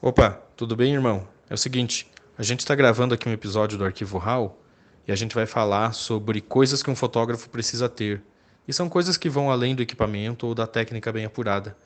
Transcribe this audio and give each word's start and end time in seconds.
Opa, 0.00 0.40
tudo 0.56 0.76
bem, 0.76 0.94
irmão? 0.94 1.26
É 1.50 1.54
o 1.54 1.58
seguinte, 1.58 2.08
a 2.38 2.42
gente 2.44 2.60
está 2.60 2.72
gravando 2.72 3.14
aqui 3.14 3.28
um 3.28 3.32
episódio 3.32 3.76
do 3.76 3.84
Arquivo 3.84 4.16
RAW 4.16 4.56
e 5.08 5.10
a 5.10 5.16
gente 5.16 5.34
vai 5.34 5.44
falar 5.44 5.92
sobre 5.92 6.40
coisas 6.40 6.84
que 6.84 6.88
um 6.88 6.94
fotógrafo 6.94 7.50
precisa 7.50 7.88
ter. 7.88 8.22
E 8.68 8.72
são 8.72 8.88
coisas 8.88 9.16
que 9.16 9.28
vão 9.28 9.50
além 9.50 9.74
do 9.74 9.82
equipamento 9.82 10.46
ou 10.46 10.54
da 10.54 10.68
técnica 10.68 11.10
bem 11.10 11.24
apurada. 11.24 11.76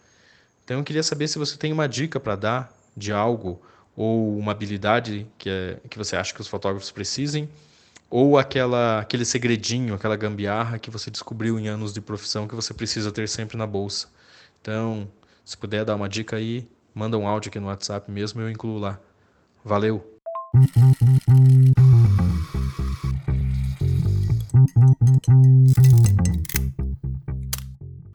Então 0.63 0.77
eu 0.77 0.85
queria 0.85 1.03
saber 1.03 1.27
se 1.27 1.39
você 1.39 1.57
tem 1.57 1.73
uma 1.73 1.89
dica 1.89 2.21
para 2.21 2.37
dar 2.37 2.79
de 2.95 3.15
algo 3.15 3.63
ou 3.97 4.37
uma 4.37 4.53
habilidade 4.53 5.27
que, 5.39 5.49
é, 5.49 5.79
que 5.89 5.97
você 5.97 6.15
acha 6.15 6.35
que 6.35 6.41
os 6.43 6.49
fotógrafos 6.49 6.91
precisem 6.91 7.49
ou 8.11 8.37
aquela, 8.37 9.01
aquele 9.01 9.25
segredinho, 9.25 9.95
aquela 9.95 10.17
gambiarra 10.17 10.79
que 10.79 10.91
você 10.91 11.11
descobriu 11.11 11.59
em 11.59 11.67
anos 11.67 11.95
de 11.95 12.01
profissão 12.03 12.47
que 12.47 12.55
você 12.55 12.75
precisa 12.75 13.11
ter 13.11 13.27
sempre 13.27 13.57
na 13.57 13.67
bolsa. 13.67 14.09
Então, 14.61 15.11
se 15.43 15.57
puder 15.57 15.83
dar 15.83 15.97
uma 15.97 16.11
dica 16.11 16.37
aí, 16.37 16.69
manda 16.95 17.17
um 17.17 17.27
áudio 17.27 17.49
aqui 17.49 17.59
no 17.59 17.67
WhatsApp 17.67 18.11
mesmo, 18.11 18.41
eu 18.41 18.51
incluo 18.51 18.79
lá. 18.79 19.01
Valeu! 19.65 20.05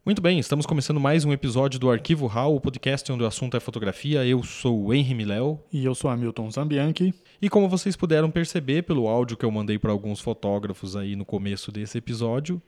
Muito 0.05 0.21
bem, 0.21 0.39
estamos 0.39 0.65
começando 0.65 0.99
mais 0.99 1.25
um 1.25 1.33
episódio 1.33 1.79
do 1.79 1.91
Arquivo 1.91 2.27
RAW, 2.27 2.55
o 2.55 2.61
podcast 2.61 3.11
onde 3.11 3.23
o 3.23 3.27
assunto 3.27 3.57
é 3.57 3.59
fotografia. 3.59 4.25
Eu 4.25 4.41
sou 4.41 4.85
o 4.85 4.93
Henry 4.93 5.13
Miléo. 5.13 5.59
E 5.71 5.83
eu 5.83 5.93
sou 5.93 6.09
Hamilton 6.09 6.49
Zambianchi. 6.51 7.13
E 7.41 7.49
como 7.49 7.67
vocês 7.67 7.95
puderam 7.95 8.31
perceber 8.31 8.83
pelo 8.83 9.07
áudio 9.07 9.35
que 9.35 9.43
eu 9.43 9.51
mandei 9.51 9.77
para 9.77 9.91
alguns 9.91 10.21
fotógrafos 10.21 10.95
aí 10.95 11.15
no 11.15 11.25
começo 11.25 11.71
desse 11.71 11.97
episódio, 11.97 12.61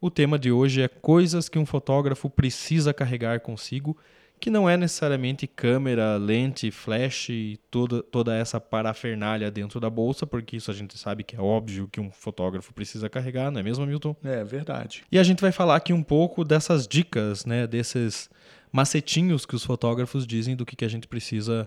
o 0.00 0.10
tema 0.10 0.38
de 0.38 0.52
hoje 0.52 0.82
é 0.82 0.88
coisas 0.88 1.48
que 1.48 1.58
um 1.58 1.64
fotógrafo 1.64 2.28
precisa 2.28 2.92
carregar 2.92 3.40
consigo 3.40 3.96
que 4.44 4.50
não 4.50 4.68
é 4.68 4.76
necessariamente 4.76 5.46
câmera, 5.46 6.18
lente, 6.18 6.70
flash 6.70 7.30
e 7.30 7.58
toda, 7.70 8.02
toda 8.02 8.36
essa 8.36 8.60
parafernália 8.60 9.50
dentro 9.50 9.80
da 9.80 9.88
bolsa, 9.88 10.26
porque 10.26 10.58
isso 10.58 10.70
a 10.70 10.74
gente 10.74 10.98
sabe 10.98 11.24
que 11.24 11.34
é 11.34 11.40
óbvio 11.40 11.88
que 11.90 11.98
um 11.98 12.10
fotógrafo 12.10 12.74
precisa 12.74 13.08
carregar, 13.08 13.50
não 13.50 13.60
é 13.60 13.62
mesmo, 13.62 13.86
Milton? 13.86 14.14
É 14.22 14.44
verdade. 14.44 15.02
E 15.10 15.18
a 15.18 15.22
gente 15.22 15.40
vai 15.40 15.50
falar 15.50 15.76
aqui 15.76 15.94
um 15.94 16.02
pouco 16.02 16.44
dessas 16.44 16.86
dicas, 16.86 17.46
né, 17.46 17.66
desses 17.66 18.28
macetinhos 18.70 19.46
que 19.46 19.56
os 19.56 19.64
fotógrafos 19.64 20.26
dizem 20.26 20.54
do 20.54 20.66
que, 20.66 20.76
que 20.76 20.84
a 20.84 20.90
gente 20.90 21.08
precisa 21.08 21.66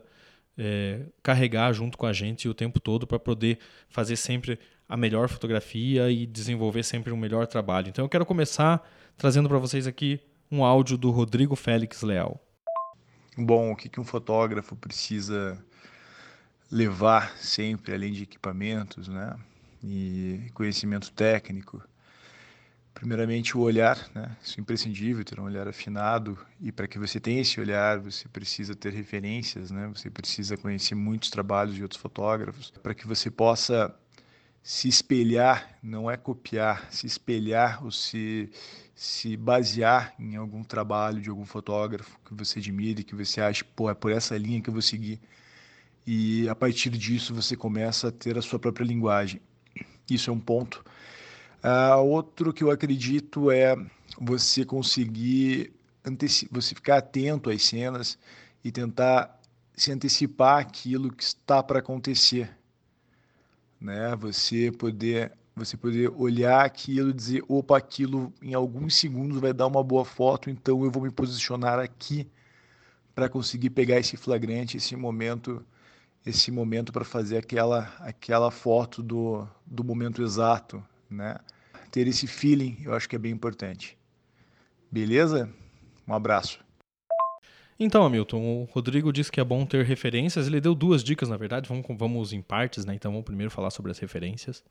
é, 0.55 0.99
carregar 1.23 1.73
junto 1.73 1.97
com 1.97 2.05
a 2.05 2.13
gente 2.13 2.47
o 2.47 2.53
tempo 2.53 2.79
todo 2.79 3.07
para 3.07 3.17
poder 3.17 3.57
fazer 3.89 4.17
sempre 4.17 4.59
a 4.87 4.95
melhor 4.95 5.29
fotografia 5.29 6.11
e 6.11 6.27
desenvolver 6.27 6.83
sempre 6.83 7.11
um 7.11 7.17
melhor 7.17 7.47
trabalho. 7.47 7.89
Então 7.89 8.05
eu 8.05 8.09
quero 8.09 8.23
começar 8.23 8.87
trazendo 9.17 9.49
para 9.49 9.57
vocês 9.57 9.87
aqui 9.87 10.19
um 10.51 10.63
áudio 10.63 10.95
do 10.95 11.09
Rodrigo 11.09 11.55
Félix 11.55 12.03
Leal. 12.03 12.39
Bom, 13.37 13.71
o 13.71 13.75
que, 13.75 13.87
que 13.87 13.99
um 13.99 14.03
fotógrafo 14.03 14.75
precisa 14.75 15.63
levar 16.71 17.37
sempre, 17.37 17.93
além 17.93 18.11
de 18.11 18.23
equipamentos, 18.23 19.07
né? 19.07 19.37
E 19.83 20.49
conhecimento 20.55 21.11
técnico. 21.11 21.81
Primeiramente, 22.95 23.55
o 23.55 23.61
olhar, 23.61 24.09
né? 24.15 24.35
Isso 24.41 24.59
é 24.59 24.61
imprescindível, 24.61 25.23
ter 25.23 25.39
um 25.39 25.43
olhar 25.43 25.67
afinado. 25.67 26.35
E 26.59 26.71
para 26.71 26.87
que 26.87 26.97
você 26.97 27.19
tenha 27.19 27.41
esse 27.41 27.59
olhar, 27.61 27.99
você 27.99 28.27
precisa 28.27 28.75
ter 28.75 28.91
referências, 28.91 29.69
né? 29.69 29.87
Você 29.93 30.09
precisa 30.09 30.57
conhecer 30.57 30.95
muitos 30.95 31.29
trabalhos 31.29 31.75
de 31.75 31.83
outros 31.83 32.01
fotógrafos, 32.01 32.71
para 32.81 32.95
que 32.95 33.05
você 33.05 33.29
possa 33.29 33.93
se 34.63 34.87
espelhar, 34.89 35.77
não 35.81 36.09
é 36.09 36.17
copiar, 36.17 36.91
se 36.91 37.05
espelhar 37.05 37.85
ou 37.85 37.91
se, 37.91 38.49
se 38.97 39.37
basear 39.37 40.15
em 40.19 40.35
algum 40.35 40.63
trabalho 40.63 41.21
de 41.21 41.29
algum 41.29 41.45
fotógrafo 41.45 42.19
que 42.25 42.33
você 42.33 42.57
admire, 42.57 43.03
que 43.03 43.13
você 43.13 43.39
acha, 43.39 43.63
pô, 43.75 43.89
é 43.91 43.93
por 43.93 44.11
essa 44.11 44.35
linha 44.35 44.59
que 44.59 44.69
eu 44.69 44.73
vou 44.73 44.81
seguir. 44.81 45.21
E 46.05 46.49
a 46.49 46.55
partir 46.55 46.89
disso 46.89 47.35
você 47.35 47.55
começa 47.55 48.07
a 48.07 48.11
ter 48.11 48.37
a 48.37 48.41
sua 48.41 48.57
própria 48.57 48.83
linguagem. 48.83 49.39
Isso 50.09 50.31
é 50.31 50.33
um 50.33 50.39
ponto. 50.39 50.83
Uh, 51.63 52.01
outro 52.01 52.51
que 52.51 52.63
eu 52.63 52.71
acredito 52.71 53.51
é 53.51 53.75
você 54.19 54.65
conseguir 54.65 55.71
você 56.49 56.73
ficar 56.73 56.97
atento 56.97 57.49
às 57.49 57.63
cenas 57.63 58.17
e 58.63 58.71
tentar 58.71 59.39
se 59.75 59.91
antecipar 59.91 60.59
aquilo 60.59 61.11
que 61.11 61.21
está 61.21 61.61
para 61.61 61.79
acontecer 61.79 62.57
né? 63.79 64.15
Você 64.17 64.71
poder 64.71 65.31
você 65.57 65.75
poder 65.75 66.09
olhar 66.15 66.65
aquilo 66.65 67.09
e 67.09 67.13
dizer, 67.13 67.43
opa, 67.47 67.77
aquilo 67.77 68.33
em 68.41 68.53
alguns 68.53 68.95
segundos 68.95 69.39
vai 69.39 69.53
dar 69.53 69.67
uma 69.67 69.83
boa 69.83 70.05
foto, 70.05 70.49
então 70.49 70.83
eu 70.83 70.91
vou 70.91 71.03
me 71.03 71.11
posicionar 71.11 71.79
aqui 71.79 72.27
para 73.15 73.27
conseguir 73.27 73.71
pegar 73.71 73.99
esse 73.99 74.15
flagrante, 74.15 74.77
esse 74.77 74.95
momento, 74.95 75.65
esse 76.25 76.51
momento 76.51 76.91
para 76.93 77.03
fazer 77.03 77.37
aquela 77.37 77.91
aquela 77.99 78.51
foto 78.51 79.01
do, 79.01 79.47
do 79.65 79.83
momento 79.83 80.21
exato, 80.21 80.83
né? 81.09 81.37
Ter 81.89 82.07
esse 82.07 82.27
feeling, 82.27 82.77
eu 82.83 82.93
acho 82.93 83.09
que 83.09 83.15
é 83.15 83.19
bem 83.19 83.31
importante. 83.31 83.97
Beleza? 84.91 85.49
Um 86.07 86.13
abraço. 86.13 86.59
Então, 87.79 88.03
Hamilton, 88.03 88.41
o 88.41 88.63
Rodrigo 88.71 89.13
disse 89.13 89.31
que 89.31 89.39
é 89.39 89.43
bom 89.43 89.65
ter 89.65 89.85
referências. 89.85 90.47
Ele 90.47 90.59
deu 90.59 90.73
duas 90.73 91.03
dicas, 91.03 91.29
na 91.29 91.37
verdade. 91.37 91.69
Vamos, 91.69 91.85
vamos 91.97 92.33
em 92.33 92.41
partes, 92.41 92.85
né? 92.85 92.95
Então, 92.95 93.11
vamos 93.11 93.25
primeiro 93.25 93.51
falar 93.51 93.69
sobre 93.69 93.91
as 93.91 93.99
referências. 93.99 94.63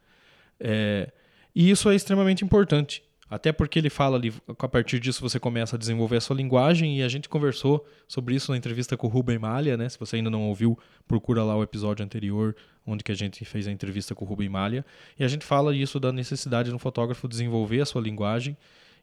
É, 0.58 1.12
e 1.54 1.70
isso 1.70 1.88
é 1.88 1.94
extremamente 1.94 2.44
importante. 2.44 3.02
Até 3.28 3.50
porque 3.50 3.80
ele 3.80 3.90
fala 3.90 4.16
ali, 4.16 4.32
a 4.46 4.68
partir 4.68 5.00
disso 5.00 5.20
você 5.20 5.40
começa 5.40 5.74
a 5.74 5.78
desenvolver 5.78 6.16
a 6.16 6.20
sua 6.20 6.36
linguagem 6.36 6.98
e 6.98 7.02
a 7.02 7.08
gente 7.08 7.28
conversou 7.28 7.84
sobre 8.06 8.36
isso 8.36 8.52
na 8.52 8.56
entrevista 8.56 8.96
com 8.96 9.08
o 9.08 9.10
Rubem 9.10 9.36
Malha, 9.36 9.76
né? 9.76 9.88
Se 9.88 9.98
você 9.98 10.16
ainda 10.16 10.30
não 10.30 10.46
ouviu, 10.46 10.78
procura 11.08 11.42
lá 11.42 11.56
o 11.56 11.62
episódio 11.62 12.04
anterior, 12.04 12.54
onde 12.86 13.02
que 13.02 13.10
a 13.10 13.16
gente 13.16 13.44
fez 13.44 13.66
a 13.66 13.72
entrevista 13.72 14.14
com 14.14 14.24
o 14.24 14.28
Rubem 14.28 14.48
Malha. 14.48 14.86
E 15.18 15.24
a 15.24 15.28
gente 15.28 15.44
fala 15.44 15.74
isso 15.74 15.98
da 15.98 16.12
necessidade 16.12 16.68
de 16.68 16.74
um 16.74 16.78
fotógrafo 16.78 17.26
desenvolver 17.26 17.80
a 17.80 17.86
sua 17.86 18.00
linguagem 18.00 18.56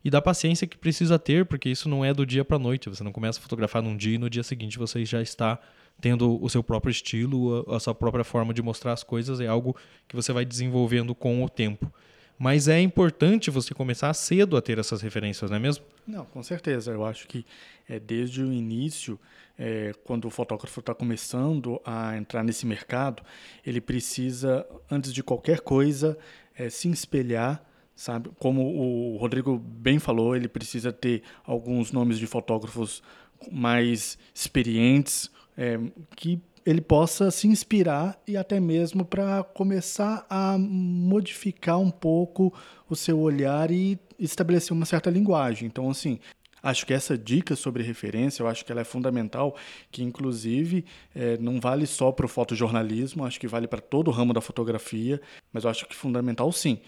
e 0.05 0.09
da 0.09 0.21
paciência 0.21 0.65
que 0.65 0.77
precisa 0.77 1.19
ter, 1.19 1.45
porque 1.45 1.69
isso 1.69 1.89
não 1.89 2.03
é 2.03 2.13
do 2.13 2.25
dia 2.25 2.45
para 2.45 2.57
noite. 2.57 2.87
Você 2.87 3.03
não 3.03 3.11
começa 3.11 3.39
a 3.39 3.41
fotografar 3.41 3.81
num 3.81 3.97
dia 3.97 4.15
e 4.15 4.17
no 4.17 4.29
dia 4.29 4.43
seguinte 4.43 4.77
você 4.77 5.03
já 5.03 5.21
está 5.21 5.59
tendo 5.99 6.41
o 6.43 6.49
seu 6.49 6.63
próprio 6.63 6.91
estilo, 6.91 7.65
a, 7.73 7.79
sua 7.79 7.95
própria 7.95 8.23
forma 8.23 8.53
de 8.53 8.61
mostrar 8.61 8.93
as 8.93 9.03
coisas. 9.03 9.39
É 9.39 9.47
algo 9.47 9.75
que 10.07 10.15
você 10.15 10.33
vai 10.33 10.45
desenvolvendo 10.45 11.15
com 11.15 11.43
o 11.43 11.49
tempo. 11.49 11.91
Mas 12.37 12.67
é 12.67 12.81
importante 12.81 13.51
você 13.51 13.73
começar 13.73 14.13
cedo 14.13 14.57
a 14.57 14.61
ter 14.61 14.79
essas 14.79 15.01
referências, 15.01 15.49
não 15.49 15.57
é 15.57 15.59
mesmo? 15.59 15.85
Não, 16.05 16.25
com 16.25 16.41
certeza. 16.43 16.91
Eu 16.91 17.05
acho 17.05 17.27
que 17.27 17.45
é 17.87 17.99
desde 17.99 18.41
o 18.41 18.51
início, 18.51 19.19
é, 19.57 19.93
quando 20.03 20.25
o 20.25 20.29
fotógrafo 20.29 20.79
está 20.79 20.93
começando 20.93 21.79
a 21.85 22.17
entrar 22.17 22.43
nesse 22.43 22.65
mercado, 22.65 23.23
ele 23.65 23.79
precisa, 23.79 24.65
antes 24.89 25.13
de 25.13 25.23
qualquer 25.23 25.61
coisa, 25.61 26.17
é, 26.55 26.69
se 26.69 26.89
espelhar 26.89 27.63
sabe? 27.95 28.29
Como 28.39 28.61
o 28.61 29.17
Rodrigo 29.17 29.57
bem 29.57 29.99
falou, 29.99 30.35
ele 30.35 30.47
precisa 30.47 30.91
ter 30.91 31.23
alguns 31.43 31.91
nomes 31.91 32.17
de 32.17 32.27
fotógrafos 32.27 33.03
mais 33.51 34.17
experientes, 34.33 35.29
é, 35.57 35.79
que 36.15 36.41
ele 36.65 36.81
possa 36.81 37.29
se 37.29 37.47
inspirar 37.47 38.17
e 38.27 38.37
até 38.37 38.59
mesmo 38.59 39.03
para 39.03 39.43
começar 39.43 40.25
a 40.29 40.57
modificar 40.57 41.79
um 41.79 41.91
pouco 41.91 42.53
o 42.89 42.95
seu 42.95 43.19
olhar 43.19 43.69
e 43.69 43.99
estabelecer 44.17 44.71
uma 44.71 44.85
certa 44.85 45.09
linguagem. 45.09 45.67
Então, 45.67 45.89
assim, 45.89 46.19
Acho 46.63 46.85
que 46.85 46.93
essa 46.93 47.17
dica 47.17 47.57
sobre 47.57 47.83
referência, 47.83 48.41
eu 48.41 48.47
acho 48.47 48.63
que 48.63 48.71
ela 48.71 48.79
é 48.79 48.85
fundamental, 48.85 49.53
que 49.91 50.01
inclusive 50.01 50.85
é, 51.13 51.35
não 51.37 51.59
vale 51.59 51.85
só 51.85 52.09
para 52.09 52.25
o 52.25 52.29
fotojornalismo, 52.29 53.25
acho 53.25 53.37
que 53.37 53.49
vale 53.49 53.67
para 53.67 53.81
todo 53.81 54.07
o 54.07 54.11
ramo 54.11 54.31
da 54.31 54.39
fotografia, 54.39 55.19
mas 55.51 55.65
eu 55.65 55.69
acho 55.69 55.85
que 55.85 55.93
fundamental 55.93 56.49
sim. 56.53 56.79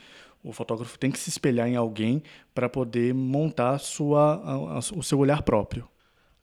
O 0.41 0.53
fotógrafo 0.53 0.97
tem 0.97 1.11
que 1.11 1.19
se 1.19 1.29
espelhar 1.29 1.67
em 1.67 1.75
alguém 1.75 2.23
para 2.53 2.69
poder 2.69 3.13
montar 3.13 3.77
sua, 3.79 4.35
a, 4.35 4.53
a, 4.75 4.79
o 4.95 5.03
seu 5.03 5.19
olhar 5.19 5.41
próprio. 5.43 5.85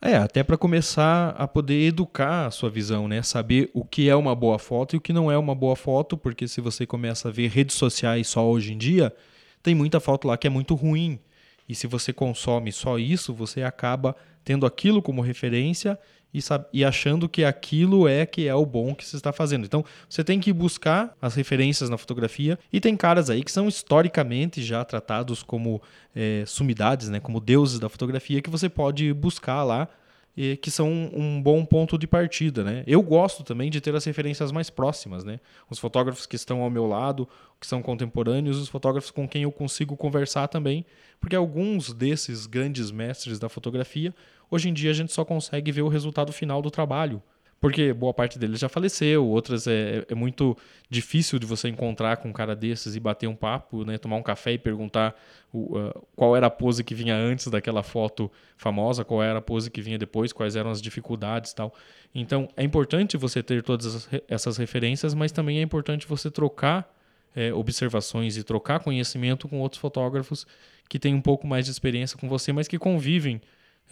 É, 0.04 0.16
até 0.16 0.42
para 0.42 0.58
começar 0.58 1.28
a 1.38 1.46
poder 1.46 1.86
educar 1.86 2.46
a 2.46 2.50
sua 2.50 2.68
visão, 2.68 3.06
né? 3.06 3.22
Saber 3.22 3.70
o 3.72 3.84
que 3.84 4.08
é 4.08 4.16
uma 4.16 4.34
boa 4.34 4.58
foto 4.58 4.96
e 4.96 4.98
o 4.98 5.00
que 5.00 5.12
não 5.12 5.30
é 5.30 5.38
uma 5.38 5.54
boa 5.54 5.76
foto, 5.76 6.18
porque 6.18 6.48
se 6.48 6.60
você 6.60 6.84
começa 6.84 7.28
a 7.28 7.30
ver 7.30 7.48
redes 7.48 7.76
sociais 7.76 8.26
só 8.26 8.44
hoje 8.44 8.72
em 8.72 8.78
dia, 8.78 9.14
tem 9.62 9.76
muita 9.76 10.00
foto 10.00 10.26
lá 10.26 10.36
que 10.36 10.44
é 10.48 10.50
muito 10.50 10.74
ruim. 10.74 11.20
E 11.68 11.74
se 11.76 11.86
você 11.86 12.12
consome 12.12 12.72
só 12.72 12.98
isso, 12.98 13.32
você 13.32 13.62
acaba 13.62 14.16
tendo 14.44 14.66
aquilo 14.66 15.00
como 15.00 15.22
referência 15.22 15.96
e, 16.32 16.40
e, 16.72 16.84
achando 16.84 17.28
que 17.28 17.44
aquilo 17.44 18.08
é 18.08 18.24
que 18.24 18.48
é 18.48 18.54
o 18.54 18.64
bom 18.64 18.94
que 18.94 19.04
você 19.04 19.16
está 19.16 19.32
fazendo. 19.32 19.64
Então, 19.64 19.84
você 20.08 20.24
tem 20.24 20.40
que 20.40 20.52
buscar 20.52 21.14
as 21.20 21.34
referências 21.34 21.90
na 21.90 21.98
fotografia 21.98 22.58
e 22.72 22.80
tem 22.80 22.96
caras 22.96 23.28
aí 23.28 23.44
que 23.44 23.52
são 23.52 23.68
historicamente 23.68 24.62
já 24.62 24.84
tratados 24.84 25.42
como 25.42 25.82
é, 26.16 26.44
sumidades, 26.46 27.08
né, 27.08 27.20
como 27.20 27.40
deuses 27.40 27.78
da 27.78 27.88
fotografia 27.88 28.40
que 28.40 28.50
você 28.50 28.68
pode 28.68 29.12
buscar 29.12 29.62
lá 29.62 29.88
e 30.36 30.56
que 30.56 30.70
são 30.70 30.90
um 30.90 31.42
bom 31.42 31.64
ponto 31.64 31.98
de 31.98 32.06
partida, 32.06 32.64
né? 32.64 32.82
Eu 32.86 33.02
gosto 33.02 33.44
também 33.44 33.70
de 33.70 33.80
ter 33.80 33.94
as 33.94 34.04
referências 34.04 34.50
mais 34.50 34.70
próximas, 34.70 35.24
né? 35.24 35.38
Os 35.68 35.78
fotógrafos 35.78 36.24
que 36.24 36.36
estão 36.36 36.62
ao 36.62 36.70
meu 36.70 36.86
lado, 36.86 37.28
que 37.60 37.66
são 37.66 37.82
contemporâneos, 37.82 38.58
os 38.58 38.68
fotógrafos 38.68 39.10
com 39.10 39.28
quem 39.28 39.42
eu 39.42 39.52
consigo 39.52 39.94
conversar 39.94 40.48
também, 40.48 40.86
porque 41.20 41.36
alguns 41.36 41.92
desses 41.92 42.46
grandes 42.46 42.90
mestres 42.90 43.38
da 43.38 43.48
fotografia, 43.48 44.14
hoje 44.52 44.68
em 44.68 44.72
dia 44.74 44.90
a 44.90 44.94
gente 44.94 45.12
só 45.12 45.24
consegue 45.24 45.72
ver 45.72 45.82
o 45.82 45.88
resultado 45.88 46.30
final 46.32 46.60
do 46.60 46.70
trabalho. 46.70 47.22
Porque 47.58 47.92
boa 47.92 48.12
parte 48.12 48.40
deles 48.40 48.58
já 48.58 48.68
faleceu, 48.68 49.24
outras 49.24 49.68
é, 49.68 50.04
é 50.08 50.14
muito 50.16 50.58
difícil 50.90 51.38
de 51.38 51.46
você 51.46 51.68
encontrar 51.68 52.16
com 52.16 52.28
um 52.28 52.32
cara 52.32 52.56
desses 52.56 52.96
e 52.96 53.00
bater 53.00 53.28
um 53.28 53.36
papo, 53.36 53.84
né? 53.84 53.98
tomar 53.98 54.16
um 54.16 54.22
café 54.22 54.54
e 54.54 54.58
perguntar 54.58 55.14
o, 55.52 55.78
uh, 55.78 56.06
qual 56.16 56.36
era 56.36 56.48
a 56.48 56.50
pose 56.50 56.82
que 56.82 56.92
vinha 56.92 57.14
antes 57.14 57.46
daquela 57.46 57.84
foto 57.84 58.28
famosa, 58.56 59.04
qual 59.04 59.22
era 59.22 59.38
a 59.38 59.40
pose 59.40 59.70
que 59.70 59.80
vinha 59.80 59.96
depois, 59.96 60.32
quais 60.32 60.56
eram 60.56 60.72
as 60.72 60.82
dificuldades 60.82 61.52
e 61.52 61.54
tal. 61.54 61.72
Então 62.12 62.48
é 62.56 62.64
importante 62.64 63.16
você 63.16 63.44
ter 63.44 63.62
todas 63.62 64.08
essas 64.26 64.56
referências, 64.56 65.14
mas 65.14 65.30
também 65.30 65.60
é 65.60 65.62
importante 65.62 66.04
você 66.04 66.32
trocar 66.32 66.92
é, 67.32 67.54
observações 67.54 68.36
e 68.36 68.42
trocar 68.42 68.80
conhecimento 68.80 69.46
com 69.46 69.60
outros 69.60 69.80
fotógrafos 69.80 70.48
que 70.88 70.98
têm 70.98 71.14
um 71.14 71.22
pouco 71.22 71.46
mais 71.46 71.66
de 71.66 71.70
experiência 71.70 72.18
com 72.18 72.28
você, 72.28 72.52
mas 72.52 72.66
que 72.66 72.76
convivem 72.76 73.40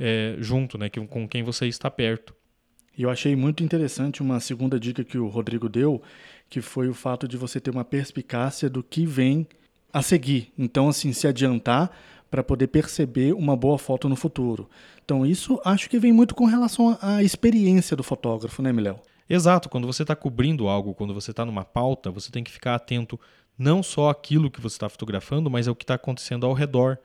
é, 0.01 0.37
junto, 0.39 0.79
né? 0.79 0.89
com 0.89 1.29
quem 1.29 1.43
você 1.43 1.67
está 1.67 1.91
perto. 1.91 2.35
E 2.97 3.03
eu 3.03 3.11
achei 3.11 3.37
muito 3.37 3.63
interessante 3.63 4.23
uma 4.23 4.41
segunda 4.41 4.81
dica 4.81 5.05
que 5.05 5.19
o 5.19 5.29
Rodrigo 5.29 5.69
deu, 5.69 6.03
que 6.49 6.61
foi 6.61 6.89
o 6.89 6.95
fato 6.95 7.29
de 7.29 7.37
você 7.37 7.61
ter 7.61 7.71
uma 7.71 7.85
perspicácia 7.85 8.69
do 8.69 8.83
que 8.83 9.07
vem 9.07 9.47
a 9.93 10.03
seguir. 10.03 10.53
Então, 10.59 10.89
assim, 10.89 11.13
se 11.13 11.27
adiantar 11.27 11.91
para 12.31 12.43
poder 12.43 12.69
perceber 12.69 13.35
uma 13.35 13.57
boa 13.57 13.79
foto 13.79 14.09
no 14.09 14.17
futuro. 14.17 14.69
Então, 15.05 15.27
isso 15.27 15.61
acho 15.65 15.91
que 15.91 15.99
vem 15.99 16.13
muito 16.13 16.35
com 16.35 16.45
relação 16.45 16.97
à 17.01 17.23
experiência 17.23 17.97
do 17.97 18.03
fotógrafo, 18.03 18.63
né, 18.63 18.73
Miléo? 18.73 19.01
Exato. 19.29 19.69
Quando 19.69 19.87
você 19.87 20.03
está 20.03 20.17
cobrindo 20.17 20.69
algo, 20.69 20.95
quando 20.95 21.15
você 21.15 21.31
está 21.31 21.45
numa 21.45 21.65
pauta, 21.65 22.11
você 22.11 22.31
tem 22.31 22.43
que 22.43 22.51
ficar 22.51 22.75
atento 22.75 23.19
não 23.59 23.83
só 23.83 24.09
àquilo 24.09 24.51
que 24.51 24.61
você 24.61 24.77
está 24.77 24.89
fotografando, 24.89 25.51
mas 25.51 25.69
ao 25.69 25.75
que 25.75 25.85
está 25.85 25.95
acontecendo 25.95 26.47
ao 26.47 26.53
redor. 26.53 26.99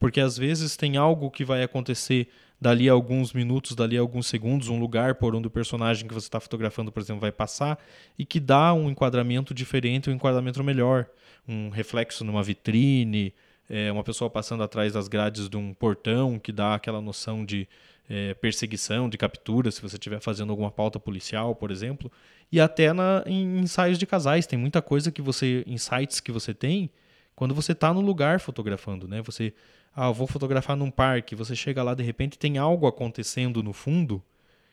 Porque 0.00 0.18
às 0.18 0.36
vezes 0.36 0.76
tem 0.76 0.96
algo 0.96 1.30
que 1.30 1.44
vai 1.44 1.62
acontecer 1.62 2.26
dali 2.58 2.88
a 2.88 2.92
alguns 2.92 3.32
minutos, 3.32 3.76
dali 3.76 3.96
a 3.96 4.00
alguns 4.00 4.26
segundos, 4.26 4.68
um 4.68 4.80
lugar 4.80 5.14
por 5.16 5.34
onde 5.34 5.46
o 5.46 5.50
personagem 5.50 6.08
que 6.08 6.14
você 6.14 6.26
está 6.26 6.40
fotografando, 6.40 6.90
por 6.90 7.00
exemplo, 7.00 7.20
vai 7.20 7.30
passar 7.30 7.78
e 8.18 8.24
que 8.24 8.40
dá 8.40 8.72
um 8.74 8.90
enquadramento 8.90 9.54
diferente, 9.54 10.10
um 10.10 10.12
enquadramento 10.12 10.64
melhor. 10.64 11.06
Um 11.46 11.68
reflexo 11.68 12.24
numa 12.24 12.42
vitrine, 12.42 13.34
é, 13.68 13.92
uma 13.92 14.02
pessoa 14.02 14.28
passando 14.28 14.62
atrás 14.62 14.92
das 14.94 15.06
grades 15.06 15.48
de 15.48 15.56
um 15.56 15.72
portão 15.74 16.38
que 16.38 16.50
dá 16.50 16.74
aquela 16.74 17.00
noção 17.00 17.44
de 17.44 17.68
é, 18.08 18.34
perseguição, 18.34 19.08
de 19.08 19.16
captura, 19.16 19.70
se 19.70 19.80
você 19.80 19.96
estiver 19.96 20.20
fazendo 20.20 20.50
alguma 20.50 20.70
pauta 20.70 20.98
policial, 20.98 21.54
por 21.54 21.70
exemplo. 21.70 22.10
E 22.50 22.60
até 22.60 22.92
na, 22.92 23.22
em 23.26 23.60
ensaios 23.60 23.98
de 23.98 24.06
casais, 24.06 24.46
tem 24.46 24.58
muita 24.58 24.82
coisa 24.82 25.12
que 25.12 25.22
você, 25.22 25.62
insights 25.66 26.20
que 26.20 26.32
você 26.32 26.52
tem 26.52 26.90
quando 27.36 27.54
você 27.54 27.72
está 27.72 27.94
no 27.94 28.00
lugar 28.00 28.40
fotografando, 28.40 29.08
né? 29.08 29.22
Você 29.22 29.54
ah, 29.94 30.10
vou 30.10 30.26
fotografar 30.26 30.76
num 30.76 30.90
parque, 30.90 31.34
você 31.34 31.54
chega 31.56 31.82
lá 31.82 31.94
de 31.94 32.02
repente 32.02 32.38
tem 32.38 32.58
algo 32.58 32.86
acontecendo 32.86 33.62
no 33.62 33.72
fundo 33.72 34.22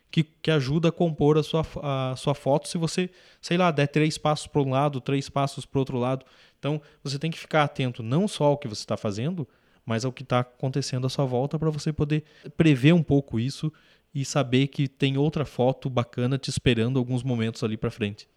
que, 0.09 0.23
que 0.23 0.51
ajuda 0.51 0.89
a 0.89 0.91
compor 0.91 1.37
a 1.37 1.43
sua, 1.43 1.65
a 1.81 2.15
sua 2.15 2.33
foto 2.33 2.67
se 2.67 2.77
você, 2.77 3.09
sei 3.41 3.57
lá, 3.57 3.71
der 3.71 3.87
três 3.87 4.17
passos 4.17 4.47
para 4.47 4.61
um 4.61 4.69
lado, 4.69 5.01
três 5.01 5.29
passos 5.29 5.65
para 5.65 5.79
outro 5.79 5.97
lado. 5.97 6.25
Então 6.57 6.81
você 7.03 7.19
tem 7.19 7.29
que 7.29 7.39
ficar 7.39 7.63
atento 7.63 8.01
não 8.01 8.27
só 8.27 8.45
ao 8.45 8.57
que 8.57 8.67
você 8.67 8.81
está 8.81 8.95
fazendo, 8.95 9.47
mas 9.85 10.05
ao 10.05 10.11
que 10.11 10.23
está 10.23 10.39
acontecendo 10.39 11.07
à 11.07 11.09
sua 11.09 11.25
volta 11.25 11.57
para 11.57 11.69
você 11.69 11.91
poder 11.91 12.23
prever 12.55 12.93
um 12.93 13.03
pouco 13.03 13.39
isso 13.39 13.71
e 14.13 14.25
saber 14.25 14.67
que 14.67 14.87
tem 14.87 15.17
outra 15.17 15.45
foto 15.45 15.89
bacana 15.89 16.37
te 16.37 16.49
esperando 16.49 16.97
alguns 16.97 17.23
momentos 17.23 17.63
ali 17.63 17.77
para 17.77 17.91
frente. 17.91 18.27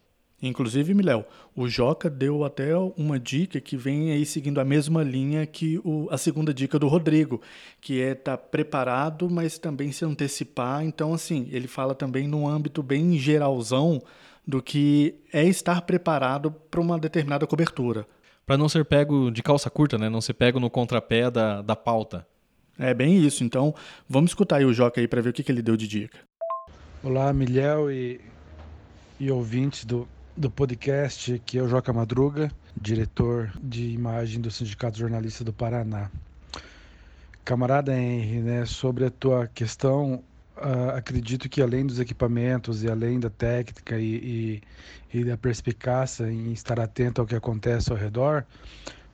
Inclusive, 0.41 0.93
Miléo, 0.95 1.23
o 1.55 1.67
Joca 1.67 2.09
deu 2.09 2.43
até 2.43 2.75
uma 2.97 3.19
dica 3.19 3.61
que 3.61 3.77
vem 3.77 4.11
aí 4.11 4.25
seguindo 4.25 4.59
a 4.59 4.65
mesma 4.65 5.03
linha 5.03 5.45
que 5.45 5.79
o, 5.83 6.07
a 6.09 6.17
segunda 6.17 6.51
dica 6.51 6.79
do 6.79 6.87
Rodrigo, 6.87 7.39
que 7.79 8.01
é 8.01 8.13
estar 8.13 8.37
tá 8.37 8.43
preparado, 8.43 9.29
mas 9.29 9.59
também 9.59 9.91
se 9.91 10.03
antecipar. 10.03 10.83
Então, 10.83 11.13
assim, 11.13 11.47
ele 11.51 11.67
fala 11.67 11.93
também 11.93 12.27
num 12.27 12.47
âmbito 12.47 12.81
bem 12.81 13.19
geralzão 13.19 14.01
do 14.47 14.63
que 14.63 15.13
é 15.31 15.43
estar 15.43 15.83
preparado 15.83 16.49
para 16.51 16.81
uma 16.81 16.97
determinada 16.97 17.45
cobertura. 17.45 18.07
Para 18.43 18.57
não 18.57 18.67
ser 18.67 18.83
pego 18.83 19.29
de 19.29 19.43
calça 19.43 19.69
curta, 19.69 19.95
né? 19.97 20.09
Não 20.09 20.21
ser 20.21 20.33
pego 20.33 20.59
no 20.59 20.71
contrapé 20.71 21.29
da, 21.29 21.61
da 21.61 21.75
pauta. 21.75 22.25
É 22.79 22.95
bem 22.95 23.23
isso. 23.23 23.43
Então, 23.43 23.75
vamos 24.09 24.31
escutar 24.31 24.57
aí 24.57 24.65
o 24.65 24.73
Joca 24.73 24.99
aí 24.99 25.07
para 25.07 25.21
ver 25.21 25.29
o 25.29 25.33
que, 25.33 25.43
que 25.43 25.51
ele 25.51 25.61
deu 25.61 25.77
de 25.77 25.87
dica. 25.87 26.17
Olá, 27.03 27.31
Milhel 27.31 27.91
e, 27.91 28.19
e 29.19 29.29
ouvintes 29.29 29.85
do 29.85 30.07
do 30.35 30.49
podcast, 30.49 31.41
que 31.45 31.57
é 31.57 31.61
o 31.61 31.67
Joca 31.67 31.91
Madruga, 31.91 32.51
diretor 32.79 33.51
de 33.61 33.89
imagem 33.91 34.39
do 34.39 34.49
Sindicato 34.49 34.97
Jornalista 34.97 35.43
do 35.43 35.51
Paraná. 35.51 36.09
Camarada 37.43 37.93
Henry, 37.93 38.39
né, 38.39 38.65
sobre 38.65 39.05
a 39.05 39.09
tua 39.09 39.47
questão, 39.47 40.23
uh, 40.57 40.95
acredito 40.95 41.49
que 41.49 41.61
além 41.61 41.85
dos 41.85 41.99
equipamentos 41.99 42.83
e 42.83 42.89
além 42.89 43.19
da 43.19 43.29
técnica 43.29 43.99
e, 43.99 44.61
e, 45.11 45.19
e 45.19 45.23
da 45.23 45.35
perspicácia 45.35 46.31
em 46.31 46.51
estar 46.53 46.79
atento 46.79 47.19
ao 47.19 47.27
que 47.27 47.35
acontece 47.35 47.91
ao 47.91 47.97
redor, 47.97 48.45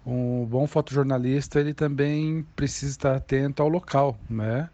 um 0.07 0.45
bom 0.45 0.65
fotojornalista 0.65 1.59
ele 1.59 1.73
também 1.73 2.45
precisa 2.55 2.91
estar 2.91 3.15
atento 3.17 3.61
ao 3.61 3.67
local, 3.67 4.17
né? 4.29 4.69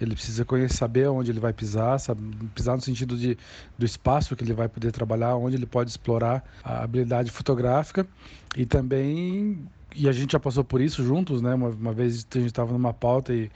Ele 0.00 0.14
precisa 0.14 0.46
conhecer, 0.46 0.78
saber 0.78 1.08
onde 1.08 1.30
ele 1.30 1.40
vai 1.40 1.52
pisar, 1.52 2.00
sabe, 2.00 2.22
pisar 2.54 2.74
no 2.74 2.80
sentido 2.80 3.14
de, 3.14 3.36
do 3.76 3.84
espaço 3.84 4.34
que 4.34 4.42
ele 4.42 4.54
vai 4.54 4.66
poder 4.66 4.90
trabalhar, 4.90 5.36
onde 5.36 5.56
ele 5.56 5.66
pode 5.66 5.90
explorar 5.90 6.42
a 6.64 6.82
habilidade 6.84 7.30
fotográfica 7.30 8.06
e 8.56 8.64
também 8.64 9.62
e 9.94 10.08
a 10.08 10.12
gente 10.12 10.32
já 10.32 10.40
passou 10.40 10.64
por 10.64 10.80
isso 10.80 11.04
juntos, 11.04 11.42
né? 11.42 11.54
Uma, 11.54 11.68
uma 11.68 11.92
vez 11.92 12.26
a 12.30 12.38
gente 12.38 12.46
estava 12.46 12.72
numa 12.72 12.94
pauta 12.94 13.34
e, 13.34 13.50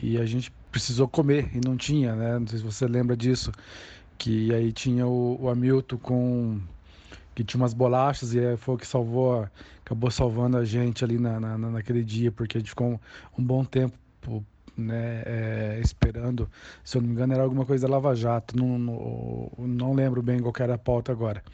e 0.00 0.16
a 0.16 0.26
gente 0.26 0.52
precisou 0.70 1.08
comer 1.08 1.50
e 1.56 1.60
não 1.66 1.76
tinha, 1.76 2.14
né? 2.14 2.38
Não 2.38 2.46
sei 2.46 2.58
se 2.58 2.64
você 2.64 2.86
lembra 2.86 3.16
disso, 3.16 3.50
que 4.16 4.54
aí 4.54 4.72
tinha 4.72 5.08
o, 5.08 5.42
o 5.42 5.48
Hamilton 5.48 5.96
com 5.98 6.60
que 7.38 7.44
tinha 7.44 7.60
umas 7.60 7.72
bolachas 7.72 8.34
e 8.34 8.56
foi 8.56 8.74
o 8.74 8.78
que 8.78 8.84
salvou, 8.84 9.48
acabou 9.84 10.10
salvando 10.10 10.56
a 10.56 10.64
gente 10.64 11.04
ali 11.04 11.20
na, 11.20 11.38
na, 11.38 11.56
naquele 11.56 12.02
dia, 12.02 12.32
porque 12.32 12.58
a 12.58 12.60
gente 12.60 12.70
ficou 12.70 12.88
um, 12.88 12.98
um 13.38 13.44
bom 13.44 13.64
tempo 13.64 13.94
né, 14.76 15.22
é, 15.24 15.80
esperando, 15.80 16.50
se 16.82 16.96
eu 16.96 17.00
não 17.00 17.08
me 17.08 17.14
engano 17.14 17.34
era 17.34 17.44
alguma 17.44 17.64
coisa 17.64 17.86
da 17.86 17.94
Lava 17.94 18.12
Jato, 18.16 18.56
não, 18.56 18.76
não, 18.76 19.52
não 19.56 19.92
lembro 19.92 20.20
bem 20.20 20.40
qual 20.40 20.52
era 20.58 20.74
a 20.74 20.78
pauta 20.78 21.12
agora. 21.12 21.44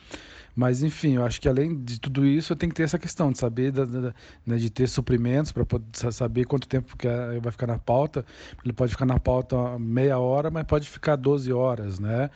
Mas 0.57 0.83
enfim, 0.83 1.17
eu 1.17 1.25
acho 1.25 1.41
que 1.41 1.49
além 1.49 1.83
de 1.83 2.01
tudo 2.01 2.25
isso, 2.25 2.55
tem 2.57 2.69
que 2.69 2.77
ter 2.77 2.85
essa 2.85 2.99
questão 2.99 3.31
de 3.31 3.39
saber, 3.39 3.73
da, 3.73 3.85
da, 3.85 4.15
né, 4.47 4.57
de 4.57 4.71
ter 4.71 4.89
suprimentos 4.89 5.53
para 5.53 5.67
saber 6.13 6.47
quanto 6.47 6.67
tempo 6.69 6.97
que 6.97 7.09
é, 7.09 7.41
vai 7.41 7.51
ficar 7.53 7.67
na 7.67 7.79
pauta. 7.79 8.25
Ele 8.65 8.73
pode 8.73 8.93
ficar 8.93 9.05
na 9.05 9.19
pauta 9.19 9.79
meia 9.79 10.19
hora, 10.19 10.51
mas 10.51 10.65
pode 10.65 10.89
ficar 10.89 11.17
12 11.17 11.53
horas, 11.53 11.99
né? 11.99 12.31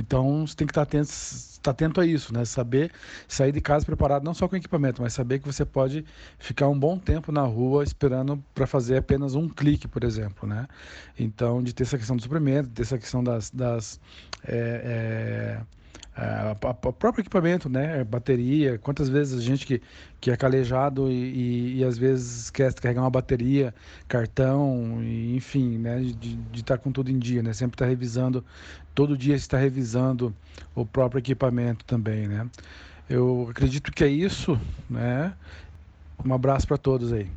Então 0.00 0.46
você 0.46 0.56
tem 0.56 0.66
que 0.66 0.72
estar 0.72 0.82
atento, 0.82 1.08
estar 1.08 1.70
atento 1.70 2.00
a 2.00 2.06
isso, 2.06 2.32
né? 2.32 2.44
Saber 2.44 2.90
sair 3.28 3.52
de 3.52 3.60
casa 3.60 3.84
preparado 3.86 4.24
não 4.24 4.34
só 4.34 4.48
com 4.48 4.56
equipamento, 4.56 5.02
mas 5.02 5.12
saber 5.12 5.38
que 5.38 5.46
você 5.46 5.64
pode 5.64 6.04
ficar 6.38 6.68
um 6.68 6.78
bom 6.78 6.98
tempo 6.98 7.30
na 7.32 7.42
rua 7.42 7.84
esperando 7.84 8.42
para 8.54 8.66
fazer 8.66 8.98
apenas 8.98 9.34
um 9.34 9.48
clique, 9.48 9.88
por 9.88 10.04
exemplo, 10.04 10.48
né? 10.48 10.66
Então 11.18 11.62
de 11.62 11.72
ter 11.72 11.84
essa 11.84 11.98
questão 11.98 12.16
do 12.16 12.22
suprimento, 12.22 12.68
ter 12.70 12.82
essa 12.82 12.98
questão 12.98 13.22
das, 13.22 13.50
das 13.50 14.00
é, 14.46 15.60
é, 15.60 15.60
o 16.60 16.92
próprio 16.92 17.22
equipamento, 17.22 17.68
né? 17.68 18.04
Bateria. 18.04 18.78
Quantas 18.78 19.08
vezes 19.08 19.38
a 19.38 19.42
gente 19.42 19.66
que, 19.66 19.82
que 20.20 20.30
é 20.30 20.36
calejado 20.36 21.10
e, 21.10 21.14
e, 21.14 21.78
e 21.78 21.84
às 21.84 21.98
vezes 21.98 22.44
esquece 22.44 22.76
de 22.76 22.82
carregar 22.82 23.02
uma 23.02 23.10
bateria, 23.10 23.74
cartão, 24.06 25.02
e, 25.02 25.34
enfim, 25.36 25.78
né? 25.78 26.00
De 26.00 26.38
estar 26.54 26.76
tá 26.76 26.82
com 26.82 26.92
tudo 26.92 27.10
em 27.10 27.18
dia, 27.18 27.42
né? 27.42 27.52
Sempre 27.52 27.74
estar 27.74 27.86
tá 27.86 27.88
revisando, 27.88 28.44
todo 28.94 29.18
dia 29.18 29.34
está 29.34 29.58
revisando 29.58 30.34
o 30.74 30.86
próprio 30.86 31.18
equipamento 31.18 31.84
também, 31.84 32.28
né? 32.28 32.48
Eu 33.08 33.48
acredito 33.50 33.92
que 33.92 34.04
é 34.04 34.08
isso, 34.08 34.58
né? 34.88 35.34
Um 36.24 36.32
abraço 36.32 36.66
para 36.66 36.78
todos 36.78 37.12
aí. 37.12 37.28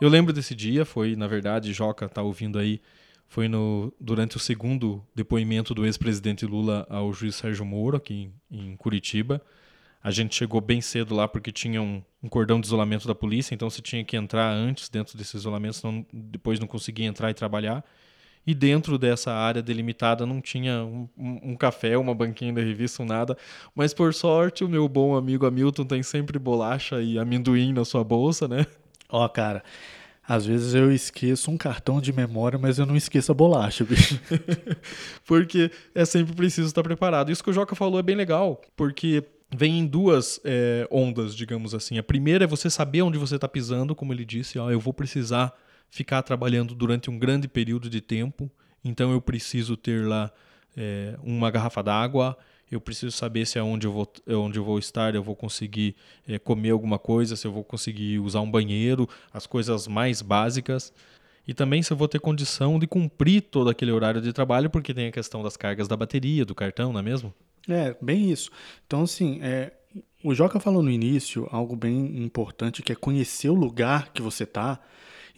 Eu 0.00 0.08
lembro 0.08 0.32
desse 0.32 0.54
dia, 0.54 0.84
foi, 0.84 1.16
na 1.16 1.26
verdade, 1.26 1.72
Joca 1.72 2.08
tá 2.08 2.22
ouvindo 2.22 2.58
aí 2.58 2.80
foi 3.28 3.48
no, 3.48 3.92
durante 4.00 4.36
o 4.36 4.40
segundo 4.40 5.04
depoimento 5.14 5.74
do 5.74 5.84
ex-presidente 5.84 6.46
Lula 6.46 6.86
ao 6.88 7.12
juiz 7.12 7.34
Sérgio 7.34 7.64
Moro, 7.64 7.96
aqui 7.96 8.30
em, 8.50 8.70
em, 8.70 8.76
Curitiba. 8.76 9.42
A 10.02 10.10
gente 10.10 10.36
chegou 10.36 10.60
bem 10.60 10.80
cedo 10.80 11.14
lá 11.14 11.26
porque 11.26 11.50
tinha 11.50 11.82
um, 11.82 12.02
um, 12.22 12.28
cordão 12.28 12.60
de 12.60 12.66
isolamento 12.66 13.08
da 13.08 13.14
polícia, 13.14 13.54
então 13.54 13.68
você 13.68 13.82
tinha 13.82 14.04
que 14.04 14.16
entrar 14.16 14.50
antes 14.52 14.88
dentro 14.88 15.18
desse 15.18 15.36
isolamento, 15.36 15.76
senão 15.76 16.06
depois 16.12 16.60
não 16.60 16.66
conseguia 16.66 17.06
entrar 17.06 17.30
e 17.30 17.34
trabalhar. 17.34 17.84
E 18.46 18.54
dentro 18.54 18.96
dessa 18.96 19.32
área 19.32 19.60
delimitada 19.60 20.24
não 20.24 20.40
tinha 20.40 20.84
um, 20.84 21.08
um, 21.18 21.56
café, 21.56 21.98
uma 21.98 22.14
banquinha 22.14 22.52
da 22.52 22.60
revista, 22.60 23.02
um 23.02 23.06
nada. 23.06 23.36
Mas 23.74 23.92
por 23.92 24.14
sorte, 24.14 24.62
o 24.62 24.68
meu 24.68 24.88
bom 24.88 25.16
amigo 25.16 25.44
Hamilton 25.44 25.84
tem 25.84 26.02
sempre 26.04 26.38
bolacha 26.38 27.02
e 27.02 27.18
amendoim 27.18 27.72
na 27.72 27.84
sua 27.84 28.04
bolsa, 28.04 28.46
né? 28.46 28.64
Ó, 29.10 29.24
oh, 29.24 29.28
cara, 29.28 29.64
às 30.28 30.44
vezes 30.44 30.74
eu 30.74 30.92
esqueço 30.92 31.50
um 31.50 31.56
cartão 31.56 32.00
de 32.00 32.12
memória, 32.12 32.58
mas 32.58 32.78
eu 32.78 32.86
não 32.86 32.96
esqueço 32.96 33.30
a 33.30 33.34
bolacha, 33.34 33.84
bicho. 33.84 34.20
porque 35.24 35.70
é 35.94 36.04
sempre 36.04 36.34
preciso 36.34 36.66
estar 36.66 36.82
preparado. 36.82 37.30
Isso 37.30 37.44
que 37.44 37.50
o 37.50 37.52
Joca 37.52 37.76
falou 37.76 38.00
é 38.00 38.02
bem 38.02 38.16
legal, 38.16 38.60
porque 38.76 39.22
vem 39.54 39.78
em 39.78 39.86
duas 39.86 40.40
é, 40.44 40.86
ondas, 40.90 41.34
digamos 41.34 41.74
assim. 41.74 41.98
A 41.98 42.02
primeira 42.02 42.44
é 42.44 42.46
você 42.46 42.68
saber 42.68 43.02
onde 43.02 43.18
você 43.18 43.36
está 43.36 43.48
pisando, 43.48 43.94
como 43.94 44.12
ele 44.12 44.24
disse, 44.24 44.58
ó, 44.58 44.70
eu 44.70 44.80
vou 44.80 44.92
precisar 44.92 45.52
ficar 45.88 46.22
trabalhando 46.22 46.74
durante 46.74 47.08
um 47.08 47.18
grande 47.18 47.46
período 47.46 47.88
de 47.88 48.00
tempo, 48.00 48.50
então 48.84 49.12
eu 49.12 49.20
preciso 49.20 49.76
ter 49.76 50.04
lá 50.04 50.32
é, 50.76 51.16
uma 51.22 51.50
garrafa 51.50 51.82
d'água, 51.82 52.36
eu 52.70 52.80
preciso 52.80 53.16
saber 53.16 53.46
se 53.46 53.58
é 53.58 53.62
onde 53.62 53.86
eu 53.86 53.92
vou, 53.92 54.12
é 54.26 54.34
onde 54.34 54.58
eu 54.58 54.64
vou 54.64 54.78
estar 54.78 55.14
eu 55.14 55.22
vou 55.22 55.36
conseguir 55.36 55.94
é, 56.26 56.38
comer 56.38 56.70
alguma 56.70 56.98
coisa, 56.98 57.36
se 57.36 57.46
eu 57.46 57.52
vou 57.52 57.62
conseguir 57.62 58.18
usar 58.18 58.40
um 58.40 58.50
banheiro, 58.50 59.08
as 59.32 59.46
coisas 59.46 59.86
mais 59.86 60.20
básicas. 60.20 60.92
E 61.46 61.54
também 61.54 61.80
se 61.82 61.92
eu 61.92 61.96
vou 61.96 62.08
ter 62.08 62.18
condição 62.18 62.78
de 62.78 62.88
cumprir 62.88 63.40
todo 63.40 63.70
aquele 63.70 63.92
horário 63.92 64.20
de 64.20 64.32
trabalho, 64.32 64.68
porque 64.68 64.92
tem 64.92 65.06
a 65.06 65.12
questão 65.12 65.42
das 65.44 65.56
cargas 65.56 65.86
da 65.86 65.96
bateria, 65.96 66.44
do 66.44 66.54
cartão, 66.54 66.92
não 66.92 66.98
é 66.98 67.02
mesmo? 67.04 67.32
É, 67.68 67.96
bem 68.00 68.30
isso. 68.30 68.50
Então, 68.84 69.02
assim, 69.02 69.38
é, 69.42 69.72
o 70.24 70.34
Joca 70.34 70.58
falou 70.58 70.82
no 70.82 70.90
início 70.90 71.48
algo 71.52 71.76
bem 71.76 72.22
importante, 72.22 72.82
que 72.82 72.92
é 72.92 72.96
conhecer 72.96 73.48
o 73.48 73.54
lugar 73.54 74.12
que 74.12 74.20
você 74.20 74.42
está. 74.42 74.80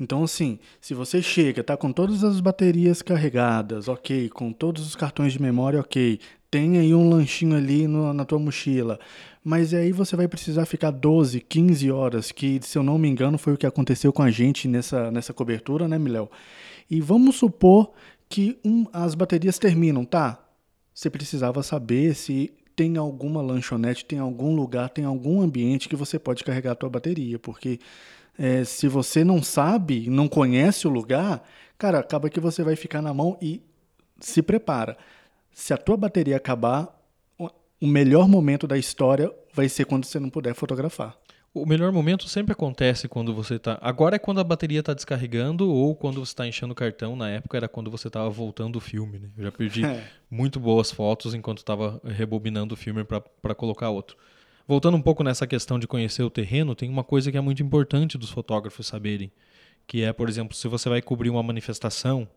Então, 0.00 0.22
assim, 0.22 0.58
se 0.80 0.94
você 0.94 1.20
chega, 1.20 1.64
tá 1.64 1.76
com 1.76 1.92
todas 1.92 2.22
as 2.22 2.40
baterias 2.40 3.02
carregadas, 3.02 3.88
ok, 3.88 4.28
com 4.28 4.52
todos 4.52 4.86
os 4.86 4.94
cartões 4.94 5.32
de 5.32 5.42
memória, 5.42 5.80
ok, 5.80 6.20
tem 6.50 6.78
aí 6.78 6.94
um 6.94 7.08
lanchinho 7.08 7.56
ali 7.56 7.86
no, 7.86 8.12
na 8.12 8.24
tua 8.24 8.38
mochila, 8.38 8.98
mas 9.44 9.72
aí 9.74 9.92
você 9.92 10.16
vai 10.16 10.28
precisar 10.28 10.66
ficar 10.66 10.90
12, 10.90 11.40
15 11.40 11.90
horas, 11.90 12.32
que 12.32 12.60
se 12.62 12.76
eu 12.76 12.82
não 12.82 12.98
me 12.98 13.08
engano 13.08 13.38
foi 13.38 13.54
o 13.54 13.56
que 13.56 13.66
aconteceu 13.66 14.12
com 14.12 14.22
a 14.22 14.30
gente 14.30 14.68
nessa, 14.68 15.10
nessa 15.10 15.32
cobertura, 15.32 15.86
né, 15.88 15.98
Miléo? 15.98 16.30
E 16.90 17.00
vamos 17.00 17.36
supor 17.36 17.92
que 18.28 18.58
um, 18.64 18.86
as 18.92 19.14
baterias 19.14 19.58
terminam, 19.58 20.04
tá? 20.04 20.42
Você 20.94 21.08
precisava 21.08 21.62
saber 21.62 22.14
se 22.14 22.52
tem 22.74 22.96
alguma 22.96 23.42
lanchonete, 23.42 24.04
tem 24.04 24.18
algum 24.18 24.54
lugar, 24.54 24.88
tem 24.90 25.04
algum 25.04 25.40
ambiente 25.40 25.88
que 25.88 25.96
você 25.96 26.18
pode 26.18 26.44
carregar 26.44 26.72
a 26.72 26.76
tua 26.76 26.88
bateria, 26.88 27.38
porque 27.38 27.78
é, 28.38 28.64
se 28.64 28.86
você 28.86 29.24
não 29.24 29.42
sabe, 29.42 30.08
não 30.08 30.28
conhece 30.28 30.86
o 30.86 30.90
lugar, 30.90 31.42
cara, 31.76 31.98
acaba 31.98 32.30
que 32.30 32.38
você 32.38 32.62
vai 32.62 32.76
ficar 32.76 33.02
na 33.02 33.12
mão 33.12 33.36
e 33.42 33.60
se 34.20 34.42
prepara. 34.42 34.96
Se 35.58 35.74
a 35.74 35.76
tua 35.76 35.96
bateria 35.96 36.36
acabar, 36.36 36.88
o 37.36 37.86
melhor 37.88 38.28
momento 38.28 38.64
da 38.64 38.78
história 38.78 39.28
vai 39.52 39.68
ser 39.68 39.86
quando 39.86 40.04
você 40.04 40.20
não 40.20 40.30
puder 40.30 40.54
fotografar. 40.54 41.18
O 41.52 41.66
melhor 41.66 41.90
momento 41.90 42.28
sempre 42.28 42.52
acontece 42.52 43.08
quando 43.08 43.34
você 43.34 43.56
está. 43.56 43.76
Agora 43.82 44.14
é 44.14 44.20
quando 44.20 44.38
a 44.38 44.44
bateria 44.44 44.78
está 44.78 44.94
descarregando 44.94 45.68
ou 45.68 45.96
quando 45.96 46.24
você 46.24 46.30
está 46.30 46.46
enchendo 46.46 46.74
o 46.74 46.76
cartão. 46.76 47.16
Na 47.16 47.28
época 47.28 47.56
era 47.56 47.68
quando 47.68 47.90
você 47.90 48.06
estava 48.06 48.30
voltando 48.30 48.76
o 48.76 48.80
filme. 48.80 49.18
Né? 49.18 49.30
Eu 49.36 49.44
já 49.46 49.50
perdi 49.50 49.82
é. 49.84 50.08
muito 50.30 50.60
boas 50.60 50.92
fotos 50.92 51.34
enquanto 51.34 51.58
estava 51.58 52.00
rebobinando 52.04 52.74
o 52.74 52.76
filme 52.76 53.02
para 53.02 53.54
colocar 53.56 53.90
outro. 53.90 54.16
Voltando 54.64 54.96
um 54.96 55.02
pouco 55.02 55.24
nessa 55.24 55.44
questão 55.44 55.76
de 55.76 55.88
conhecer 55.88 56.22
o 56.22 56.30
terreno, 56.30 56.76
tem 56.76 56.88
uma 56.88 57.02
coisa 57.02 57.32
que 57.32 57.36
é 57.36 57.40
muito 57.40 57.64
importante 57.64 58.16
dos 58.16 58.30
fotógrafos 58.30 58.86
saberem, 58.86 59.32
que 59.88 60.04
é, 60.04 60.12
por 60.12 60.28
exemplo, 60.28 60.56
se 60.56 60.68
você 60.68 60.88
vai 60.88 61.02
cobrir 61.02 61.30
uma 61.30 61.42
manifestação 61.42 62.28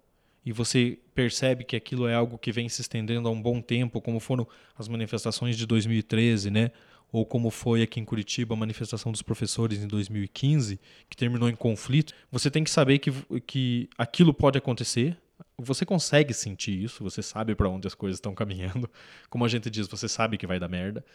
e 0.45 0.51
você 0.51 0.97
percebe 1.13 1.63
que 1.63 1.75
aquilo 1.75 2.07
é 2.07 2.15
algo 2.15 2.37
que 2.37 2.51
vem 2.51 2.67
se 2.67 2.81
estendendo 2.81 3.27
há 3.27 3.31
um 3.31 3.41
bom 3.41 3.61
tempo, 3.61 4.01
como 4.01 4.19
foram 4.19 4.47
as 4.75 4.87
manifestações 4.87 5.55
de 5.55 5.67
2013, 5.67 6.49
né? 6.49 6.71
Ou 7.11 7.25
como 7.25 7.51
foi 7.51 7.83
aqui 7.83 7.99
em 7.99 8.05
Curitiba 8.05 8.55
a 8.55 8.57
manifestação 8.57 9.11
dos 9.11 9.21
professores 9.21 9.83
em 9.83 9.87
2015, 9.87 10.79
que 11.09 11.15
terminou 11.15 11.49
em 11.49 11.55
conflito, 11.55 12.13
você 12.31 12.49
tem 12.49 12.63
que 12.63 12.71
saber 12.71 12.99
que, 12.99 13.11
que 13.41 13.89
aquilo 13.97 14.33
pode 14.33 14.57
acontecer. 14.57 15.17
Você 15.57 15.85
consegue 15.85 16.33
sentir 16.33 16.81
isso, 16.81 17.03
você 17.03 17.21
sabe 17.21 17.53
para 17.53 17.69
onde 17.69 17.85
as 17.85 17.93
coisas 17.93 18.17
estão 18.17 18.33
caminhando. 18.33 18.89
Como 19.29 19.45
a 19.45 19.47
gente 19.47 19.69
diz, 19.69 19.87
você 19.87 20.07
sabe 20.07 20.37
que 20.37 20.47
vai 20.47 20.59
dar 20.59 20.69
merda. 20.69 21.05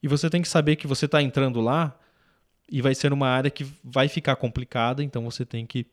E 0.00 0.06
você 0.06 0.30
tem 0.30 0.40
que 0.40 0.48
saber 0.48 0.76
que 0.76 0.86
você 0.86 1.06
está 1.06 1.20
entrando 1.20 1.60
lá 1.60 1.98
e 2.70 2.80
vai 2.80 2.94
ser 2.94 3.12
uma 3.12 3.28
área 3.28 3.50
que 3.50 3.66
vai 3.82 4.06
ficar 4.06 4.36
complicada, 4.36 5.02
então 5.02 5.24
você 5.24 5.44
tem 5.44 5.66
que 5.66 5.86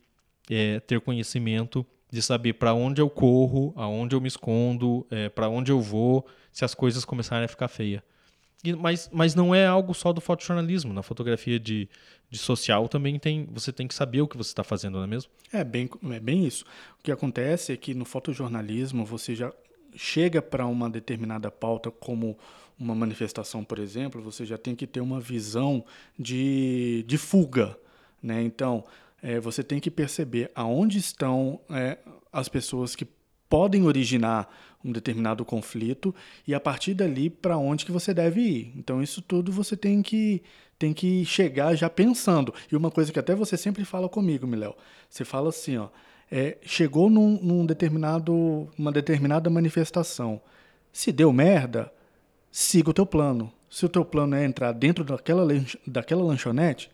é, 0.49 0.79
ter 0.81 0.99
conhecimento 0.99 1.85
de 2.09 2.21
saber 2.21 2.53
para 2.53 2.73
onde 2.73 3.01
eu 3.01 3.09
corro, 3.09 3.73
aonde 3.75 4.15
eu 4.15 4.21
me 4.21 4.27
escondo, 4.27 5.05
é, 5.09 5.29
para 5.29 5.49
onde 5.49 5.71
eu 5.71 5.81
vou, 5.81 6.25
se 6.51 6.63
as 6.63 6.73
coisas 6.73 7.03
começarem 7.03 7.45
a 7.45 7.47
ficar 7.47 7.67
feia. 7.67 8.03
E, 8.63 8.73
mas, 8.73 9.09
mas 9.11 9.35
não 9.35 9.53
é 9.53 9.65
algo 9.65 9.93
só 9.93 10.11
do 10.11 10.21
fotojornalismo. 10.21 10.93
Na 10.93 11.03
fotografia 11.03 11.59
de, 11.59 11.87
de 12.29 12.37
social 12.37 12.87
também 12.87 13.19
tem. 13.19 13.47
Você 13.51 13.71
tem 13.71 13.87
que 13.87 13.93
saber 13.93 14.21
o 14.21 14.27
que 14.27 14.37
você 14.37 14.49
está 14.49 14.63
fazendo, 14.63 14.95
não 14.95 15.03
é 15.03 15.07
mesmo? 15.07 15.31
É 15.53 15.63
bem, 15.63 15.89
é 16.11 16.19
bem 16.19 16.45
isso. 16.45 16.65
O 16.99 17.03
que 17.03 17.11
acontece 17.11 17.73
é 17.73 17.77
que 17.77 17.93
no 17.93 18.05
fotojornalismo 18.05 19.05
você 19.05 19.35
já 19.35 19.53
chega 19.95 20.41
para 20.41 20.65
uma 20.65 20.89
determinada 20.89 21.51
pauta 21.51 21.91
como 21.91 22.37
uma 22.77 22.93
manifestação, 22.93 23.63
por 23.63 23.79
exemplo, 23.79 24.21
você 24.21 24.45
já 24.45 24.57
tem 24.57 24.75
que 24.75 24.85
ter 24.85 24.99
uma 24.99 25.19
visão 25.19 25.85
de, 26.19 27.05
de 27.07 27.17
fuga. 27.17 27.77
Né? 28.21 28.41
Então, 28.41 28.83
é, 29.25 29.39
você 29.39 29.63
tem 29.63 29.79
que 29.79 29.89
perceber 29.89 30.51
aonde 30.53 30.99
estão 30.99 31.59
é, 31.71 31.97
as 32.31 32.47
pessoas 32.47 32.95
que 32.95 33.07
podem 33.49 33.83
originar 33.83 34.47
um 34.83 34.91
determinado 34.91 35.43
conflito 35.43 36.13
e 36.47 36.53
a 36.53 36.59
partir 36.59 36.93
dali 36.93 37.31
para 37.31 37.57
onde 37.57 37.85
que 37.85 37.91
você 37.91 38.13
deve 38.13 38.41
ir. 38.41 38.73
Então 38.77 39.01
isso 39.01 39.23
tudo 39.23 39.51
você 39.51 39.75
tem 39.75 40.03
que 40.03 40.43
tem 40.77 40.93
que 40.93 41.25
chegar 41.25 41.73
já 41.73 41.89
pensando. 41.89 42.53
E 42.71 42.75
uma 42.75 42.91
coisa 42.91 43.11
que 43.11 43.17
até 43.17 43.33
você 43.33 43.57
sempre 43.57 43.83
fala 43.83 44.07
comigo, 44.07 44.45
Miléo, 44.45 44.75
você 45.09 45.25
fala 45.25 45.49
assim, 45.49 45.77
ó, 45.77 45.87
é, 46.31 46.59
chegou 46.61 47.09
num, 47.09 47.39
num 47.41 47.65
determinado 47.65 48.69
uma 48.77 48.91
determinada 48.91 49.49
manifestação, 49.49 50.39
se 50.93 51.11
deu 51.11 51.33
merda, 51.33 51.91
siga 52.51 52.91
o 52.91 52.93
teu 52.93 53.07
plano. 53.07 53.51
Se 53.71 53.87
o 53.87 53.89
teu 53.89 54.05
plano 54.05 54.35
é 54.35 54.45
entrar 54.45 54.71
dentro 54.71 55.03
daquela, 55.03 55.47
daquela 55.87 56.23
lanchonete, 56.23 56.91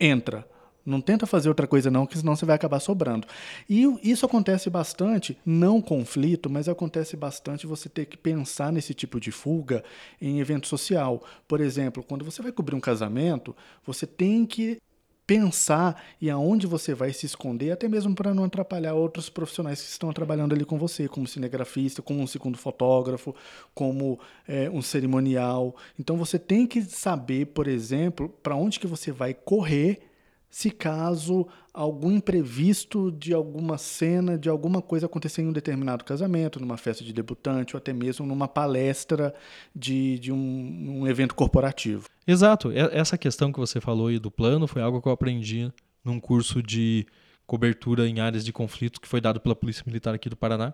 entra. 0.00 0.46
Não 0.84 1.00
tenta 1.00 1.26
fazer 1.26 1.48
outra 1.48 1.66
coisa 1.66 1.90
não, 1.90 2.06
que 2.06 2.18
senão 2.18 2.36
você 2.36 2.44
vai 2.44 2.56
acabar 2.56 2.80
sobrando. 2.80 3.26
E 3.68 3.84
isso 4.02 4.26
acontece 4.26 4.68
bastante, 4.68 5.38
não 5.44 5.80
conflito, 5.80 6.50
mas 6.50 6.68
acontece 6.68 7.16
bastante 7.16 7.66
você 7.66 7.88
ter 7.88 8.06
que 8.06 8.16
pensar 8.16 8.72
nesse 8.72 8.92
tipo 8.92 9.18
de 9.18 9.30
fuga 9.30 9.82
em 10.20 10.40
evento 10.40 10.66
social. 10.66 11.22
Por 11.48 11.60
exemplo, 11.60 12.02
quando 12.02 12.24
você 12.24 12.42
vai 12.42 12.52
cobrir 12.52 12.74
um 12.74 12.80
casamento, 12.80 13.56
você 13.84 14.06
tem 14.06 14.44
que 14.44 14.78
pensar 15.26 16.02
e 16.20 16.28
aonde 16.28 16.66
você 16.66 16.94
vai 16.94 17.12
se 17.12 17.26
esconder, 17.26 17.70
até 17.70 17.88
mesmo 17.88 18.14
para 18.14 18.34
não 18.34 18.44
atrapalhar 18.44 18.94
outros 18.94 19.30
profissionais 19.30 19.80
que 19.80 19.88
estão 19.88 20.12
trabalhando 20.12 20.54
ali 20.54 20.64
com 20.64 20.78
você, 20.78 21.08
como 21.08 21.26
cinegrafista, 21.26 22.02
como 22.02 22.20
um 22.20 22.26
segundo 22.26 22.58
fotógrafo, 22.58 23.34
como 23.74 24.18
é, 24.46 24.68
um 24.70 24.82
cerimonial. 24.82 25.74
Então 25.98 26.16
você 26.16 26.38
tem 26.38 26.66
que 26.66 26.82
saber, 26.82 27.46
por 27.46 27.66
exemplo, 27.66 28.28
para 28.42 28.54
onde 28.54 28.78
que 28.78 28.86
você 28.86 29.10
vai 29.10 29.32
correr 29.32 30.10
se 30.54 30.70
caso 30.70 31.48
algum 31.72 32.12
imprevisto 32.12 33.10
de 33.10 33.34
alguma 33.34 33.76
cena, 33.76 34.38
de 34.38 34.48
alguma 34.48 34.80
coisa 34.80 35.06
acontecer 35.06 35.42
em 35.42 35.48
um 35.48 35.52
determinado 35.52 36.04
casamento, 36.04 36.60
numa 36.60 36.76
festa 36.76 37.02
de 37.02 37.12
debutante 37.12 37.74
ou 37.74 37.78
até 37.78 37.92
mesmo 37.92 38.24
numa 38.24 38.46
palestra 38.46 39.34
de, 39.74 40.16
de 40.20 40.30
um, 40.30 41.00
um 41.00 41.08
evento 41.08 41.34
corporativo. 41.34 42.08
Exato. 42.24 42.70
Essa 42.70 43.18
questão 43.18 43.50
que 43.50 43.58
você 43.58 43.80
falou 43.80 44.06
aí 44.06 44.20
do 44.20 44.30
plano 44.30 44.68
foi 44.68 44.80
algo 44.80 45.02
que 45.02 45.08
eu 45.08 45.12
aprendi 45.12 45.72
num 46.04 46.20
curso 46.20 46.62
de 46.62 47.04
cobertura 47.48 48.08
em 48.08 48.20
áreas 48.20 48.44
de 48.44 48.52
conflito 48.52 49.00
que 49.00 49.08
foi 49.08 49.20
dado 49.20 49.40
pela 49.40 49.56
Polícia 49.56 49.82
Militar 49.84 50.14
aqui 50.14 50.28
do 50.28 50.36
Paraná 50.36 50.72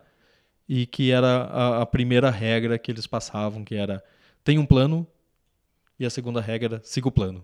e 0.68 0.84
que 0.84 1.10
era 1.10 1.44
a, 1.44 1.80
a 1.80 1.86
primeira 1.86 2.28
regra 2.28 2.78
que 2.78 2.92
eles 2.92 3.06
passavam, 3.06 3.64
que 3.64 3.76
era 3.76 4.04
tem 4.44 4.58
um 4.58 4.66
plano 4.66 5.06
e 5.98 6.04
a 6.04 6.10
segunda 6.10 6.38
regra 6.38 6.82
siga 6.84 7.08
o 7.08 7.12
plano. 7.12 7.42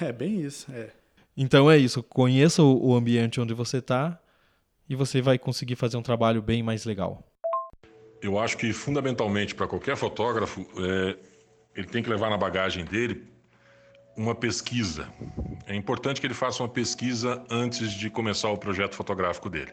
É 0.00 0.10
bem 0.10 0.40
isso, 0.40 0.72
é. 0.72 0.90
Então 1.36 1.70
é 1.70 1.76
isso, 1.76 2.02
conheça 2.02 2.62
o 2.62 2.94
ambiente 2.94 3.40
onde 3.40 3.52
você 3.52 3.78
está 3.78 4.18
e 4.88 4.94
você 4.94 5.20
vai 5.20 5.38
conseguir 5.38 5.76
fazer 5.76 5.96
um 5.96 6.02
trabalho 6.02 6.40
bem 6.40 6.62
mais 6.62 6.84
legal. 6.84 7.22
Eu 8.22 8.38
acho 8.38 8.56
que 8.56 8.72
fundamentalmente 8.72 9.54
para 9.54 9.66
qualquer 9.66 9.96
fotógrafo, 9.96 10.66
é, 10.78 11.16
ele 11.74 11.86
tem 11.86 12.02
que 12.02 12.08
levar 12.08 12.30
na 12.30 12.38
bagagem 12.38 12.84
dele 12.84 13.26
uma 14.16 14.34
pesquisa. 14.34 15.08
É 15.66 15.74
importante 15.74 16.20
que 16.20 16.26
ele 16.26 16.34
faça 16.34 16.62
uma 16.62 16.68
pesquisa 16.68 17.44
antes 17.50 17.92
de 17.92 18.08
começar 18.08 18.48
o 18.50 18.56
projeto 18.56 18.94
fotográfico 18.94 19.50
dele. 19.50 19.72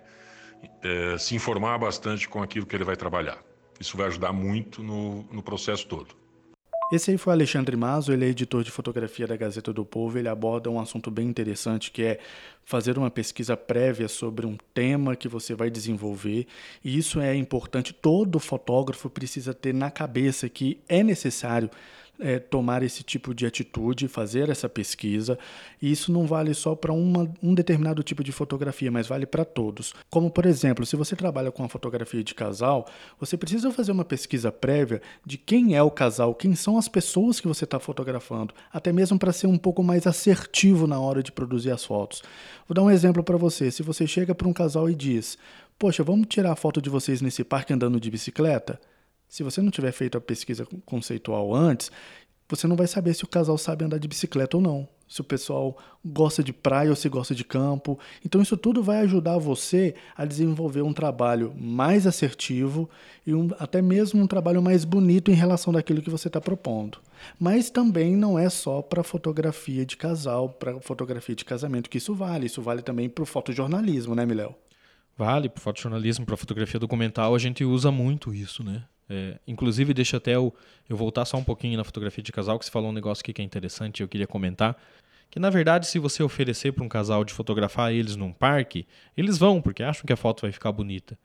É, 0.82 1.18
se 1.18 1.34
informar 1.34 1.78
bastante 1.78 2.28
com 2.28 2.44
aquilo 2.44 2.66
que 2.66 2.76
ele 2.76 2.84
vai 2.84 2.98
trabalhar. 2.98 3.42
Isso 3.80 3.96
vai 3.96 4.08
ajudar 4.08 4.34
muito 4.34 4.84
no, 4.84 5.24
no 5.32 5.42
processo 5.42 5.88
todo. 5.88 6.23
Esse 6.94 7.10
aí 7.10 7.18
foi 7.18 7.34
Alexandre 7.34 7.76
Mazo, 7.76 8.14
ele 8.14 8.24
é 8.24 8.28
editor 8.28 8.64
de 8.64 8.70
fotografia 8.70 9.26
da 9.26 9.36
Gazeta 9.36 9.74
do 9.74 9.84
Povo. 9.84 10.20
Ele 10.20 10.28
aborda 10.28 10.70
um 10.70 10.80
assunto 10.80 11.10
bem 11.10 11.28
interessante 11.28 11.90
que 11.90 12.04
é 12.04 12.20
fazer 12.64 13.00
uma 13.00 13.10
pesquisa 13.10 13.58
prévia 13.58 14.08
sobre 14.08 14.46
um 14.46 14.56
tema 14.76 15.16
que 15.16 15.28
você 15.28 15.56
vai 15.56 15.72
desenvolver. 15.72 16.46
E 16.86 16.96
isso 16.96 17.20
é 17.20 17.36
importante. 17.36 17.94
Todo 17.94 18.38
fotógrafo 18.38 19.10
precisa 19.10 19.56
ter 19.56 19.74
na 19.74 19.90
cabeça 19.90 20.48
que 20.48 20.82
é 20.88 21.02
necessário 21.02 21.68
é, 22.20 22.40
tomar 22.40 22.84
esse 22.84 23.04
tipo 23.04 23.34
de 23.34 23.46
atitude, 23.46 24.08
fazer 24.08 24.50
essa 24.50 24.70
pesquisa. 24.70 25.38
E 25.82 25.92
isso 25.92 26.12
não 26.12 26.26
vale 26.26 26.54
só 26.54 26.76
para 26.76 26.94
um 26.94 27.54
determinado 27.54 28.04
tipo 28.04 28.24
de 28.24 28.32
fotografia, 28.32 28.92
mas 28.92 29.08
vale 29.08 29.26
para 29.26 29.44
todos. 29.44 29.94
Como, 30.10 30.30
por 30.30 30.46
exemplo, 30.46 30.86
se 30.86 30.96
você 30.96 31.16
trabalha 31.16 31.52
com 31.52 31.64
a 31.64 31.70
fotografia 31.70 32.24
de 32.24 32.34
casal, 32.34 32.88
você 33.20 33.36
precisa 33.36 33.72
fazer 33.72 33.92
uma 33.92 34.06
pesquisa 34.06 34.52
prévia 34.52 35.02
de 35.26 35.38
quem 35.38 35.76
é 35.76 35.82
o 35.82 35.92
casal, 35.92 36.36
quem 36.36 36.56
são 36.56 36.78
as 36.78 36.88
pessoas 36.88 37.40
que 37.40 37.48
você 37.48 37.64
está 37.64 37.80
fotografando, 37.80 38.54
até 38.72 38.92
mesmo 38.92 39.18
para 39.18 39.34
ser 39.34 39.48
um 39.48 39.58
pouco 39.58 39.84
mais 39.84 40.08
assertivo 40.08 40.88
na 40.88 41.00
hora 41.00 41.24
de 41.24 41.32
produzir 41.32 41.72
as 41.72 41.84
fotos. 41.84 42.22
Vou 42.68 42.76
dar 42.76 42.84
um 42.84 42.92
exemplo 42.92 43.24
para 43.24 43.38
você. 43.38 43.72
Se 43.72 43.84
você 43.84 44.08
chega 44.08 44.34
para 44.34 44.48
um 44.48 44.54
casal 44.54 44.90
e 44.90 44.96
diz: 44.96 45.38
Poxa, 45.78 46.04
vamos 46.04 46.28
tirar 46.28 46.52
a 46.52 46.56
foto 46.56 46.82
de 46.82 46.90
vocês 46.90 47.22
nesse 47.22 47.44
parque 47.44 47.74
andando 47.74 48.00
de 48.00 48.10
bicicleta? 48.10 48.80
Se 49.34 49.42
você 49.42 49.64
não 49.64 49.72
tiver 49.72 49.92
feito 49.92 50.16
a 50.16 50.22
pesquisa 50.22 50.64
conceitual 50.86 51.56
antes, 51.56 51.92
você 52.48 52.68
não 52.68 52.76
vai 52.76 52.86
saber 52.86 53.16
se 53.16 53.24
o 53.24 53.28
casal 53.28 53.58
sabe 53.58 53.84
andar 53.84 53.98
de 53.98 54.08
bicicleta 54.08 54.58
ou 54.58 54.62
não 54.62 54.88
se 55.08 55.22
o 55.22 55.24
pessoal 55.24 55.76
gosta 56.06 56.44
de 56.44 56.54
praia 56.54 56.92
ou 56.92 56.96
se 56.96 57.10
gosta 57.10 57.34
de 57.34 57.44
campo. 57.44 57.98
Então, 58.24 58.44
isso 58.44 58.56
tudo 58.56 58.84
vai 58.84 59.00
ajudar 59.00 59.40
você 59.40 59.96
a 60.16 60.24
desenvolver 60.24 60.84
um 60.84 60.94
trabalho 60.94 61.52
mais 61.60 62.06
assertivo 62.06 62.88
e 63.26 63.34
um, 63.34 63.50
até 63.58 63.82
mesmo 63.82 64.22
um 64.22 64.28
trabalho 64.28 64.62
mais 64.62 64.86
bonito 64.86 65.32
em 65.32 65.36
relação 65.36 65.74
daquilo 65.74 66.02
que 66.02 66.12
você 66.12 66.28
está 66.28 66.40
propondo. 66.40 67.00
Mas 67.40 67.72
também 67.72 68.16
não 68.16 68.38
é 68.38 68.50
só 68.50 68.84
para 68.84 69.04
fotografia 69.04 69.84
de 69.84 69.98
casal, 69.98 70.50
para 70.50 70.80
fotografia 70.80 71.36
de 71.36 71.44
casamento 71.44 71.90
que 71.90 71.98
isso 71.98 72.14
vale. 72.14 72.46
Isso 72.46 72.62
vale 72.62 72.84
também 72.84 73.10
para 73.10 73.24
o 73.24 73.26
fotojornalismo, 73.26 74.14
né, 74.14 74.28
Miléo? 74.28 74.54
Vale, 75.18 75.50
para 75.50 75.60
o 75.60 75.62
fotojornalismo, 75.62 76.24
para 76.24 76.38
fotografia 76.38 76.80
documental, 76.80 77.34
a 77.34 77.40
gente 77.40 77.64
usa 77.66 77.92
muito 77.92 78.32
isso, 78.32 78.64
né? 78.64 78.84
É, 79.10 79.40
inclusive, 79.48 79.94
deixa 79.94 80.18
até 80.18 80.36
eu, 80.36 80.54
eu 80.90 80.96
voltar 80.96 81.26
só 81.26 81.38
um 81.38 81.44
pouquinho 81.44 81.78
na 81.78 81.84
fotografia 81.84 82.24
de 82.24 82.32
casal, 82.32 82.58
que 82.58 82.66
você 82.66 82.72
falou 82.72 82.90
um 82.90 82.94
negócio 82.94 83.22
aqui 83.22 83.34
que 83.34 83.42
é 83.42 83.46
interessante 83.46 84.02
eu 84.02 84.08
queria 84.08 84.28
comentar. 84.28 84.78
Que 85.30 85.40
na 85.40 85.50
verdade, 85.50 85.88
se 85.88 85.98
você 85.98 86.22
oferecer 86.22 86.74
para 86.74 86.84
um 86.84 86.90
casal 86.90 87.24
de 87.24 87.34
fotografar 87.34 87.92
eles 87.92 88.16
num 88.16 88.32
parque, 88.32 88.86
eles 89.18 89.38
vão, 89.38 89.62
porque 89.62 89.82
acham 89.82 90.06
que 90.06 90.14
a 90.14 90.18
foto 90.18 90.42
vai 90.42 90.52
ficar 90.52 90.72
bonita. 90.72 91.18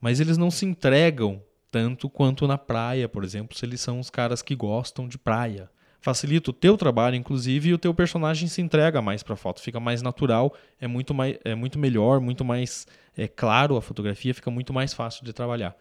Mas 0.00 0.18
eles 0.18 0.36
não 0.36 0.50
se 0.50 0.66
entregam 0.66 1.40
tanto 1.70 2.10
quanto 2.10 2.46
na 2.46 2.58
praia, 2.58 3.08
por 3.08 3.24
exemplo, 3.24 3.56
se 3.56 3.64
eles 3.64 3.80
são 3.80 3.98
os 4.00 4.10
caras 4.10 4.42
que 4.42 4.54
gostam 4.54 5.06
de 5.06 5.16
praia. 5.16 5.70
Facilita 6.00 6.50
o 6.50 6.52
teu 6.52 6.76
trabalho, 6.76 7.14
inclusive, 7.14 7.68
e 7.68 7.72
o 7.72 7.78
teu 7.78 7.94
personagem 7.94 8.48
se 8.48 8.60
entrega 8.60 9.00
mais 9.00 9.22
para 9.22 9.34
a 9.34 9.36
foto, 9.36 9.62
fica 9.62 9.78
mais 9.78 10.02
natural, 10.02 10.52
é 10.80 10.88
muito, 10.88 11.14
mais, 11.14 11.38
é 11.44 11.54
muito 11.54 11.78
melhor, 11.78 12.20
muito 12.20 12.44
mais 12.44 12.86
é, 13.16 13.28
claro 13.28 13.76
a 13.76 13.80
fotografia, 13.80 14.34
fica 14.34 14.50
muito 14.50 14.72
mais 14.72 14.92
fácil 14.92 15.24
de 15.24 15.32
trabalhar. 15.32 15.76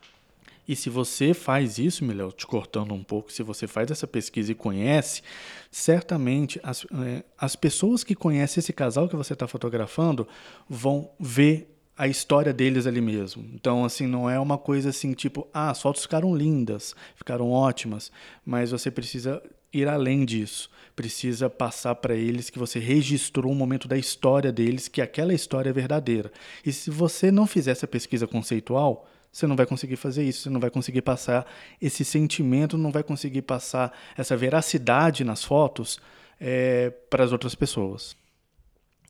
E 0.71 0.75
se 0.77 0.89
você 0.89 1.33
faz 1.33 1.77
isso, 1.77 2.05
Miléo, 2.05 2.31
te 2.31 2.47
cortando 2.47 2.93
um 2.93 3.03
pouco, 3.03 3.29
se 3.29 3.43
você 3.43 3.67
faz 3.67 3.91
essa 3.91 4.07
pesquisa 4.07 4.53
e 4.53 4.55
conhece, 4.55 5.21
certamente 5.69 6.61
as, 6.63 6.85
é, 7.05 7.25
as 7.37 7.57
pessoas 7.57 8.05
que 8.05 8.15
conhecem 8.15 8.61
esse 8.61 8.71
casal 8.71 9.09
que 9.09 9.15
você 9.17 9.33
está 9.33 9.45
fotografando 9.49 10.25
vão 10.69 11.11
ver 11.19 11.77
a 11.97 12.07
história 12.07 12.53
deles 12.53 12.87
ali 12.87 13.01
mesmo. 13.01 13.45
Então, 13.53 13.83
assim, 13.83 14.07
não 14.07 14.29
é 14.29 14.39
uma 14.39 14.57
coisa 14.57 14.91
assim, 14.91 15.11
tipo, 15.11 15.45
ah, 15.53 15.71
as 15.71 15.81
fotos 15.81 16.03
ficaram 16.03 16.33
lindas, 16.33 16.95
ficaram 17.17 17.51
ótimas, 17.51 18.09
mas 18.45 18.71
você 18.71 18.89
precisa 18.89 19.43
ir 19.73 19.89
além 19.89 20.23
disso. 20.23 20.69
Precisa 20.95 21.49
passar 21.49 21.95
para 21.95 22.15
eles 22.15 22.49
que 22.49 22.57
você 22.57 22.79
registrou 22.79 23.51
um 23.51 23.55
momento 23.55 23.89
da 23.89 23.97
história 23.97 24.53
deles, 24.53 24.87
que 24.87 25.01
aquela 25.01 25.33
história 25.33 25.69
é 25.69 25.73
verdadeira. 25.73 26.31
E 26.65 26.71
se 26.71 26.89
você 26.89 27.29
não 27.29 27.45
fizer 27.45 27.71
essa 27.71 27.87
pesquisa 27.87 28.25
conceitual, 28.25 29.05
você 29.31 29.47
não 29.47 29.55
vai 29.55 29.65
conseguir 29.65 29.95
fazer 29.95 30.23
isso, 30.23 30.41
você 30.41 30.50
não 30.50 30.59
vai 30.59 30.69
conseguir 30.69 31.01
passar 31.01 31.45
esse 31.81 32.03
sentimento, 32.03 32.77
não 32.77 32.91
vai 32.91 33.03
conseguir 33.03 33.43
passar 33.43 33.97
essa 34.17 34.35
veracidade 34.35 35.23
nas 35.23 35.43
fotos 35.43 36.00
é, 36.39 36.89
para 37.09 37.23
as 37.23 37.31
outras 37.31 37.55
pessoas. 37.55 38.15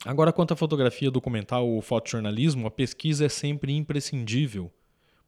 Agora, 0.04 0.32
quanto 0.32 0.52
à 0.52 0.56
fotografia 0.56 1.10
documental 1.10 1.66
ou 1.66 1.80
fotojornalismo, 1.80 2.66
a 2.66 2.70
pesquisa 2.70 3.26
é 3.26 3.28
sempre 3.28 3.72
imprescindível, 3.72 4.70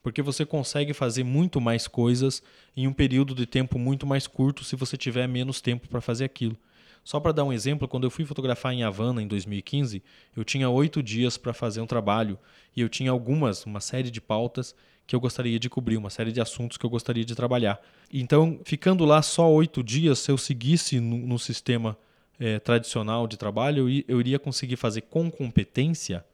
porque 0.03 0.21
você 0.23 0.45
consegue 0.45 0.93
fazer 0.93 1.25
muito 1.25 1.61
mais 1.61 1.89
coisas 1.89 2.43
em 2.77 2.87
um 2.87 2.93
período 2.93 3.35
de 3.35 3.47
tempo 3.47 3.79
muito 3.79 4.07
mais 4.07 4.27
curto 4.27 4.65
se 4.65 4.77
você 4.77 4.97
tiver 4.97 5.27
menos 5.27 5.61
tempo 5.61 5.89
para 5.89 6.01
fazer 6.01 6.25
aquilo. 6.25 6.57
Só 7.05 7.21
para 7.21 7.33
dar 7.33 7.45
um 7.45 7.53
exemplo, 7.53 7.87
quando 7.87 8.05
eu 8.05 8.11
fui 8.11 8.25
fotografar 8.25 8.73
em 8.73 8.83
Havana 8.83 9.23
em 9.23 9.29
2015, 9.29 10.03
eu 10.35 10.43
tinha 10.43 10.71
oito 10.71 11.03
dias 11.03 11.37
para 11.37 11.53
fazer 11.53 11.83
um 11.83 11.87
trabalho 11.87 12.39
e 12.75 12.81
eu 12.81 12.89
tinha 12.89 13.11
algumas, 13.11 13.67
uma 13.67 13.81
série 13.81 14.11
de 14.11 14.21
pautas 14.21 14.75
que 15.07 15.15
eu 15.15 15.21
gostaria 15.21 15.59
de 15.59 15.69
cobrir, 15.69 15.99
uma 15.99 16.09
série 16.09 16.33
de 16.33 16.41
assuntos 16.41 16.79
que 16.79 16.87
eu 16.87 16.89
gostaria 16.89 17.25
de 17.25 17.35
trabalhar. 17.35 17.79
Então, 18.11 18.59
ficando 18.65 19.05
lá 19.05 19.21
só 19.21 19.53
oito 19.53 19.83
dias, 19.83 20.19
se 20.19 20.31
eu 20.31 20.39
seguisse 20.39 20.99
no, 20.99 21.19
no 21.19 21.39
sistema 21.39 21.97
é, 22.41 22.59
tradicional 22.59 23.27
de 23.27 23.37
trabalho, 23.37 23.89
eu, 23.89 24.05
eu 24.09 24.19
iria 24.19 24.39
conseguir 24.39 24.77
fazer 24.77 25.03
com 25.03 25.31
competência 25.31 26.25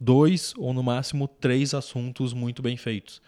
dois 0.00 0.54
ou 0.56 0.72
no 0.72 0.82
máximo 0.82 1.28
três 1.28 1.74
assuntos 1.74 2.32
muito 2.32 2.62
bem 2.62 2.76
feitos. 2.76 3.20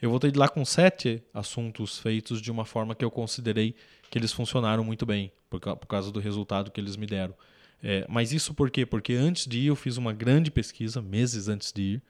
Eu 0.00 0.10
voltei 0.10 0.30
de 0.30 0.38
lá 0.38 0.48
com 0.48 0.64
sete 0.64 1.22
assuntos 1.32 1.98
feitos 1.98 2.40
de 2.40 2.50
uma 2.50 2.64
forma 2.64 2.94
que 2.94 3.04
eu 3.04 3.10
considerei 3.10 3.74
que 4.10 4.18
eles 4.18 4.32
funcionaram 4.32 4.84
muito 4.84 5.04
bem, 5.04 5.32
por, 5.48 5.60
por 5.60 5.86
causa 5.86 6.10
do 6.10 6.20
resultado 6.20 6.70
que 6.70 6.80
eles 6.80 6.96
me 6.96 7.06
deram. 7.06 7.34
É, 7.82 8.06
mas 8.08 8.32
isso 8.32 8.54
por 8.54 8.70
quê? 8.70 8.86
Porque 8.86 9.12
antes 9.12 9.46
de 9.46 9.60
ir 9.60 9.66
eu 9.66 9.76
fiz 9.76 9.96
uma 9.96 10.12
grande 10.12 10.50
pesquisa, 10.50 11.02
meses 11.02 11.48
antes 11.48 11.72
de 11.72 11.82
ir. 11.82 12.02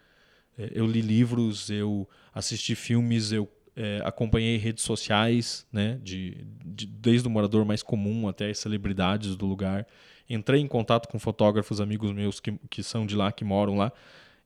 É, 0.59 0.71
eu 0.75 0.87
li 0.87 1.01
livros, 1.01 1.71
eu 1.71 2.09
assisti 2.33 2.75
filmes, 2.75 3.33
eu 3.33 3.51
é, 3.75 4.01
acompanhei 4.05 4.57
redes 4.57 4.85
sociais, 4.85 5.67
né, 5.71 6.01
de, 6.03 6.47
de, 6.65 6.87
desde 6.87 7.29
o 7.29 7.31
morador 7.31 7.65
mais 7.65 7.83
comum 7.83 8.27
até 8.27 8.49
as 8.49 8.59
celebridades 8.59 9.37
do 9.37 9.47
lugar. 9.47 9.87
Entrei 10.29 10.61
em 10.61 10.67
contato 10.67 11.09
com 11.09 11.19
fotógrafos, 11.19 11.81
amigos 11.81 12.11
meus 12.13 12.41
que, 12.41 12.53
que 12.71 12.83
são 12.83 13.07
de 13.07 13.15
lá, 13.15 13.31
que 13.31 13.45
moram 13.45 13.77
lá. 13.77 13.93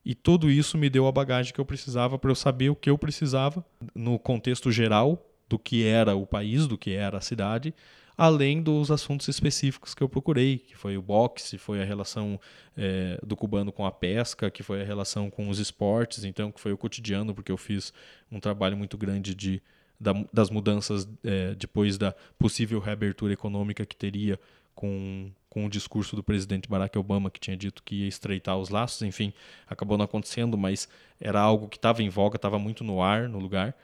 E 0.04 0.14
tudo 0.14 0.50
isso 0.50 0.78
me 0.78 0.88
deu 0.88 1.06
a 1.06 1.12
bagagem 1.12 1.52
que 1.52 1.60
eu 1.60 1.64
precisava 1.64 2.18
para 2.18 2.30
eu 2.30 2.34
saber 2.34 2.70
o 2.70 2.76
que 2.76 2.88
eu 2.88 2.96
precisava 2.96 3.64
no 3.94 4.18
contexto 4.18 4.72
geral 4.72 5.26
do 5.48 5.58
que 5.58 5.84
era 5.84 6.14
o 6.14 6.26
país, 6.26 6.66
do 6.66 6.78
que 6.78 6.92
era 6.92 7.18
a 7.18 7.20
cidade, 7.20 7.74
além 8.16 8.62
dos 8.62 8.90
assuntos 8.90 9.28
específicos 9.28 9.94
que 9.94 10.02
eu 10.02 10.08
procurei, 10.08 10.58
que 10.58 10.76
foi 10.76 10.96
o 10.96 11.02
boxe, 11.02 11.58
foi 11.58 11.80
a 11.80 11.84
relação 11.84 12.38
é, 12.76 13.18
do 13.26 13.34
cubano 13.34 13.72
com 13.72 13.84
a 13.84 13.90
pesca, 13.90 14.50
que 14.50 14.62
foi 14.62 14.82
a 14.82 14.84
relação 14.84 15.30
com 15.30 15.48
os 15.48 15.58
esportes, 15.58 16.24
então 16.24 16.52
que 16.52 16.60
foi 16.60 16.72
o 16.72 16.78
cotidiano, 16.78 17.34
porque 17.34 17.50
eu 17.50 17.56
fiz 17.56 17.92
um 18.30 18.38
trabalho 18.38 18.76
muito 18.76 18.96
grande 18.96 19.34
de 19.34 19.62
da, 19.98 20.12
das 20.32 20.50
mudanças 20.50 21.08
é, 21.22 21.54
depois 21.54 21.98
da 21.98 22.14
possível 22.38 22.78
reabertura 22.78 23.32
econômica 23.32 23.84
que 23.84 23.96
teria 23.96 24.40
com, 24.74 25.30
com 25.50 25.66
o 25.66 25.68
discurso 25.68 26.14
do 26.14 26.22
presidente 26.22 26.68
Barack 26.68 26.96
Obama, 26.96 27.28
que 27.28 27.40
tinha 27.40 27.56
dito 27.56 27.82
que 27.82 27.96
ia 27.96 28.08
estreitar 28.08 28.56
os 28.56 28.70
laços. 28.70 29.02
Enfim, 29.02 29.34
acabou 29.68 29.98
não 29.98 30.04
acontecendo, 30.04 30.56
mas 30.56 30.88
era 31.20 31.40
algo 31.40 31.68
que 31.68 31.76
estava 31.76 32.02
em 32.02 32.08
voga, 32.08 32.36
estava 32.36 32.58
muito 32.58 32.84
no 32.84 33.02
ar, 33.02 33.28
no 33.28 33.40
lugar. 33.40 33.74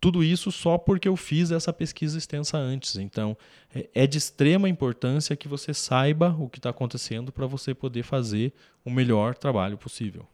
Tudo 0.00 0.22
isso 0.22 0.52
só 0.52 0.78
porque 0.78 1.08
eu 1.08 1.16
fiz 1.16 1.50
essa 1.50 1.72
pesquisa 1.72 2.16
extensa 2.16 2.56
antes. 2.56 2.96
Então, 2.96 3.36
é, 3.74 3.88
é 3.92 4.06
de 4.06 4.18
extrema 4.18 4.68
importância 4.68 5.34
que 5.34 5.48
você 5.48 5.74
saiba 5.74 6.36
o 6.38 6.48
que 6.48 6.58
está 6.58 6.70
acontecendo 6.70 7.32
para 7.32 7.46
você 7.46 7.74
poder 7.74 8.04
fazer 8.04 8.52
o 8.84 8.90
melhor 8.90 9.34
trabalho 9.34 9.76
possível. 9.76 10.26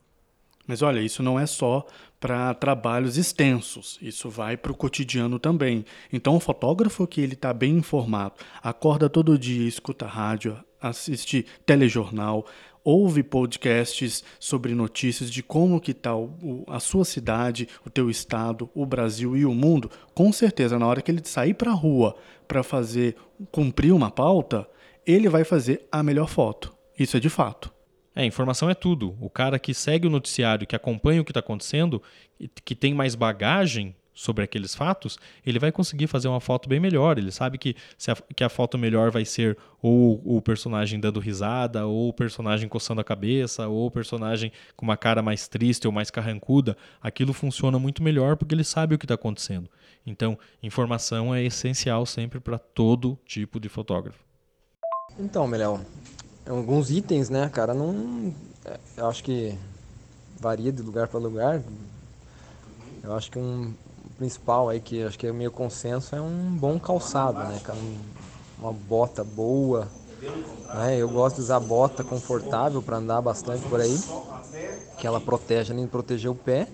Mas 0.67 0.83
olha, 0.83 1.01
isso 1.01 1.23
não 1.23 1.41
é 1.41 1.47
só 1.47 1.87
para 2.21 2.55
trabalhos 2.55 3.17
extensos, 3.17 3.99
isso 4.01 4.31
vai 4.31 4.57
para 4.57 4.71
o 4.71 4.77
cotidiano 4.77 5.39
também. 5.39 5.85
Então, 6.13 6.37
o 6.37 6.41
fotógrafo 6.41 7.07
que 7.07 7.21
ele 7.21 7.35
está 7.35 7.53
bem 7.53 7.79
informado, 7.79 8.35
acorda 8.63 9.09
todo 9.09 9.39
dia, 9.39 9.67
escuta 9.67 10.07
rádio, 10.07 10.57
assiste 10.83 11.47
telejornal, 11.65 12.45
ouve 12.85 13.23
podcasts 13.23 14.25
sobre 14.41 14.75
notícias 14.75 15.31
de 15.31 15.43
como 15.43 15.81
que 15.81 15.93
está 15.93 16.11
a 16.67 16.81
sua 16.81 17.05
cidade, 17.05 17.69
o 17.87 17.91
teu 17.91 18.11
estado, 18.11 18.69
o 18.75 18.85
Brasil 18.85 19.37
e 19.37 19.47
o 19.47 19.55
mundo, 19.55 19.91
com 20.15 20.33
certeza 20.33 20.79
na 20.79 20.87
hora 20.87 21.01
que 21.01 21.11
ele 21.11 21.23
sair 21.25 21.55
para 21.55 21.71
a 21.71 21.75
rua 21.75 22.17
para 22.49 22.63
fazer 22.63 23.17
cumprir 23.51 23.93
uma 23.93 24.11
pauta, 24.11 24.69
ele 25.07 25.29
vai 25.29 25.45
fazer 25.45 25.87
a 25.91 26.03
melhor 26.03 26.29
foto. 26.29 26.75
Isso 26.99 27.17
é 27.17 27.21
de 27.21 27.31
fato. 27.31 27.73
É, 28.15 28.25
informação 28.27 28.69
é 28.69 28.75
tudo. 28.75 29.17
O 29.21 29.31
cara 29.31 29.59
que 29.59 29.73
segue 29.73 30.07
o 30.07 30.11
noticiário, 30.11 30.67
que 30.67 30.77
acompanha 30.77 31.23
o 31.23 31.25
que 31.25 31.31
está 31.31 31.41
acontecendo, 31.41 32.03
que 32.65 32.75
tem 32.75 32.93
mais 32.93 33.15
bagagem 33.15 33.97
sobre 34.15 34.45
aqueles 34.45 34.75
fatos, 34.75 35.19
ele 35.45 35.59
vai 35.59 35.73
conseguir 35.73 36.07
fazer 36.07 36.29
uma 36.29 36.41
foto 36.41 36.69
bem 36.69 36.79
melhor. 36.79 37.19
Ele 37.19 37.31
sabe 37.31 37.59
que, 37.59 37.75
a, 38.09 38.35
que 38.35 38.45
a 38.45 38.49
foto 38.49 38.77
melhor 38.79 39.11
vai 39.11 39.25
ser 39.25 39.57
ou 39.81 40.21
o 40.25 40.41
personagem 40.41 41.01
dando 41.01 41.19
risada, 41.19 41.87
ou 41.87 42.09
o 42.11 42.13
personagem 42.13 42.69
coçando 42.69 43.01
a 43.01 43.05
cabeça, 43.05 43.67
ou 43.67 43.87
o 43.87 43.91
personagem 43.91 44.53
com 44.77 44.85
uma 44.85 44.97
cara 44.97 45.23
mais 45.23 45.49
triste 45.49 45.87
ou 45.87 45.93
mais 45.93 46.11
carrancuda. 46.11 46.77
Aquilo 47.01 47.33
funciona 47.33 47.79
muito 47.79 48.03
melhor 48.03 48.37
porque 48.37 48.55
ele 48.55 48.65
sabe 48.65 48.95
o 48.95 48.99
que 48.99 49.05
está 49.05 49.15
acontecendo. 49.15 49.69
Então, 50.07 50.39
informação 50.63 51.35
é 51.35 51.43
essencial 51.43 52.05
sempre 52.05 52.41
para 52.41 52.59
todo 52.59 53.19
tipo 53.25 53.59
de 53.59 53.69
fotógrafo. 53.69 54.19
Então, 55.19 55.47
Meléo, 55.47 55.81
alguns 56.49 56.91
itens, 56.91 57.29
né, 57.29 57.49
cara, 57.49 57.75
não. 57.75 58.35
É, 58.65 58.79
eu 58.97 59.09
acho 59.09 59.23
que 59.23 59.57
varia 60.41 60.73
de 60.73 60.83
lugar 60.83 61.09
para 61.09 61.21
lugar. 61.21 61.63
Eu 63.03 63.15
acho 63.15 63.31
que 63.31 63.39
um 63.39 63.75
principal 64.23 64.69
aí 64.69 64.79
que 64.79 65.03
acho 65.03 65.19
que 65.19 65.27
é 65.27 65.33
meio 65.33 65.51
consenso 65.51 66.15
é 66.15 66.21
um 66.21 66.57
bom 66.57 66.79
calçado, 66.79 67.39
né, 67.39 67.59
cara? 67.65 67.79
Uma 68.61 68.73
bota 68.73 69.25
boa. 69.25 69.89
Né? 70.73 70.97
Eu 70.97 71.09
gosto 71.09 71.37
de 71.37 71.43
usar 71.43 71.59
bota 71.59 72.05
confortável 72.05 72.81
para 72.81 72.99
andar 72.99 73.21
bastante 73.21 73.67
por 73.69 73.81
aí, 73.81 73.99
que 74.97 75.09
ela 75.09 75.21
protege, 75.21 75.73
além 75.73 75.87
de 75.87 75.91
proteger 75.91 76.31
o 76.31 76.37
pé, 76.37 76.69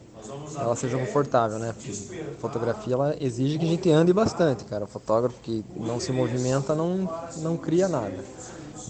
ela 0.60 0.76
seja 0.76 0.98
confortável, 0.98 1.58
né? 1.58 1.72
Porque 1.72 1.90
fotografia 2.38 2.92
ela 2.92 3.16
exige 3.18 3.58
que 3.58 3.64
a 3.64 3.68
gente 3.68 3.90
ande 3.90 4.12
bastante, 4.12 4.64
cara. 4.64 4.84
O 4.84 4.86
fotógrafo 4.86 5.40
que 5.42 5.64
não 5.74 5.98
se 5.98 6.12
movimenta 6.12 6.74
não, 6.74 7.08
não 7.38 7.56
cria 7.56 7.88
nada. 7.88 8.22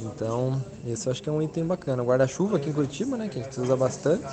Então, 0.01 0.61
esse 0.85 1.07
eu 1.07 1.12
acho 1.12 1.23
que 1.23 1.29
é 1.29 1.33
um 1.33 1.40
item 1.40 1.64
bacana. 1.64 2.03
Guarda-chuva 2.03 2.57
aqui 2.57 2.71
em 2.71 2.73
Curitiba, 2.73 3.16
né? 3.16 3.29
Que 3.29 3.38
a 3.38 3.42
gente 3.42 3.61
usa 3.61 3.77
bastante. 3.77 4.27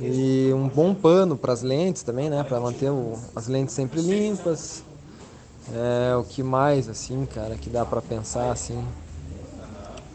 E 0.00 0.50
um 0.54 0.66
bom 0.66 0.94
pano 0.94 1.36
para 1.36 1.52
as 1.52 1.62
lentes 1.62 2.02
também, 2.02 2.30
né? 2.30 2.42
Para 2.42 2.58
manter 2.58 2.90
o, 2.90 3.18
as 3.36 3.46
lentes 3.46 3.74
sempre 3.74 4.00
limpas. 4.00 4.82
É, 5.72 6.16
o 6.16 6.24
que 6.24 6.42
mais, 6.42 6.88
assim, 6.88 7.26
cara, 7.26 7.54
que 7.54 7.68
dá 7.68 7.84
para 7.84 8.00
pensar, 8.00 8.50
assim. 8.50 8.82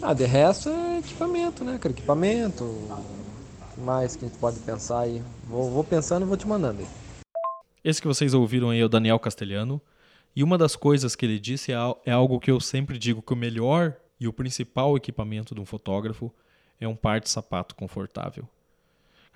Ah, 0.01 0.13
de 0.13 0.25
resto 0.25 0.69
é 0.69 0.99
equipamento, 0.99 1.63
né, 1.63 1.77
cara? 1.77 1.93
Equipamento. 1.93 2.63
O 2.63 3.75
que 3.75 3.81
mais 3.81 4.15
que 4.15 4.25
a 4.25 4.27
gente 4.27 4.37
pode 4.39 4.59
pensar 4.59 5.01
aí? 5.01 5.21
Vou, 5.47 5.69
vou 5.69 5.83
pensando 5.83 6.25
e 6.25 6.27
vou 6.27 6.35
te 6.35 6.47
mandando 6.47 6.81
aí. 6.81 6.87
Esse 7.83 8.01
que 8.01 8.07
vocês 8.07 8.33
ouviram 8.33 8.71
aí 8.71 8.79
é 8.79 8.85
o 8.85 8.89
Daniel 8.89 9.19
Castelhano. 9.19 9.79
E 10.35 10.43
uma 10.43 10.57
das 10.57 10.75
coisas 10.75 11.15
que 11.15 11.25
ele 11.25 11.39
disse 11.39 11.71
é, 11.71 11.75
é 12.05 12.11
algo 12.11 12.39
que 12.39 12.49
eu 12.49 12.59
sempre 12.59 12.97
digo 12.97 13.21
que 13.21 13.33
o 13.33 13.37
melhor 13.37 13.95
e 14.19 14.27
o 14.27 14.33
principal 14.33 14.97
equipamento 14.97 15.53
de 15.53 15.61
um 15.61 15.65
fotógrafo 15.65 16.33
é 16.79 16.87
um 16.87 16.95
par 16.95 17.19
de 17.19 17.29
sapato 17.29 17.75
confortável. 17.75 18.47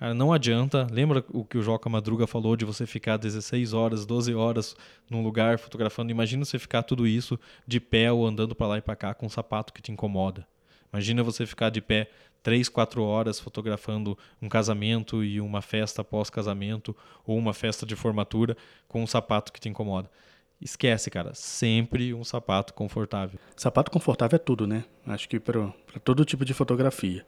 Cara, 0.00 0.14
não 0.14 0.32
adianta. 0.32 0.86
Lembra 0.90 1.22
o 1.28 1.44
que 1.44 1.58
o 1.58 1.62
Joca 1.62 1.90
Madruga 1.90 2.26
falou 2.26 2.56
de 2.56 2.64
você 2.64 2.86
ficar 2.86 3.18
16 3.18 3.74
horas, 3.74 4.06
12 4.06 4.34
horas 4.34 4.74
num 5.10 5.22
lugar 5.22 5.58
fotografando? 5.58 6.10
Imagina 6.10 6.42
você 6.42 6.58
ficar 6.58 6.82
tudo 6.82 7.06
isso 7.06 7.38
de 7.66 7.78
pé 7.78 8.10
ou 8.10 8.26
andando 8.26 8.54
para 8.54 8.66
lá 8.66 8.78
e 8.78 8.80
para 8.80 8.96
cá 8.96 9.12
com 9.12 9.26
um 9.26 9.28
sapato 9.28 9.74
que 9.74 9.82
te 9.82 9.92
incomoda. 9.92 10.48
Imagina 10.90 11.22
você 11.22 11.44
ficar 11.44 11.68
de 11.68 11.82
pé 11.82 12.08
3, 12.42 12.70
4 12.70 13.02
horas 13.02 13.38
fotografando 13.38 14.16
um 14.40 14.48
casamento 14.48 15.22
e 15.22 15.38
uma 15.38 15.60
festa 15.60 16.02
pós-casamento 16.02 16.96
ou 17.26 17.36
uma 17.36 17.52
festa 17.52 17.84
de 17.84 17.94
formatura 17.94 18.56
com 18.88 19.02
um 19.02 19.06
sapato 19.06 19.52
que 19.52 19.60
te 19.60 19.68
incomoda. 19.68 20.10
Esquece, 20.58 21.10
cara. 21.10 21.34
Sempre 21.34 22.14
um 22.14 22.24
sapato 22.24 22.72
confortável. 22.72 23.38
Sapato 23.54 23.90
confortável 23.90 24.36
é 24.36 24.38
tudo, 24.38 24.66
né? 24.66 24.82
Acho 25.06 25.28
que 25.28 25.38
para 25.38 25.70
todo 26.02 26.24
tipo 26.24 26.42
de 26.42 26.54
fotografia. 26.54 27.22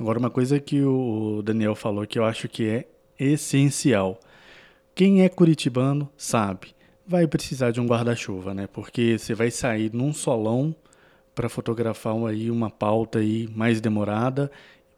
Agora, 0.00 0.18
uma 0.18 0.30
coisa 0.30 0.58
que 0.58 0.80
o 0.82 1.42
Daniel 1.42 1.74
falou 1.74 2.06
que 2.06 2.18
eu 2.18 2.24
acho 2.24 2.48
que 2.48 2.66
é 2.66 2.86
essencial. 3.18 4.18
Quem 4.94 5.22
é 5.22 5.28
curitibano 5.28 6.08
sabe. 6.16 6.74
Vai 7.06 7.26
precisar 7.26 7.70
de 7.70 7.82
um 7.82 7.86
guarda-chuva, 7.86 8.54
né? 8.54 8.66
Porque 8.66 9.18
você 9.18 9.34
vai 9.34 9.50
sair 9.50 9.92
num 9.92 10.10
solão 10.12 10.74
para 11.34 11.50
fotografar 11.50 12.16
aí 12.26 12.50
uma 12.50 12.70
pauta 12.70 13.18
aí 13.18 13.46
mais 13.54 13.78
demorada. 13.78 14.50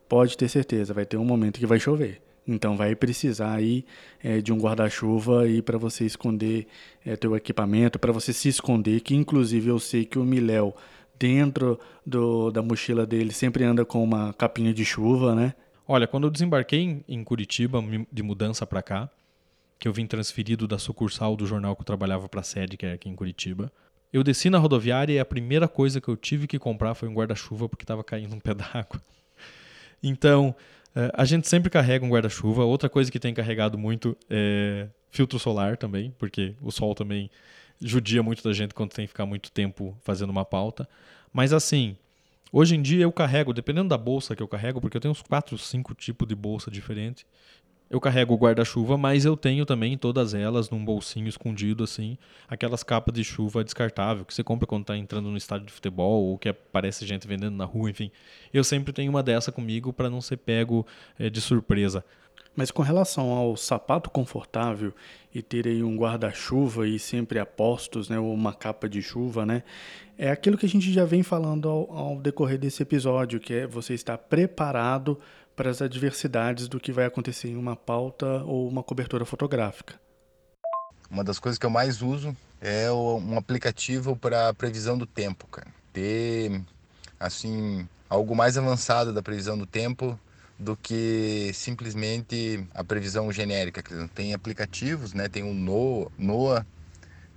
Pode 0.08 0.36
ter 0.36 0.48
certeza, 0.48 0.94
vai 0.94 1.04
ter 1.04 1.16
um 1.16 1.24
momento 1.24 1.58
que 1.58 1.66
vai 1.66 1.80
chover. 1.80 2.22
Então 2.46 2.76
vai 2.76 2.94
precisar 2.94 3.54
aí 3.54 3.84
é, 4.22 4.40
de 4.40 4.52
um 4.52 4.58
guarda-chuva 4.58 5.42
aí 5.42 5.60
para 5.60 5.78
você 5.78 6.04
esconder 6.04 6.68
é, 7.04 7.16
teu 7.16 7.34
equipamento, 7.34 7.98
para 7.98 8.12
você 8.12 8.32
se 8.32 8.48
esconder, 8.48 9.00
que 9.00 9.16
inclusive 9.16 9.68
eu 9.68 9.80
sei 9.80 10.04
que 10.04 10.18
o 10.18 10.24
Miléo 10.24 10.72
dentro 11.22 11.78
do, 12.04 12.50
da 12.50 12.60
mochila 12.60 13.06
dele 13.06 13.32
sempre 13.32 13.62
anda 13.62 13.84
com 13.84 14.02
uma 14.02 14.32
capinha 14.32 14.74
de 14.74 14.84
chuva, 14.84 15.36
né? 15.36 15.54
Olha, 15.86 16.04
quando 16.04 16.26
eu 16.26 16.30
desembarquei 16.30 17.04
em 17.06 17.22
Curitiba 17.22 17.80
de 18.10 18.22
mudança 18.24 18.66
para 18.66 18.82
cá, 18.82 19.08
que 19.78 19.86
eu 19.86 19.92
vim 19.92 20.04
transferido 20.04 20.66
da 20.66 20.78
sucursal 20.78 21.36
do 21.36 21.46
jornal 21.46 21.76
que 21.76 21.82
eu 21.82 21.86
trabalhava 21.86 22.28
para 22.28 22.40
a 22.40 22.42
sede, 22.42 22.76
que 22.76 22.84
é 22.84 22.94
aqui 22.94 23.08
em 23.08 23.14
Curitiba, 23.14 23.70
eu 24.12 24.24
desci 24.24 24.50
na 24.50 24.58
rodoviária 24.58 25.12
e 25.12 25.20
a 25.20 25.24
primeira 25.24 25.68
coisa 25.68 26.00
que 26.00 26.08
eu 26.08 26.16
tive 26.16 26.48
que 26.48 26.58
comprar 26.58 26.96
foi 26.96 27.08
um 27.08 27.14
guarda-chuva 27.14 27.68
porque 27.68 27.84
estava 27.84 28.02
caindo 28.02 28.34
um 28.34 28.40
pé 28.40 28.54
d'água. 28.54 29.00
Então, 30.04 30.52
é, 30.96 31.12
a 31.14 31.24
gente 31.24 31.48
sempre 31.48 31.70
carrega 31.70 32.04
um 32.04 32.08
guarda-chuva. 32.08 32.64
Outra 32.64 32.88
coisa 32.88 33.08
que 33.08 33.20
tem 33.20 33.32
carregado 33.32 33.78
muito 33.78 34.16
é 34.28 34.88
filtro 35.12 35.38
solar 35.38 35.76
também, 35.76 36.12
porque 36.18 36.56
o 36.60 36.72
sol 36.72 36.92
também 36.92 37.30
judia 37.82 38.22
muito 38.22 38.42
da 38.42 38.52
gente 38.52 38.74
quando 38.74 38.90
tem 38.90 39.04
que 39.04 39.08
ficar 39.08 39.26
muito 39.26 39.50
tempo 39.50 39.96
fazendo 40.02 40.30
uma 40.30 40.44
pauta. 40.44 40.88
Mas 41.32 41.52
assim, 41.52 41.96
hoje 42.52 42.76
em 42.76 42.82
dia 42.82 43.02
eu 43.02 43.12
carrego, 43.12 43.52
dependendo 43.52 43.88
da 43.88 43.98
bolsa 43.98 44.36
que 44.36 44.42
eu 44.42 44.48
carrego, 44.48 44.80
porque 44.80 44.96
eu 44.96 45.00
tenho 45.00 45.12
uns 45.12 45.22
4, 45.22 45.56
5 45.58 45.94
tipos 45.94 46.28
de 46.28 46.34
bolsa 46.34 46.70
diferentes 46.70 47.26
eu 47.92 48.00
carrego 48.00 48.32
o 48.32 48.38
guarda-chuva, 48.38 48.96
mas 48.96 49.26
eu 49.26 49.36
tenho 49.36 49.66
também 49.66 49.98
todas 49.98 50.32
elas 50.32 50.70
num 50.70 50.82
bolsinho 50.82 51.28
escondido 51.28 51.84
assim, 51.84 52.16
aquelas 52.48 52.82
capas 52.82 53.14
de 53.14 53.22
chuva 53.22 53.62
descartável 53.62 54.24
que 54.24 54.32
você 54.32 54.42
compra 54.42 54.66
quando 54.66 54.80
está 54.80 54.96
entrando 54.96 55.28
no 55.28 55.36
estádio 55.36 55.66
de 55.66 55.72
futebol 55.74 56.24
ou 56.24 56.38
que 56.38 56.48
aparece 56.48 57.04
gente 57.04 57.28
vendendo 57.28 57.54
na 57.54 57.66
rua, 57.66 57.90
enfim. 57.90 58.10
Eu 58.50 58.64
sempre 58.64 58.94
tenho 58.94 59.10
uma 59.10 59.22
dessa 59.22 59.52
comigo 59.52 59.92
para 59.92 60.08
não 60.08 60.22
ser 60.22 60.38
pego 60.38 60.86
é, 61.18 61.28
de 61.28 61.38
surpresa. 61.38 62.02
Mas 62.54 62.70
com 62.70 62.82
relação 62.82 63.30
ao 63.30 63.56
sapato 63.56 64.10
confortável 64.10 64.92
e 65.34 65.40
ter 65.40 65.66
aí 65.66 65.82
um 65.82 65.96
guarda-chuva 65.96 66.86
e 66.86 66.98
sempre 66.98 67.38
a 67.38 67.46
postos, 67.46 68.08
né, 68.08 68.18
ou 68.18 68.32
uma 68.34 68.52
capa 68.52 68.88
de 68.88 69.00
chuva, 69.00 69.46
né, 69.46 69.62
é 70.18 70.30
aquilo 70.30 70.58
que 70.58 70.66
a 70.66 70.68
gente 70.68 70.92
já 70.92 71.04
vem 71.04 71.22
falando 71.22 71.68
ao, 71.68 71.92
ao 71.96 72.20
decorrer 72.20 72.58
desse 72.58 72.82
episódio, 72.82 73.40
que 73.40 73.54
é 73.54 73.66
você 73.66 73.94
estar 73.94 74.18
preparado 74.18 75.18
para 75.56 75.70
as 75.70 75.80
adversidades 75.80 76.68
do 76.68 76.78
que 76.78 76.92
vai 76.92 77.06
acontecer 77.06 77.48
em 77.48 77.56
uma 77.56 77.76
pauta 77.76 78.42
ou 78.44 78.68
uma 78.68 78.82
cobertura 78.82 79.24
fotográfica. 79.24 80.00
Uma 81.10 81.22
das 81.22 81.38
coisas 81.38 81.58
que 81.58 81.66
eu 81.66 81.70
mais 81.70 82.00
uso 82.00 82.34
é 82.60 82.90
um 82.90 83.36
aplicativo 83.36 84.16
para 84.16 84.54
previsão 84.54 84.96
do 84.96 85.06
tempo, 85.06 85.46
cara. 85.46 85.68
Ter 85.92 86.62
assim 87.20 87.86
algo 88.08 88.34
mais 88.34 88.56
avançado 88.56 89.12
da 89.12 89.22
previsão 89.22 89.58
do 89.58 89.66
tempo 89.66 90.18
do 90.62 90.76
que 90.76 91.50
simplesmente 91.52 92.66
a 92.74 92.82
previsão 92.82 93.30
genérica. 93.32 93.82
Tem 94.14 94.32
aplicativos, 94.32 95.12
né? 95.12 95.28
Tem 95.28 95.42
o 95.42 95.52
NOAA 95.52 96.64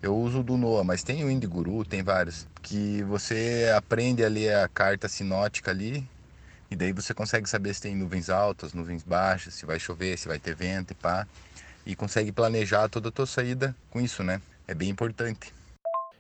eu 0.06 0.16
uso 0.16 0.42
o 0.42 0.44
do 0.44 0.56
NOAA, 0.56 0.84
mas 0.84 1.02
tem 1.02 1.24
o 1.24 1.32
Indiguru, 1.32 1.84
tem 1.84 2.04
vários. 2.04 2.48
Que 2.62 3.02
você 3.04 3.74
aprende 3.76 4.24
ali 4.24 4.48
a 4.48 4.68
carta 4.68 5.10
sinótica 5.10 5.72
ali 5.72 6.08
e 6.70 6.76
daí 6.76 6.94
você 6.94 7.12
consegue 7.12 7.50
saber 7.50 7.74
se 7.74 7.82
tem 7.82 7.96
nuvens 7.96 8.30
altas, 8.30 8.72
nuvens 8.72 9.02
baixas, 9.04 9.56
se 9.56 9.66
vai 9.66 9.80
chover, 9.80 10.16
se 10.20 10.28
vai 10.28 10.38
ter 10.38 10.56
vento 10.56 10.92
e 10.92 10.94
pá. 10.94 11.28
E 11.88 11.96
consegue 11.96 12.32
planejar 12.32 12.88
toda 12.88 13.10
a 13.10 13.12
tua 13.12 13.26
saída 13.26 13.76
com 13.90 14.00
isso, 14.00 14.24
né? 14.24 14.40
É 14.68 14.76
bem 14.76 14.90
importante. 14.90 15.52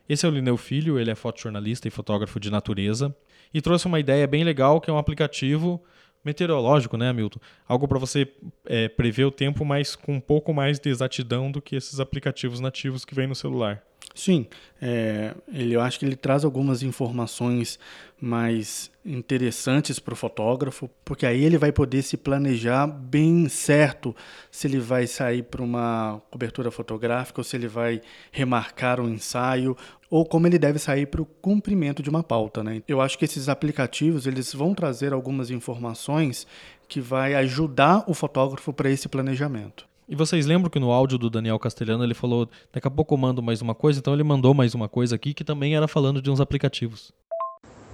Esse 0.10 0.26
é 0.26 0.30
o 0.30 0.32
Lineu 0.32 0.58
Filho, 0.58 1.00
ele 1.00 1.12
é 1.12 1.16
fotojornalista 1.16 1.88
e 1.88 1.92
fotógrafo 1.92 2.40
de 2.40 2.50
natureza. 2.50 3.16
E 3.54 3.62
trouxe 3.62 3.86
uma 3.86 4.00
ideia 4.00 4.26
bem 4.26 4.44
legal, 4.44 4.82
que 4.82 4.90
é 4.90 4.94
um 4.94 4.98
aplicativo 4.98 5.80
meteorológico, 6.26 6.98
né, 6.98 7.14
Milton? 7.14 7.40
Algo 7.68 7.88
para 7.88 8.00
você 8.00 8.28
é, 8.66 8.90
prever 8.90 9.26
o 9.26 9.32
tempo, 9.32 9.64
mas 9.64 9.96
com 9.96 10.16
um 10.16 10.20
pouco 10.20 10.54
mais 10.54 10.80
de 10.80 10.90
exatidão 10.90 11.52
do 11.52 11.62
que 11.62 11.76
esses 11.76 12.00
aplicativos 12.00 12.60
nativos 12.60 13.06
que 13.06 13.14
vem 13.14 13.28
no 13.28 13.36
celular. 13.36 13.84
Sim, 14.16 14.48
é, 14.82 15.36
ele, 15.52 15.74
eu 15.74 15.82
acho 15.82 16.00
que 16.00 16.06
ele 16.06 16.16
traz 16.16 16.46
algumas 16.46 16.82
informações 16.82 17.78
mais 18.20 18.90
interessantes 19.06 20.00
para 20.00 20.14
o 20.14 20.16
fotógrafo, 20.16 20.90
porque 21.04 21.26
aí 21.26 21.44
ele 21.44 21.58
vai 21.58 21.72
poder 21.72 22.02
se 22.02 22.16
planejar 22.16 22.88
bem 22.88 23.50
certo 23.50 24.16
se 24.50 24.68
ele 24.68 24.80
vai 24.80 25.06
sair 25.06 25.44
para 25.44 25.62
uma 25.62 26.22
cobertura 26.32 26.72
fotográfica 26.72 27.42
ou 27.42 27.44
se 27.44 27.58
ele 27.58 27.68
vai 27.68 28.02
remarcar 28.32 29.02
um 29.02 29.10
ensaio 29.10 29.76
ou 30.10 30.26
como 30.26 30.48
ele 30.48 30.60
deve 30.60 30.80
sair 30.80 31.08
para 31.08 31.22
o 31.22 31.26
cumprimento 31.26 32.04
de 32.04 32.10
uma 32.10 32.24
pauta, 32.24 32.64
né? 32.64 32.82
Eu 32.88 33.02
acho 33.02 33.18
que 33.18 33.26
esses 33.26 33.50
aplicativos 33.50 34.28
eles 34.28 34.54
vão 34.54 34.74
trazer 34.74 35.14
algumas 35.14 35.50
informações 35.50 36.46
que 36.88 37.02
vai 37.02 37.34
ajudar 37.36 38.04
o 38.08 38.14
fotógrafo 38.14 38.72
para 38.72 38.90
esse 38.90 39.10
planejamento. 39.10 39.88
E 40.08 40.16
vocês 40.16 40.46
lembram 40.46 40.70
que 40.70 40.80
no 40.80 40.92
áudio 40.92 41.18
do 41.18 41.32
Daniel 41.32 41.58
Castelhano 41.58 42.04
ele 42.04 42.14
falou, 42.14 42.48
daqui 42.72 42.88
a 42.88 42.92
pouco 42.92 43.16
eu 43.16 43.18
mando 43.18 43.42
mais 43.42 43.62
uma 43.62 43.74
coisa, 43.74 44.00
então 44.00 44.14
ele 44.14 44.24
mandou 44.24 44.54
mais 44.54 44.76
uma 44.76 44.88
coisa 44.88 45.16
aqui 45.16 45.34
que 45.34 45.44
também 45.44 45.76
era 45.76 45.88
falando 45.88 46.22
de 46.22 46.30
uns 46.30 46.40
aplicativos. 46.40 47.12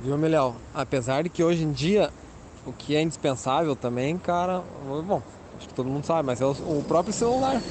Viu, 0.03 0.17
Miléo? 0.17 0.55
Apesar 0.73 1.23
de 1.23 1.29
que 1.29 1.41
hoje 1.41 1.63
em 1.63 1.71
dia 1.71 2.11
o 2.65 2.73
que 2.73 2.95
é 2.95 3.01
indispensável 3.01 3.75
também, 3.75 4.17
cara, 4.17 4.61
bom, 5.07 5.21
acho 5.57 5.67
que 5.69 5.73
todo 5.73 5.89
mundo 5.89 6.03
sabe, 6.03 6.25
mas 6.25 6.41
é 6.41 6.45
o 6.45 6.83
próprio 6.85 7.13
celular. 7.13 7.61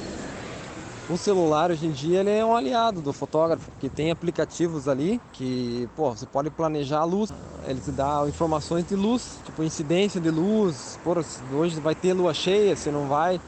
O 1.10 1.16
celular 1.16 1.72
hoje 1.72 1.88
em 1.88 1.90
dia 1.90 2.20
ele 2.20 2.30
é 2.30 2.44
um 2.44 2.54
aliado 2.54 3.00
do 3.00 3.12
fotógrafo, 3.12 3.68
porque 3.72 3.88
tem 3.88 4.12
aplicativos 4.12 4.86
ali 4.86 5.20
que, 5.32 5.88
pô, 5.96 6.10
você 6.10 6.24
pode 6.24 6.50
planejar 6.50 7.00
a 7.00 7.04
luz, 7.04 7.32
ele 7.66 7.80
te 7.80 7.90
dá 7.90 8.24
informações 8.28 8.86
de 8.86 8.94
luz, 8.94 9.40
tipo 9.44 9.64
incidência 9.64 10.20
de 10.20 10.30
luz, 10.30 11.00
pô, 11.02 11.16
hoje 11.52 11.80
vai 11.80 11.96
ter 11.96 12.12
lua 12.12 12.32
cheia, 12.32 12.76
se 12.76 12.92
não 12.92 13.08
vai, 13.08 13.40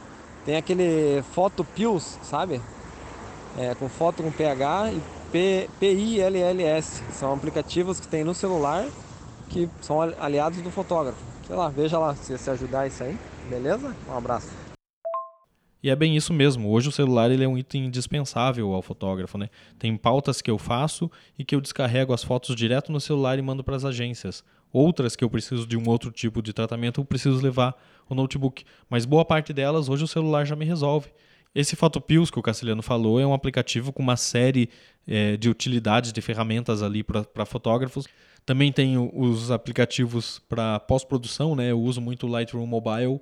tem 0.43 0.57
aquele 0.57 1.23
Photo 1.31 1.63
Pills, 1.63 2.19
sabe? 2.21 2.61
É, 3.57 3.73
com 3.75 3.87
foto 3.87 4.21
com 4.21 4.29
PH 4.29 4.91
e 5.31 5.69
PILLS. 5.79 7.01
São 7.13 7.33
aplicativos 7.33 7.97
que 7.97 8.09
tem 8.09 8.25
no 8.25 8.33
celular 8.33 8.85
que 9.47 9.69
são 9.79 10.01
aliados 10.01 10.61
do 10.61 10.69
fotógrafo. 10.69 11.19
Sei 11.47 11.55
lá, 11.55 11.69
veja 11.69 11.97
lá 11.97 12.13
se, 12.13 12.37
se 12.37 12.49
ajudar 12.49 12.87
isso 12.87 13.03
aí. 13.03 13.17
Beleza? 13.49 13.95
Um 14.09 14.17
abraço. 14.17 14.62
E 15.83 15.89
é 15.89 15.95
bem 15.97 16.15
isso 16.15 16.31
mesmo. 16.31 16.69
Hoje 16.69 16.87
o 16.87 16.91
celular 16.93 17.29
ele 17.29 17.43
é 17.43 17.47
um 17.47 17.57
item 17.57 17.87
indispensável 17.87 18.73
ao 18.73 18.81
fotógrafo, 18.81 19.37
né? 19.37 19.49
Tem 19.77 19.97
pautas 19.97 20.41
que 20.41 20.49
eu 20.49 20.57
faço 20.57 21.11
e 21.37 21.43
que 21.43 21.53
eu 21.53 21.59
descarrego 21.59 22.13
as 22.13 22.23
fotos 22.23 22.55
direto 22.55 22.89
no 22.89 23.01
celular 23.01 23.37
e 23.37 23.41
mando 23.41 23.65
para 23.65 23.75
as 23.75 23.83
agências. 23.83 24.45
Outras 24.71 25.13
que 25.13 25.25
eu 25.25 25.29
preciso 25.29 25.67
de 25.67 25.75
um 25.75 25.89
outro 25.89 26.09
tipo 26.09 26.41
de 26.41 26.53
tratamento, 26.53 27.01
eu 27.01 27.05
preciso 27.05 27.43
levar 27.43 27.75
o 28.09 28.15
notebook. 28.15 28.63
Mas 28.89 29.05
boa 29.05 29.25
parte 29.25 29.51
delas 29.51 29.89
hoje 29.89 30.05
o 30.05 30.07
celular 30.07 30.45
já 30.45 30.55
me 30.55 30.63
resolve. 30.63 31.09
Esse 31.53 31.75
Photopills 31.75 32.31
que 32.31 32.39
o 32.39 32.41
Caciliano 32.41 32.81
falou 32.81 33.19
é 33.19 33.27
um 33.27 33.33
aplicativo 33.33 33.91
com 33.91 34.01
uma 34.01 34.15
série 34.15 34.69
é, 35.05 35.35
de 35.35 35.49
utilidades, 35.49 36.13
de 36.13 36.21
ferramentas 36.21 36.81
ali 36.81 37.03
para 37.03 37.45
fotógrafos. 37.45 38.07
Também 38.45 38.71
tem 38.71 38.97
os 38.97 39.51
aplicativos 39.51 40.39
para 40.47 40.79
pós-produção, 40.79 41.55
né? 41.57 41.71
Eu 41.71 41.81
uso 41.81 41.99
muito 41.99 42.25
o 42.25 42.29
Lightroom 42.29 42.65
Mobile 42.65 43.19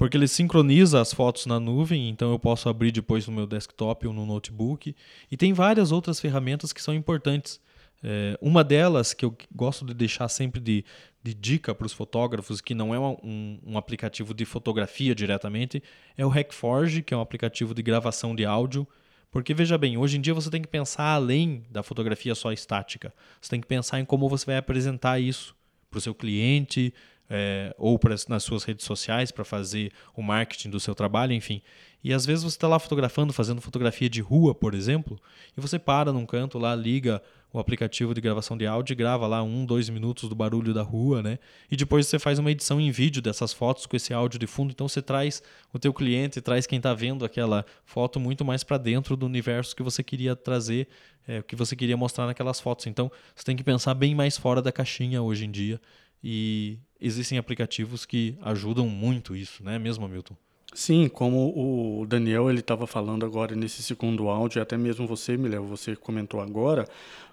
porque 0.00 0.16
ele 0.16 0.26
sincroniza 0.26 0.98
as 0.98 1.12
fotos 1.12 1.44
na 1.44 1.60
nuvem, 1.60 2.08
então 2.08 2.30
eu 2.30 2.38
posso 2.38 2.70
abrir 2.70 2.90
depois 2.90 3.26
no 3.26 3.34
meu 3.34 3.46
desktop 3.46 4.06
ou 4.06 4.14
no 4.14 4.24
notebook. 4.24 4.96
E 5.30 5.36
tem 5.36 5.52
várias 5.52 5.92
outras 5.92 6.18
ferramentas 6.18 6.72
que 6.72 6.80
são 6.80 6.94
importantes. 6.94 7.60
É, 8.02 8.34
uma 8.40 8.64
delas 8.64 9.12
que 9.12 9.26
eu 9.26 9.36
gosto 9.54 9.84
de 9.84 9.92
deixar 9.92 10.26
sempre 10.30 10.58
de, 10.58 10.86
de 11.22 11.34
dica 11.34 11.74
para 11.74 11.84
os 11.84 11.92
fotógrafos, 11.92 12.62
que 12.62 12.74
não 12.74 12.94
é 12.94 12.98
um, 12.98 13.60
um, 13.62 13.76
aplicativo 13.76 14.32
de 14.32 14.46
fotografia 14.46 15.14
diretamente, 15.14 15.82
é 16.16 16.24
o 16.24 16.30
Hackforge, 16.30 17.02
que 17.02 17.12
é 17.12 17.16
um 17.18 17.20
aplicativo 17.20 17.74
de 17.74 17.82
gravação 17.82 18.34
de 18.34 18.46
áudio. 18.46 18.88
Porque 19.30 19.52
veja 19.52 19.76
bem, 19.76 19.98
hoje 19.98 20.16
em 20.16 20.20
dia 20.22 20.32
você 20.32 20.48
tem 20.48 20.62
que 20.62 20.68
pensar 20.68 21.12
além 21.12 21.62
da 21.68 21.82
fotografia 21.82 22.34
só 22.34 22.50
estática. 22.52 23.12
Você 23.38 23.50
tem 23.50 23.60
que 23.60 23.66
pensar 23.66 24.00
em 24.00 24.06
como 24.06 24.30
você 24.30 24.46
vai 24.46 24.56
apresentar 24.56 25.20
isso 25.20 25.54
para 25.90 25.98
o 25.98 26.00
seu 26.00 26.14
cliente, 26.14 26.94
é, 27.30 27.72
ou 27.78 27.96
pra, 27.96 28.16
nas 28.28 28.42
suas 28.42 28.64
redes 28.64 28.84
sociais 28.84 29.30
para 29.30 29.44
fazer 29.44 29.92
o 30.16 30.22
marketing 30.22 30.68
do 30.68 30.80
seu 30.80 30.94
trabalho, 30.94 31.32
enfim. 31.32 31.62
E 32.02 32.12
às 32.12 32.26
vezes 32.26 32.42
você 32.42 32.56
está 32.56 32.66
lá 32.66 32.78
fotografando, 32.78 33.32
fazendo 33.32 33.60
fotografia 33.60 34.08
de 34.08 34.20
rua, 34.20 34.54
por 34.54 34.74
exemplo, 34.74 35.18
e 35.56 35.60
você 35.60 35.78
para 35.78 36.12
num 36.12 36.26
canto 36.26 36.58
lá, 36.58 36.74
liga 36.74 37.22
o 37.52 37.58
aplicativo 37.58 38.14
de 38.14 38.20
gravação 38.20 38.56
de 38.56 38.66
áudio 38.66 38.94
e 38.94 38.96
grava 38.96 39.26
lá 39.26 39.42
um, 39.42 39.66
dois 39.66 39.88
minutos 39.88 40.28
do 40.28 40.34
barulho 40.34 40.72
da 40.72 40.82
rua, 40.82 41.22
né? 41.22 41.38
E 41.70 41.76
depois 41.76 42.06
você 42.06 42.18
faz 42.18 42.38
uma 42.38 42.50
edição 42.50 42.80
em 42.80 42.90
vídeo 42.90 43.20
dessas 43.20 43.52
fotos 43.52 43.86
com 43.86 43.96
esse 43.96 44.14
áudio 44.14 44.38
de 44.38 44.46
fundo. 44.46 44.70
Então 44.70 44.88
você 44.88 45.02
traz 45.02 45.42
o 45.72 45.78
teu 45.78 45.92
cliente, 45.92 46.40
traz 46.40 46.66
quem 46.66 46.78
está 46.78 46.94
vendo 46.94 47.24
aquela 47.24 47.64
foto 47.84 48.18
muito 48.20 48.44
mais 48.44 48.62
para 48.64 48.78
dentro 48.78 49.16
do 49.16 49.26
universo 49.26 49.74
que 49.74 49.82
você 49.82 50.02
queria 50.02 50.36
trazer, 50.36 50.88
é, 51.26 51.42
que 51.42 51.56
você 51.56 51.74
queria 51.74 51.96
mostrar 51.96 52.26
naquelas 52.26 52.60
fotos. 52.60 52.86
Então 52.86 53.10
você 53.34 53.44
tem 53.44 53.56
que 53.56 53.64
pensar 53.64 53.94
bem 53.94 54.14
mais 54.14 54.38
fora 54.38 54.62
da 54.62 54.70
caixinha 54.70 55.20
hoje 55.20 55.44
em 55.44 55.50
dia 55.50 55.80
e 56.22 56.78
existem 57.00 57.38
aplicativos 57.38 58.04
que 58.04 58.36
ajudam 58.42 58.86
muito 58.88 59.34
isso, 59.34 59.64
né, 59.64 59.78
mesmo, 59.78 60.08
Milton? 60.08 60.36
Sim, 60.72 61.08
como 61.08 61.52
o 62.00 62.06
Daniel 62.06 62.48
ele 62.48 62.60
estava 62.60 62.86
falando 62.86 63.26
agora 63.26 63.56
nesse 63.56 63.82
segundo 63.82 64.28
áudio, 64.28 64.62
até 64.62 64.76
mesmo 64.76 65.06
você, 65.06 65.36
Miléo, 65.36 65.64
você 65.64 65.96
comentou 65.96 66.40
agora, 66.40 66.86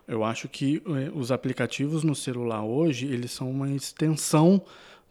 eu 0.08 0.24
acho 0.24 0.50
que 0.50 0.82
eh, 0.88 1.12
os 1.14 1.32
aplicativos 1.32 2.04
no 2.04 2.16
celular 2.16 2.64
hoje, 2.64 3.06
eles 3.06 3.32
são 3.32 3.52
uma 3.52 3.70
extensão 3.70 4.64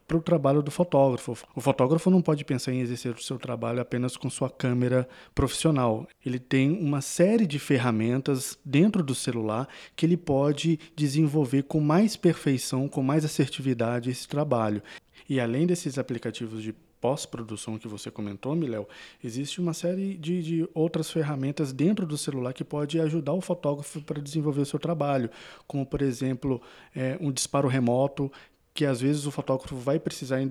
para 0.06 0.16
o 0.16 0.22
trabalho 0.22 0.62
do 0.62 0.70
fotógrafo. 0.70 1.36
O 1.54 1.60
fotógrafo 1.60 2.10
não 2.10 2.22
pode 2.22 2.44
pensar 2.44 2.72
em 2.72 2.80
exercer 2.80 3.14
o 3.14 3.22
seu 3.22 3.38
trabalho 3.38 3.80
apenas 3.80 4.16
com 4.16 4.30
sua 4.30 4.48
câmera 4.48 5.08
profissional. 5.34 6.06
Ele 6.24 6.38
tem 6.38 6.70
uma 6.70 7.00
série 7.00 7.46
de 7.46 7.58
ferramentas 7.58 8.58
dentro 8.64 9.02
do 9.02 9.14
celular 9.14 9.68
que 9.94 10.06
ele 10.06 10.16
pode 10.16 10.78
desenvolver 10.94 11.64
com 11.64 11.80
mais 11.80 12.16
perfeição, 12.16 12.88
com 12.88 13.02
mais 13.02 13.24
assertividade 13.24 14.10
esse 14.10 14.28
trabalho. 14.28 14.82
E 15.28 15.40
além 15.40 15.66
desses 15.66 15.98
aplicativos 15.98 16.62
de 16.62 16.72
pós-produção 17.00 17.78
que 17.78 17.86
você 17.86 18.10
comentou, 18.10 18.54
Miléo, 18.54 18.86
existe 19.22 19.60
uma 19.60 19.74
série 19.74 20.16
de, 20.16 20.42
de, 20.42 20.68
outras 20.74 21.10
ferramentas 21.10 21.72
dentro 21.72 22.06
do 22.06 22.16
celular 22.16 22.52
que 22.52 22.64
pode 22.64 22.98
ajudar 22.98 23.32
o 23.32 23.40
fotógrafo 23.40 24.00
para 24.02 24.20
desenvolver 24.20 24.62
o 24.62 24.66
seu 24.66 24.78
trabalho, 24.78 25.30
como, 25.66 25.84
por 25.84 26.02
exemplo, 26.02 26.60
é, 26.94 27.16
um 27.20 27.30
disparo 27.30 27.68
remoto 27.68 28.30
que 28.76 28.84
às 28.84 29.00
vezes 29.00 29.24
o 29.24 29.30
fotógrafo 29.30 29.74
vai 29.74 29.98
precisar 29.98 30.42
em 30.42 30.46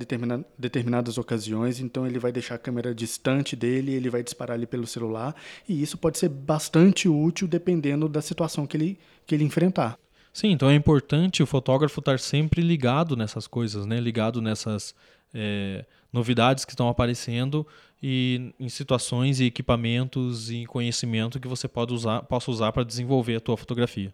determinadas 0.57 1.19
ocasiões, 1.19 1.79
então 1.79 2.07
ele 2.07 2.17
vai 2.17 2.31
deixar 2.31 2.55
a 2.55 2.57
câmera 2.57 2.93
distante 2.93 3.55
dele, 3.55 3.93
ele 3.93 4.09
vai 4.09 4.23
disparar 4.23 4.57
ali 4.57 4.65
pelo 4.65 4.87
celular, 4.87 5.35
e 5.69 5.79
isso 5.79 5.95
pode 5.95 6.17
ser 6.17 6.29
bastante 6.29 7.07
útil 7.07 7.47
dependendo 7.47 8.09
da 8.09 8.23
situação 8.23 8.65
que 8.65 8.75
ele, 8.75 8.99
que 9.27 9.35
ele 9.35 9.43
enfrentar. 9.43 9.97
Sim, 10.33 10.49
então 10.49 10.69
é 10.69 10.75
importante 10.75 11.43
o 11.43 11.45
fotógrafo 11.45 11.99
estar 11.99 12.19
sempre 12.19 12.61
ligado 12.61 13.15
nessas 13.15 13.45
coisas, 13.45 13.85
né? 13.85 13.99
ligado 13.99 14.41
nessas 14.41 14.95
é, 15.31 15.85
novidades 16.11 16.65
que 16.65 16.71
estão 16.71 16.89
aparecendo 16.89 17.65
e 18.01 18.53
em 18.59 18.67
situações 18.67 19.39
e 19.39 19.45
equipamentos 19.45 20.49
e 20.49 20.65
conhecimento 20.65 21.39
que 21.39 21.47
você 21.47 21.67
pode 21.67 21.93
usar, 21.93 22.23
possa 22.23 22.49
usar 22.49 22.71
para 22.71 22.83
desenvolver 22.83 23.35
a 23.35 23.39
tua 23.39 23.55
fotografia 23.55 24.11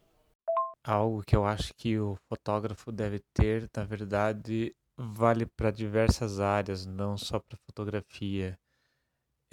algo 0.84 1.24
que 1.24 1.36
eu 1.36 1.46
acho 1.46 1.74
que 1.76 1.98
o 2.00 2.18
fotógrafo 2.28 2.92
deve 2.92 3.20
ter, 3.34 3.70
na 3.76 3.84
verdade, 3.84 4.76
vale 4.98 5.46
para 5.46 5.72
diversas 5.72 6.40
áreas, 6.40 6.86
não 6.86 7.18
só 7.18 7.40
para 7.40 7.58
fotografia. 7.66 8.58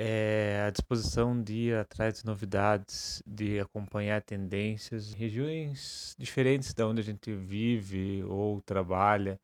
É 0.00 0.64
a 0.66 0.70
disposição 0.70 1.42
de 1.42 1.54
ir 1.54 1.76
atrás 1.76 2.20
de 2.20 2.24
novidades, 2.24 3.22
de 3.26 3.58
acompanhar 3.58 4.22
tendências 4.22 5.12
regiões 5.12 6.14
diferentes 6.16 6.72
da 6.72 6.86
onde 6.86 7.00
a 7.00 7.04
gente 7.04 7.34
vive 7.34 8.22
ou 8.24 8.60
trabalha. 8.62 9.40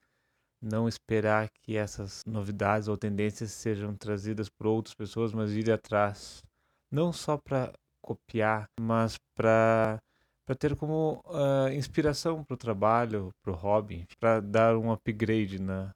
Não 0.62 0.88
esperar 0.88 1.51
que 1.51 1.77
essas 1.77 2.23
novidades 2.27 2.88
ou 2.88 2.97
tendências 2.97 3.51
sejam 3.53 3.97
trazidas 3.97 4.49
por 4.49 4.66
outras 4.68 4.94
pessoas, 4.94 5.33
mas 5.33 5.53
ir 5.53 5.70
atrás. 5.70 6.42
Não 6.90 7.12
só 7.12 7.37
para 7.37 7.73
copiar, 8.01 8.68
mas 8.81 9.18
para 9.35 10.01
para 10.45 10.55
ter 10.55 10.77
como 10.77 11.23
uh, 11.27 11.73
inspiração 11.73 12.45
para 12.45 12.55
o 12.55 12.59
trabalho, 12.59 13.31
para 13.43 13.53
o 13.53 13.57
hobby, 13.57 14.07
para 14.21 14.41
dar 14.41 14.77
um 14.77 14.93
upgrade 14.93 15.61
na, 15.61 15.91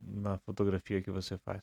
na 0.00 0.38
fotografia 0.38 1.02
que 1.02 1.10
você 1.10 1.36
faz. 1.38 1.60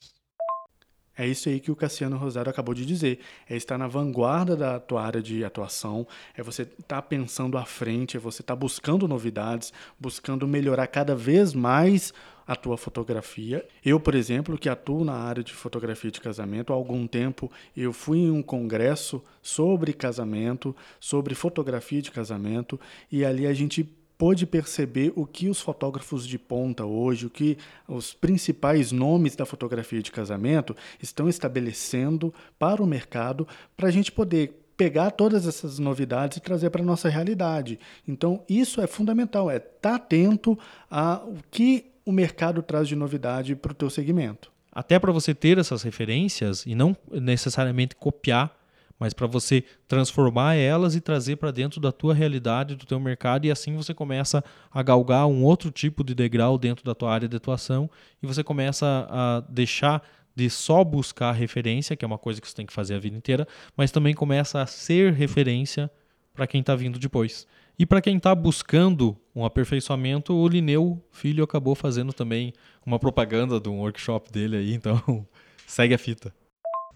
É 1.20 1.28
isso 1.28 1.50
aí 1.50 1.60
que 1.60 1.70
o 1.70 1.76
Cassiano 1.76 2.16
Rosário 2.16 2.50
acabou 2.50 2.74
de 2.74 2.86
dizer. 2.86 3.20
É 3.50 3.54
estar 3.54 3.78
na 3.78 3.88
vanguarda 3.88 4.56
da 4.56 4.80
tua 4.80 5.04
área 5.04 5.22
de 5.22 5.44
atuação, 5.44 6.08
é 6.34 6.42
você 6.42 6.62
estar 6.62 6.84
tá 6.88 7.02
pensando 7.02 7.58
à 7.58 7.66
frente, 7.66 8.16
é 8.16 8.20
você 8.20 8.42
estar 8.42 8.56
tá 8.56 8.60
buscando 8.60 9.06
novidades, 9.06 9.74
buscando 10.00 10.48
melhorar 10.48 10.88
cada 10.88 11.14
vez 11.14 11.54
mais 11.54 12.14
a 12.50 12.56
tua 12.56 12.80
fotografia. 12.80 13.64
Eu, 13.86 14.00
por 14.00 14.16
exemplo, 14.16 14.58
que 14.58 14.68
atuo 14.68 15.06
na 15.06 15.14
área 15.14 15.44
de 15.44 15.54
fotografia 15.54 16.10
de 16.10 16.20
casamento, 16.20 16.74
há 16.74 16.76
algum 16.76 17.06
tempo 17.06 17.52
eu 17.78 17.94
fui 17.94 18.18
em 18.18 18.32
um 18.32 18.42
congresso 18.42 19.24
sobre 19.40 19.94
casamento, 19.94 20.76
sobre 21.00 21.36
fotografia 21.36 22.02
de 22.02 22.10
casamento, 22.10 22.80
e 23.12 23.24
ali 23.24 23.46
a 23.46 23.54
gente 23.54 23.88
pôde 24.18 24.48
perceber 24.48 25.14
o 25.16 25.28
que 25.28 25.48
os 25.48 25.62
fotógrafos 25.62 26.26
de 26.26 26.40
ponta 26.40 26.84
hoje, 26.88 27.28
o 27.28 27.30
que 27.30 27.56
os 27.88 28.16
principais 28.16 28.92
nomes 28.92 29.36
da 29.36 29.46
fotografia 29.46 30.02
de 30.02 30.12
casamento 30.12 30.76
estão 31.00 31.30
estabelecendo 31.30 32.34
para 32.58 32.82
o 32.82 32.88
mercado, 32.88 33.48
para 33.78 33.90
a 33.90 33.92
gente 33.92 34.12
poder 34.12 34.60
pegar 34.76 35.12
todas 35.12 35.46
essas 35.46 35.78
novidades 35.78 36.38
e 36.38 36.42
trazer 36.42 36.72
para 36.72 36.82
a 36.82 36.86
nossa 36.86 37.10
realidade. 37.10 37.78
Então, 38.08 38.44
isso 38.50 38.82
é 38.82 38.88
fundamental, 38.88 39.52
é 39.52 39.58
estar 39.58 39.70
tá 39.82 39.96
atento 39.96 40.58
ao 40.90 41.36
que 41.52 41.89
o 42.10 42.12
mercado 42.12 42.64
traz 42.64 42.88
de 42.88 42.96
novidade 42.96 43.56
para 43.56 43.72
o 43.72 43.76
teu 43.76 43.88
segmento. 43.88 44.52
Até 44.72 44.98
para 44.98 45.12
você 45.12 45.36
ter 45.36 45.60
essas 45.60 45.84
referências 45.84 46.66
e 46.66 46.74
não 46.74 46.98
necessariamente 47.12 47.96
copiar 47.96 48.58
mas 49.00 49.14
para 49.14 49.26
você 49.26 49.64
transformar 49.88 50.56
elas 50.56 50.94
e 50.94 51.00
trazer 51.00 51.38
para 51.38 51.52
dentro 51.52 51.80
da 51.80 51.90
tua 51.90 52.14
realidade, 52.14 52.76
do 52.76 52.86
teu 52.86 53.00
mercado 53.00 53.46
e 53.46 53.52
assim 53.52 53.74
você 53.74 53.94
começa 53.94 54.44
a 54.70 54.84
galgar 54.84 55.26
um 55.26 55.42
outro 55.42 55.72
tipo 55.72 56.04
de 56.04 56.14
degrau 56.14 56.58
dentro 56.58 56.84
da 56.84 56.94
tua 56.94 57.14
área 57.14 57.26
de 57.26 57.38
atuação 57.38 57.90
e 58.22 58.28
você 58.28 58.44
começa 58.44 59.08
a 59.10 59.42
deixar 59.48 60.04
de 60.36 60.50
só 60.50 60.84
buscar 60.84 61.32
referência, 61.32 61.96
que 61.96 62.04
é 62.04 62.08
uma 62.08 62.18
coisa 62.18 62.42
que 62.42 62.48
você 62.50 62.54
tem 62.54 62.66
que 62.66 62.74
fazer 62.74 62.96
a 62.96 63.00
vida 63.00 63.16
inteira, 63.16 63.48
mas 63.78 63.90
também 63.90 64.14
começa 64.14 64.62
a 64.62 64.66
ser 64.66 65.14
referência 65.14 65.90
para 66.34 66.46
quem 66.46 66.60
está 66.60 66.76
vindo 66.76 67.00
depois. 67.00 67.48
E 67.80 67.86
para 67.86 68.02
quem 68.02 68.18
está 68.18 68.36
buscando 68.36 69.16
um 69.34 69.46
aperfeiçoamento, 69.46 70.34
o 70.34 70.46
Lineu 70.50 71.02
Filho 71.14 71.46
acabou 71.46 71.74
fazendo 71.76 72.12
também 72.12 72.54
uma 72.86 73.00
propaganda 73.00 73.58
de 73.58 73.70
um 73.70 73.80
workshop 73.80 74.30
dele 74.34 74.58
aí, 74.58 74.74
então 74.76 75.26
segue 75.66 75.94
a 75.94 75.98
fita. 75.98 76.36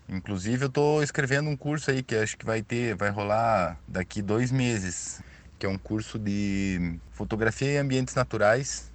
Inclusive 0.09 0.65
eu 0.65 0.67
estou 0.67 1.01
escrevendo 1.01 1.49
um 1.49 1.55
curso 1.55 1.89
aí 1.89 2.03
que 2.03 2.13
acho 2.13 2.37
que 2.37 2.45
vai 2.45 2.61
ter, 2.61 2.95
vai 2.95 3.09
rolar 3.09 3.79
daqui 3.87 4.21
dois 4.21 4.51
meses, 4.51 5.23
que 5.57 5.65
é 5.65 5.69
um 5.69 5.77
curso 5.77 6.19
de 6.19 6.99
fotografia 7.11 7.75
em 7.75 7.77
ambientes 7.77 8.13
naturais, 8.13 8.91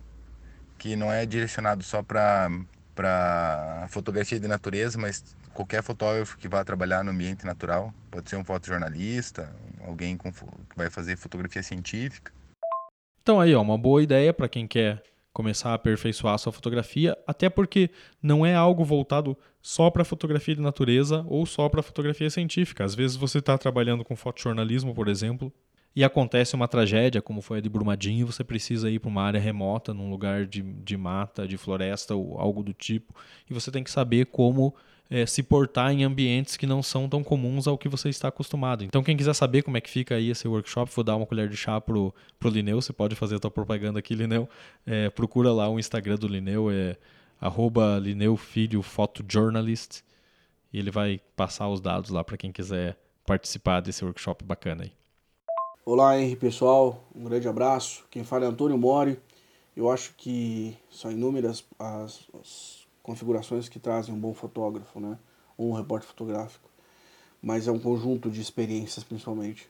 que 0.77 0.95
não 0.95 1.11
é 1.11 1.25
direcionado 1.25 1.83
só 1.83 2.03
para 2.03 2.51
para 2.95 3.87
fotografia 3.91 4.41
de 4.41 4.49
natureza, 4.49 4.99
mas 4.99 5.37
qualquer 5.59 5.83
fotógrafo 5.83 6.39
que 6.39 6.47
vá 6.47 6.65
trabalhar 6.65 7.03
no 7.03 7.11
ambiente 7.11 7.45
natural, 7.45 7.93
pode 8.13 8.31
ser 8.31 8.37
um 8.37 8.45
fotojornalista, 8.45 9.53
alguém 9.85 10.17
com, 10.17 10.31
que 10.31 10.77
vai 10.77 10.89
fazer 10.89 11.17
fotografia 11.17 11.65
científica. 11.65 12.33
Então 13.21 13.41
aí, 13.41 13.53
ó, 13.53 13.61
uma 13.61 13.77
boa 13.77 14.01
ideia 14.01 14.33
para 14.33 14.49
quem 14.49 14.69
quer 14.69 15.03
começar 15.33 15.71
a 15.71 15.75
aperfeiçoar 15.75 16.35
a 16.35 16.39
sua 16.39 16.53
fotografia, 16.53 17.19
até 17.27 17.51
porque 17.51 17.91
não 18.23 18.47
é 18.47 18.55
algo 18.55 18.85
voltado 18.85 19.37
só 19.61 19.91
para 19.91 20.05
fotografia 20.05 20.55
de 20.55 20.61
natureza 20.61 21.25
ou 21.27 21.45
só 21.45 21.69
para 21.69 21.83
fotografia 21.83 22.31
científica. 22.31 22.85
Às 22.85 22.95
vezes 22.95 23.17
você 23.17 23.39
está 23.39 23.59
trabalhando 23.59 24.05
com 24.05 24.15
fotojornalismo, 24.15 24.95
por 24.95 25.09
exemplo, 25.09 25.53
e 25.95 26.05
acontece 26.05 26.55
uma 26.55 26.69
tragédia, 26.69 27.21
como 27.21 27.43
foi 27.43 27.59
a 27.59 27.61
de 27.61 27.69
Brumadinho, 27.69 28.27
você 28.27 28.45
precisa 28.45 28.89
ir 28.89 29.01
para 29.01 29.09
uma 29.09 29.23
área 29.23 29.41
remota, 29.41 29.93
num 29.93 30.09
lugar 30.09 30.47
de, 30.47 30.63
de 30.63 30.97
mata, 30.97 31.49
de 31.49 31.57
floresta 31.57 32.15
ou 32.15 32.39
algo 32.39 32.63
do 32.63 32.73
tipo, 32.73 33.13
e 33.51 33.53
você 33.53 33.73
tem 33.73 33.83
que 33.83 33.91
saber 33.91 34.27
como 34.27 34.73
é, 35.11 35.25
se 35.25 35.43
portar 35.43 35.93
em 35.93 36.05
ambientes 36.05 36.57
que 36.57 36.67
não 36.67 36.83
são 36.83 37.09
tão 37.09 37.25
comuns 37.25 37.67
ao 37.67 37.79
que 37.79 37.89
você 37.89 38.09
está 38.09 38.29
acostumado. 38.29 38.85
Então, 38.85 39.03
quem 39.03 39.17
quiser 39.17 39.35
saber 39.35 39.63
como 39.63 39.77
é 39.77 39.81
que 39.81 39.89
fica 39.89 40.17
aí 40.17 40.31
esse 40.31 40.47
workshop, 40.47 40.93
vou 40.95 41.05
dar 41.05 41.17
uma 41.17 41.27
colher 41.27 41.49
de 41.49 41.57
chá 41.57 41.81
pro, 41.81 42.15
pro 42.39 42.51
Lineu. 42.51 42.81
Você 42.81 42.93
pode 42.93 43.15
fazer 43.15 43.37
a 43.37 43.39
tua 43.39 43.51
propaganda 43.51 43.99
aqui, 43.99 44.15
Lineu. 44.15 44.49
É, 44.87 45.09
procura 45.11 45.53
lá 45.53 45.69
o 45.69 45.79
Instagram 45.79 46.17
do 46.17 46.29
Lineu, 46.29 46.71
é 46.71 46.97
arroba 47.41 47.99
Lineu 47.99 48.37
Filho 48.37 48.85
e 50.73 50.79
ele 50.79 50.91
vai 50.91 51.21
passar 51.35 51.69
os 51.69 51.81
dados 51.81 52.11
lá 52.11 52.23
para 52.23 52.37
quem 52.37 52.53
quiser 52.53 52.99
participar 53.25 53.81
desse 53.81 54.05
workshop 54.05 54.45
bacana 54.45 54.85
aí. 54.85 54.93
Olá, 55.85 56.21
Henry, 56.21 56.37
pessoal. 56.37 57.03
Um 57.15 57.25
grande 57.25 57.49
abraço. 57.49 58.05
Quem 58.11 58.23
fala 58.23 58.45
é 58.45 58.49
Antônio 58.49 58.77
Mori. 58.77 59.19
Eu 59.75 59.91
acho 59.91 60.13
que 60.17 60.77
são 60.91 61.11
inúmeras 61.11 61.65
as, 61.79 62.29
as 62.39 62.87
configurações 63.09 63.71
que 63.71 63.79
trazem 63.79 64.15
um 64.15 64.19
bom 64.19 64.35
fotógrafo, 64.35 65.01
né? 65.01 65.19
Ou 65.57 65.71
um 65.71 65.73
repórter 65.73 66.07
fotográfico. 66.07 66.69
Mas 67.41 67.67
é 67.67 67.73
um 67.73 67.79
conjunto 67.79 68.31
de 68.31 68.39
experiências, 68.39 69.03
principalmente. 69.03 69.67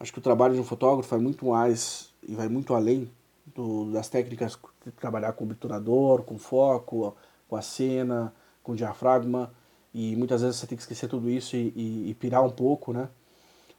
Acho 0.00 0.12
que 0.12 0.18
o 0.18 0.22
trabalho 0.22 0.54
de 0.54 0.60
um 0.60 0.64
fotógrafo 0.64 1.14
é 1.14 1.18
muito 1.18 1.46
mais 1.46 2.12
e 2.26 2.34
vai 2.34 2.48
muito 2.48 2.74
além 2.74 3.08
do, 3.54 3.92
das 3.92 4.08
técnicas 4.08 4.58
de 4.84 4.90
trabalhar 4.90 5.32
com 5.34 5.44
obturador, 5.44 6.24
com 6.24 6.38
foco, 6.38 7.14
com 7.48 7.54
a 7.54 7.62
cena, 7.62 8.34
com 8.64 8.74
diafragma. 8.74 9.52
E 9.94 10.16
muitas 10.16 10.42
vezes 10.42 10.56
você 10.56 10.66
tem 10.66 10.76
que 10.76 10.82
esquecer 10.82 11.08
tudo 11.08 11.30
isso 11.30 11.54
e, 11.54 11.72
e, 11.76 12.10
e 12.10 12.14
pirar 12.14 12.44
um 12.44 12.50
pouco, 12.50 12.92
né? 12.92 13.08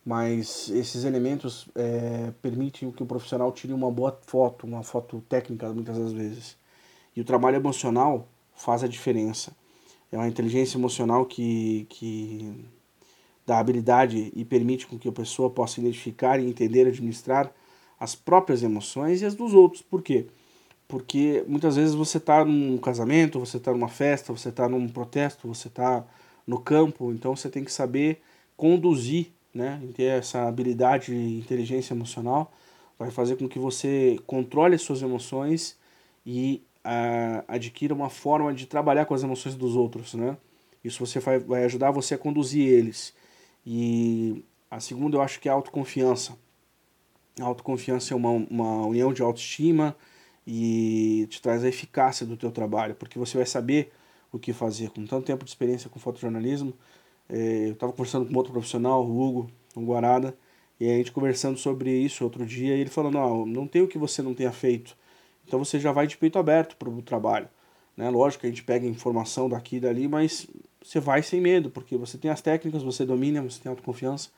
mas 0.05 0.69
esses 0.69 1.03
elementos 1.03 1.67
é, 1.75 2.31
permitem 2.41 2.89
que 2.91 3.03
o 3.03 3.05
profissional 3.05 3.51
tire 3.51 3.73
uma 3.73 3.91
boa 3.91 4.17
foto, 4.25 4.65
uma 4.65 4.81
foto 4.81 5.21
técnica 5.27 5.71
muitas 5.73 5.97
das 5.97 6.13
vezes. 6.13 6.57
E 7.15 7.21
o 7.21 7.25
trabalho 7.25 7.57
emocional 7.57 8.27
faz 8.61 8.83
a 8.83 8.87
diferença. 8.87 9.55
É 10.11 10.17
uma 10.17 10.27
inteligência 10.27 10.77
emocional 10.77 11.25
que, 11.25 11.85
que 11.89 12.65
dá 13.45 13.59
habilidade 13.59 14.31
e 14.35 14.45
permite 14.45 14.85
com 14.87 14.97
que 14.97 15.07
a 15.07 15.11
pessoa 15.11 15.49
possa 15.49 15.79
identificar 15.79 16.39
e 16.39 16.45
entender, 16.45 16.87
administrar 16.87 17.51
as 17.99 18.15
próprias 18.15 18.63
emoções 18.63 19.21
e 19.21 19.25
as 19.25 19.35
dos 19.35 19.53
outros. 19.53 19.81
Por 19.81 20.01
quê? 20.01 20.27
Porque 20.87 21.43
muitas 21.47 21.75
vezes 21.75 21.95
você 21.95 22.17
está 22.17 22.43
num 22.43 22.77
casamento, 22.77 23.39
você 23.39 23.57
está 23.57 23.71
numa 23.71 23.87
festa, 23.87 24.33
você 24.33 24.49
está 24.49 24.67
num 24.67 24.87
protesto, 24.87 25.47
você 25.47 25.67
está 25.67 26.05
no 26.45 26.59
campo, 26.59 27.11
então 27.13 27.35
você 27.35 27.49
tem 27.49 27.63
que 27.63 27.71
saber 27.71 28.21
conduzir 28.57 29.31
né, 29.53 29.81
ter 29.95 30.03
essa 30.03 30.47
habilidade 30.47 31.07
de 31.07 31.39
inteligência 31.39 31.93
emocional, 31.93 32.51
vai 32.97 33.11
fazer 33.11 33.35
com 33.35 33.47
que 33.47 33.59
você 33.59 34.19
controle 34.25 34.75
as 34.75 34.81
suas 34.81 35.01
emoções 35.01 35.77
e 36.25 36.61
uh, 36.85 37.43
adquira 37.47 37.93
uma 37.93 38.09
forma 38.09 38.53
de 38.53 38.65
trabalhar 38.65 39.05
com 39.05 39.13
as 39.13 39.23
emoções 39.23 39.55
dos 39.55 39.75
outros, 39.75 40.13
né? 40.13 40.37
Isso 40.83 41.05
você 41.05 41.19
vai, 41.19 41.39
vai 41.39 41.63
ajudar 41.65 41.91
você 41.91 42.15
a 42.15 42.17
conduzir 42.17 42.67
eles. 42.67 43.13
E 43.65 44.43
a 44.69 44.79
segunda 44.79 45.17
eu 45.17 45.21
acho 45.21 45.39
que 45.39 45.47
é 45.47 45.51
a 45.51 45.55
autoconfiança. 45.55 46.37
A 47.39 47.45
autoconfiança 47.45 48.13
é 48.13 48.17
uma, 48.17 48.29
uma 48.29 48.85
união 48.85 49.13
de 49.13 49.21
autoestima 49.21 49.95
e 50.45 51.27
te 51.29 51.41
traz 51.41 51.63
a 51.63 51.69
eficácia 51.69 52.25
do 52.25 52.35
teu 52.35 52.51
trabalho, 52.51 52.95
porque 52.95 53.19
você 53.19 53.37
vai 53.37 53.45
saber 53.45 53.91
o 54.31 54.39
que 54.39 54.53
fazer. 54.53 54.89
Com 54.89 55.05
tanto 55.05 55.25
tempo 55.25 55.43
de 55.45 55.51
experiência 55.51 55.89
com 55.89 55.99
fotojornalismo, 55.99 56.73
é, 57.29 57.67
eu 57.67 57.73
estava 57.73 57.91
conversando 57.91 58.25
com 58.25 58.35
outro 58.35 58.51
profissional, 58.51 59.05
o 59.05 59.21
Hugo, 59.21 59.51
o 59.75 59.81
Guarada, 59.81 60.35
e 60.79 60.89
a 60.89 60.97
gente 60.97 61.11
conversando 61.11 61.57
sobre 61.57 61.91
isso 61.91 62.23
outro 62.23 62.45
dia, 62.45 62.75
e 62.75 62.81
ele 62.81 62.89
falando, 62.89 63.13
não, 63.13 63.45
não 63.45 63.67
tem 63.67 63.81
o 63.81 63.87
que 63.87 63.97
você 63.97 64.21
não 64.21 64.33
tenha 64.33 64.51
feito. 64.51 64.97
Então 65.51 65.59
você 65.59 65.77
já 65.77 65.91
vai 65.91 66.07
de 66.07 66.15
peito 66.15 66.39
aberto 66.39 66.77
para 66.77 66.89
o 66.89 67.01
trabalho. 67.01 67.49
Né? 67.97 68.09
Lógico 68.09 68.39
que 68.39 68.47
a 68.47 68.49
gente 68.49 68.63
pega 68.63 68.87
informação 68.87 69.49
daqui 69.49 69.75
e 69.75 69.79
dali, 69.81 70.07
mas 70.07 70.47
você 70.81 70.97
vai 70.97 71.21
sem 71.21 71.41
medo, 71.41 71.69
porque 71.69 71.97
você 71.97 72.17
tem 72.17 72.31
as 72.31 72.39
técnicas, 72.39 72.81
você 72.81 73.05
domina, 73.05 73.41
você 73.41 73.59
tem 73.59 73.69
autoconfiança. 73.69 74.29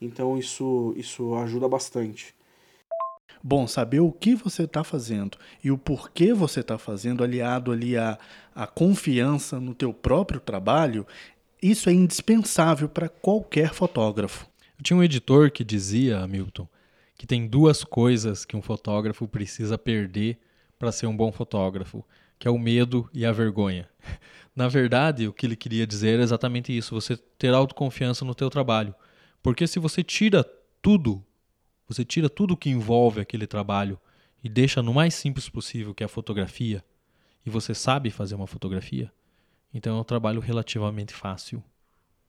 Então 0.00 0.38
isso, 0.38 0.94
isso 0.96 1.34
ajuda 1.34 1.68
bastante. 1.68 2.34
Bom, 3.42 3.66
saber 3.66 4.00
o 4.00 4.10
que 4.10 4.34
você 4.34 4.62
está 4.62 4.82
fazendo 4.82 5.36
e 5.62 5.70
o 5.70 5.76
porquê 5.76 6.32
você 6.32 6.60
está 6.60 6.78
fazendo, 6.78 7.22
aliado 7.22 7.70
ali 7.70 7.94
à, 7.98 8.18
à 8.54 8.66
confiança 8.66 9.60
no 9.60 9.74
teu 9.74 9.92
próprio 9.92 10.40
trabalho, 10.40 11.06
isso 11.62 11.90
é 11.90 11.92
indispensável 11.92 12.88
para 12.88 13.10
qualquer 13.10 13.74
fotógrafo. 13.74 14.46
Eu 14.78 14.82
tinha 14.82 14.96
um 14.96 15.02
editor 15.02 15.50
que 15.50 15.62
dizia, 15.62 16.20
Hamilton, 16.20 16.66
que 17.18 17.26
tem 17.26 17.46
duas 17.46 17.84
coisas 17.84 18.46
que 18.46 18.56
um 18.56 18.62
fotógrafo 18.62 19.28
precisa 19.28 19.76
perder 19.76 20.38
para 20.78 20.92
ser 20.92 21.06
um 21.06 21.16
bom 21.16 21.32
fotógrafo, 21.32 22.04
que 22.38 22.48
é 22.48 22.50
o 22.50 22.58
medo 22.58 23.08
e 23.12 23.24
a 23.24 23.32
vergonha. 23.32 23.88
Na 24.54 24.68
verdade, 24.68 25.26
o 25.26 25.32
que 25.32 25.46
ele 25.46 25.56
queria 25.56 25.86
dizer 25.86 26.14
era 26.14 26.22
exatamente 26.22 26.76
isso, 26.76 26.94
você 26.94 27.16
ter 27.16 27.52
autoconfiança 27.52 28.24
no 28.24 28.34
teu 28.34 28.48
trabalho. 28.48 28.94
Porque 29.42 29.66
se 29.66 29.78
você 29.78 30.02
tira 30.02 30.44
tudo, 30.80 31.24
você 31.88 32.04
tira 32.04 32.28
tudo 32.28 32.56
que 32.56 32.70
envolve 32.70 33.20
aquele 33.20 33.46
trabalho 33.46 33.98
e 34.42 34.48
deixa 34.48 34.82
no 34.82 34.94
mais 34.94 35.14
simples 35.14 35.48
possível, 35.48 35.94
que 35.94 36.02
é 36.02 36.06
a 36.06 36.08
fotografia, 36.08 36.84
e 37.44 37.50
você 37.50 37.74
sabe 37.74 38.10
fazer 38.10 38.34
uma 38.34 38.46
fotografia, 38.46 39.12
então 39.72 39.96
é 39.96 40.00
um 40.00 40.04
trabalho 40.04 40.40
relativamente 40.40 41.12
fácil. 41.12 41.62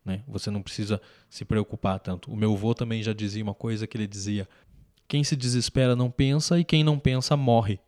Né? 0.03 0.23
Você 0.27 0.51
não 0.51 0.61
precisa 0.61 1.01
se 1.29 1.45
preocupar 1.45 1.99
tanto. 1.99 2.31
O 2.31 2.35
meu 2.35 2.53
avô 2.53 2.73
também 2.73 3.01
já 3.01 3.13
dizia 3.13 3.43
uma 3.43 3.53
coisa 3.53 3.87
que 3.87 3.97
ele 3.97 4.07
dizia: 4.07 4.47
quem 5.07 5.23
se 5.23 5.35
desespera 5.35 5.95
não 5.95 6.11
pensa 6.11 6.59
e 6.59 6.63
quem 6.63 6.83
não 6.83 6.99
pensa 6.99 7.35
morre. 7.37 7.79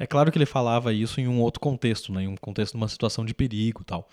É 0.00 0.06
claro 0.06 0.32
que 0.32 0.38
ele 0.38 0.46
falava 0.46 0.94
isso 0.94 1.20
em 1.20 1.28
um 1.28 1.42
outro 1.42 1.60
contexto, 1.60 2.10
né? 2.10 2.22
em 2.22 2.26
um 2.26 2.34
contexto 2.34 2.72
de 2.72 2.78
uma 2.78 2.88
situação 2.88 3.22
de 3.22 3.34
perigo 3.34 3.84
tal. 3.84 4.08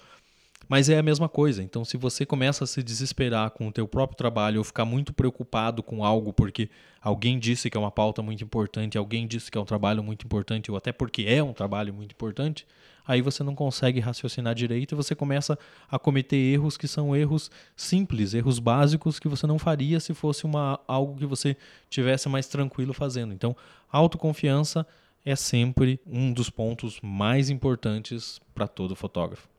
Mas 0.67 0.89
é 0.89 0.97
a 0.97 1.01
mesma 1.01 1.29
coisa. 1.29 1.63
Então, 1.63 1.85
se 1.85 1.95
você 1.95 2.25
começa 2.25 2.65
a 2.65 2.67
se 2.67 2.83
desesperar 2.83 3.51
com 3.51 3.69
o 3.69 3.71
teu 3.71 3.87
próprio 3.87 4.17
trabalho 4.17 4.57
ou 4.57 4.65
ficar 4.65 4.83
muito 4.83 5.13
preocupado 5.13 5.81
com 5.81 6.03
algo 6.03 6.33
porque 6.33 6.69
alguém 7.01 7.39
disse 7.39 7.69
que 7.69 7.77
é 7.77 7.79
uma 7.79 7.89
pauta 7.89 8.21
muito 8.21 8.43
importante, 8.43 8.97
alguém 8.97 9.25
disse 9.25 9.49
que 9.49 9.57
é 9.57 9.61
um 9.61 9.65
trabalho 9.65 10.03
muito 10.03 10.25
importante, 10.25 10.69
ou 10.69 10.75
até 10.75 10.91
porque 10.91 11.23
é 11.25 11.41
um 11.41 11.53
trabalho 11.53 11.93
muito 11.93 12.11
importante, 12.11 12.67
aí 13.07 13.21
você 13.21 13.41
não 13.41 13.55
consegue 13.55 14.01
raciocinar 14.01 14.53
direito 14.53 14.93
e 14.93 14.95
você 14.97 15.15
começa 15.15 15.57
a 15.89 15.97
cometer 15.97 16.35
erros 16.35 16.75
que 16.75 16.85
são 16.85 17.15
erros 17.15 17.49
simples, 17.77 18.33
erros 18.33 18.59
básicos 18.59 19.19
que 19.19 19.29
você 19.29 19.47
não 19.47 19.57
faria 19.57 20.01
se 20.01 20.13
fosse 20.13 20.43
uma, 20.43 20.81
algo 20.85 21.17
que 21.17 21.25
você 21.25 21.55
tivesse 21.89 22.27
mais 22.27 22.45
tranquilo 22.45 22.93
fazendo. 22.93 23.33
Então, 23.33 23.55
autoconfiança 23.89 24.85
é 25.27 25.35
sempre 25.35 25.99
um 26.07 26.31
dos 26.31 26.49
pontos 26.49 27.01
mais 27.03 27.49
importantes 27.49 28.39
para 28.55 28.65
todo 28.65 28.95
fotógrafo. 28.95 29.49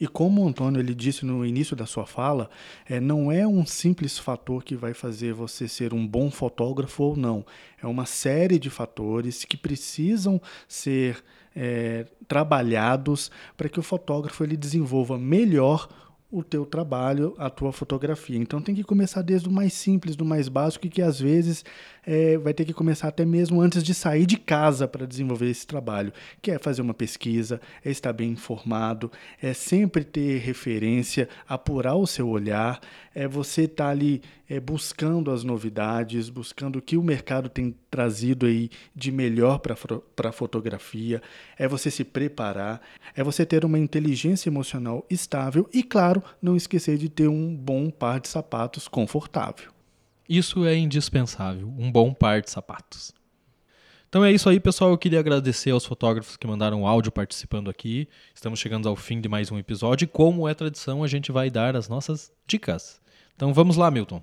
E 0.00 0.08
como 0.08 0.42
o 0.42 0.48
Antônio 0.48 0.80
ele 0.80 0.94
disse 0.94 1.26
no 1.26 1.44
início 1.44 1.76
da 1.76 1.84
sua 1.84 2.06
fala, 2.06 2.48
é, 2.86 2.98
não 2.98 3.30
é 3.30 3.46
um 3.46 3.66
simples 3.66 4.18
fator 4.18 4.64
que 4.64 4.74
vai 4.74 4.94
fazer 4.94 5.34
você 5.34 5.68
ser 5.68 5.92
um 5.92 6.06
bom 6.06 6.30
fotógrafo 6.30 7.02
ou 7.02 7.14
não. 7.16 7.44
É 7.80 7.86
uma 7.86 8.06
série 8.06 8.58
de 8.58 8.70
fatores 8.70 9.44
que 9.44 9.56
precisam 9.58 10.40
ser 10.66 11.22
é, 11.54 12.06
trabalhados 12.26 13.30
para 13.58 13.68
que 13.68 13.78
o 13.78 13.82
fotógrafo 13.82 14.42
ele 14.42 14.56
desenvolva 14.56 15.18
melhor 15.18 15.88
o 16.34 16.42
teu 16.42 16.66
trabalho, 16.66 17.32
a 17.38 17.48
tua 17.48 17.72
fotografia. 17.72 18.36
Então 18.36 18.60
tem 18.60 18.74
que 18.74 18.82
começar 18.82 19.22
desde 19.22 19.48
o 19.48 19.52
mais 19.52 19.72
simples, 19.72 20.16
do 20.16 20.24
mais 20.24 20.48
básico, 20.48 20.84
e 20.84 20.90
que 20.90 21.00
às 21.00 21.20
vezes 21.20 21.64
é, 22.04 22.36
vai 22.36 22.52
ter 22.52 22.64
que 22.64 22.72
começar 22.72 23.06
até 23.06 23.24
mesmo 23.24 23.60
antes 23.60 23.84
de 23.84 23.94
sair 23.94 24.26
de 24.26 24.36
casa 24.36 24.88
para 24.88 25.06
desenvolver 25.06 25.48
esse 25.48 25.64
trabalho, 25.64 26.12
que 26.42 26.50
é 26.50 26.58
fazer 26.58 26.82
uma 26.82 26.92
pesquisa, 26.92 27.60
é 27.84 27.90
estar 27.90 28.12
bem 28.12 28.32
informado, 28.32 29.12
é 29.40 29.54
sempre 29.54 30.02
ter 30.02 30.38
referência, 30.38 31.28
apurar 31.48 31.94
o 31.94 32.06
seu 32.06 32.28
olhar, 32.28 32.80
é 33.14 33.28
você 33.28 33.62
estar 33.62 33.84
tá 33.84 33.90
ali 33.90 34.20
é, 34.48 34.60
buscando 34.60 35.30
as 35.30 35.44
novidades, 35.44 36.28
buscando 36.28 36.76
o 36.76 36.82
que 36.82 36.96
o 36.96 37.02
mercado 37.02 37.48
tem 37.48 37.74
trazido 37.90 38.46
aí 38.46 38.70
de 38.94 39.10
melhor 39.10 39.58
para 39.58 39.74
a 40.28 40.32
fotografia, 40.32 41.22
é 41.58 41.66
você 41.66 41.90
se 41.90 42.04
preparar, 42.04 42.80
é 43.14 43.22
você 43.22 43.46
ter 43.46 43.64
uma 43.64 43.78
inteligência 43.78 44.48
emocional 44.48 45.06
estável 45.08 45.68
e, 45.72 45.82
claro, 45.82 46.22
não 46.40 46.56
esquecer 46.56 46.98
de 46.98 47.08
ter 47.08 47.28
um 47.28 47.54
bom 47.54 47.90
par 47.90 48.20
de 48.20 48.28
sapatos 48.28 48.88
confortável. 48.88 49.72
Isso 50.28 50.64
é 50.64 50.76
indispensável, 50.76 51.68
um 51.78 51.90
bom 51.90 52.12
par 52.12 52.40
de 52.40 52.50
sapatos. 52.50 53.12
Então 54.08 54.24
é 54.24 54.30
isso 54.30 54.48
aí, 54.48 54.60
pessoal. 54.60 54.90
Eu 54.90 54.98
queria 54.98 55.18
agradecer 55.18 55.72
aos 55.72 55.84
fotógrafos 55.84 56.36
que 56.36 56.46
mandaram 56.46 56.86
áudio 56.86 57.10
participando 57.10 57.68
aqui. 57.68 58.08
Estamos 58.32 58.60
chegando 58.60 58.88
ao 58.88 58.94
fim 58.94 59.20
de 59.20 59.28
mais 59.28 59.50
um 59.50 59.58
episódio 59.58 60.04
e, 60.04 60.08
como 60.08 60.48
é 60.48 60.54
tradição, 60.54 61.02
a 61.02 61.08
gente 61.08 61.32
vai 61.32 61.50
dar 61.50 61.74
as 61.74 61.88
nossas 61.88 62.32
dicas. 62.46 63.00
Então 63.34 63.52
vamos 63.52 63.76
lá, 63.76 63.90
Milton. 63.90 64.22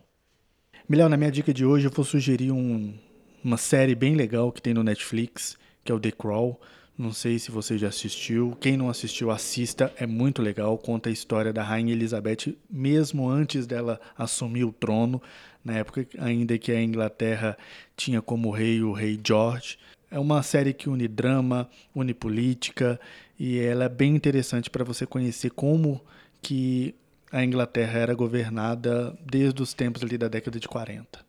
Milhão, 0.91 1.07
na 1.07 1.15
minha 1.15 1.31
dica 1.31 1.53
de 1.53 1.65
hoje 1.65 1.87
eu 1.87 1.89
vou 1.89 2.03
sugerir 2.03 2.51
um, 2.51 2.93
uma 3.41 3.55
série 3.55 3.95
bem 3.95 4.13
legal 4.13 4.51
que 4.51 4.61
tem 4.61 4.73
no 4.73 4.83
Netflix, 4.83 5.57
que 5.85 5.89
é 5.89 5.95
o 5.95 5.99
The 6.01 6.11
Crawl. 6.11 6.59
Não 6.97 7.13
sei 7.13 7.39
se 7.39 7.49
você 7.49 7.77
já 7.77 7.87
assistiu. 7.87 8.57
Quem 8.59 8.75
não 8.75 8.89
assistiu, 8.89 9.31
assista. 9.31 9.93
É 9.95 10.05
muito 10.05 10.41
legal. 10.41 10.77
Conta 10.77 11.07
a 11.07 11.11
história 11.13 11.53
da 11.53 11.63
Rainha 11.63 11.93
Elizabeth, 11.93 12.57
mesmo 12.69 13.29
antes 13.29 13.65
dela 13.65 14.01
assumir 14.17 14.65
o 14.65 14.73
trono, 14.73 15.21
na 15.63 15.77
época 15.77 16.05
ainda 16.17 16.57
que 16.57 16.73
a 16.73 16.83
Inglaterra 16.83 17.57
tinha 17.95 18.21
como 18.21 18.51
rei 18.51 18.83
o 18.83 18.91
rei 18.91 19.17
George. 19.25 19.77
É 20.11 20.19
uma 20.19 20.43
série 20.43 20.73
que 20.73 20.89
une 20.89 21.07
drama, 21.07 21.69
une 21.95 22.13
política 22.13 22.99
e 23.39 23.59
ela 23.59 23.85
é 23.85 23.89
bem 23.89 24.13
interessante 24.13 24.69
para 24.69 24.83
você 24.83 25.05
conhecer 25.05 25.51
como 25.51 26.01
que 26.41 26.93
a 27.31 27.43
Inglaterra 27.43 27.99
era 27.99 28.13
governada 28.13 29.17
desde 29.25 29.61
os 29.61 29.73
tempos 29.73 30.03
ali 30.03 30.17
da 30.17 30.27
década 30.27 30.59
de 30.59 30.67
40. 30.67 31.25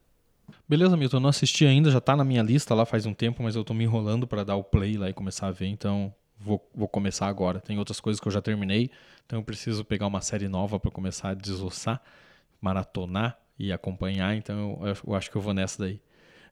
Beleza, 0.69 0.97
Milton, 0.97 1.19
eu 1.19 1.21
não 1.21 1.29
assisti 1.29 1.65
ainda, 1.67 1.91
já 1.91 1.99
está 1.99 2.17
na 2.17 2.25
minha 2.25 2.43
lista 2.43 2.75
lá 2.75 2.85
faz 2.85 3.07
um 3.07 3.15
tempo, 3.15 3.43
mas 3.43 3.55
eu 3.55 3.63
estou 3.63 3.77
me 3.77 3.85
enrolando 3.85 4.27
para 4.27 4.45
dar 4.45 4.57
o 4.57 4.65
play 4.65 4.97
lá 4.97 5.09
e 5.09 5.13
começar 5.13 5.49
a 5.49 5.51
ver, 5.51 5.67
então 5.67 6.13
vou, 6.39 6.67
vou 6.75 6.89
começar 6.89 7.27
agora. 7.27 7.61
Tem 7.61 7.79
outras 7.79 8.01
coisas 8.01 8.21
que 8.21 8.27
eu 8.27 8.33
já 8.33 8.43
terminei, 8.43 8.91
então 9.25 9.39
eu 9.39 9.45
preciso 9.45 9.85
pegar 9.85 10.07
uma 10.07 10.21
série 10.21 10.49
nova 10.49 10.81
para 10.81 10.91
começar 10.91 11.31
a 11.31 11.35
desossar, 11.35 12.03
maratonar 12.61 13.39
e 13.59 13.73
acompanhar. 13.73 14.35
Então 14.37 14.79
eu, 14.83 14.97
eu 15.07 15.15
acho 15.15 15.31
que 15.31 15.37
eu 15.37 15.43
vou 15.43 15.55
nessa 15.55 15.85
daí. 15.85 16.01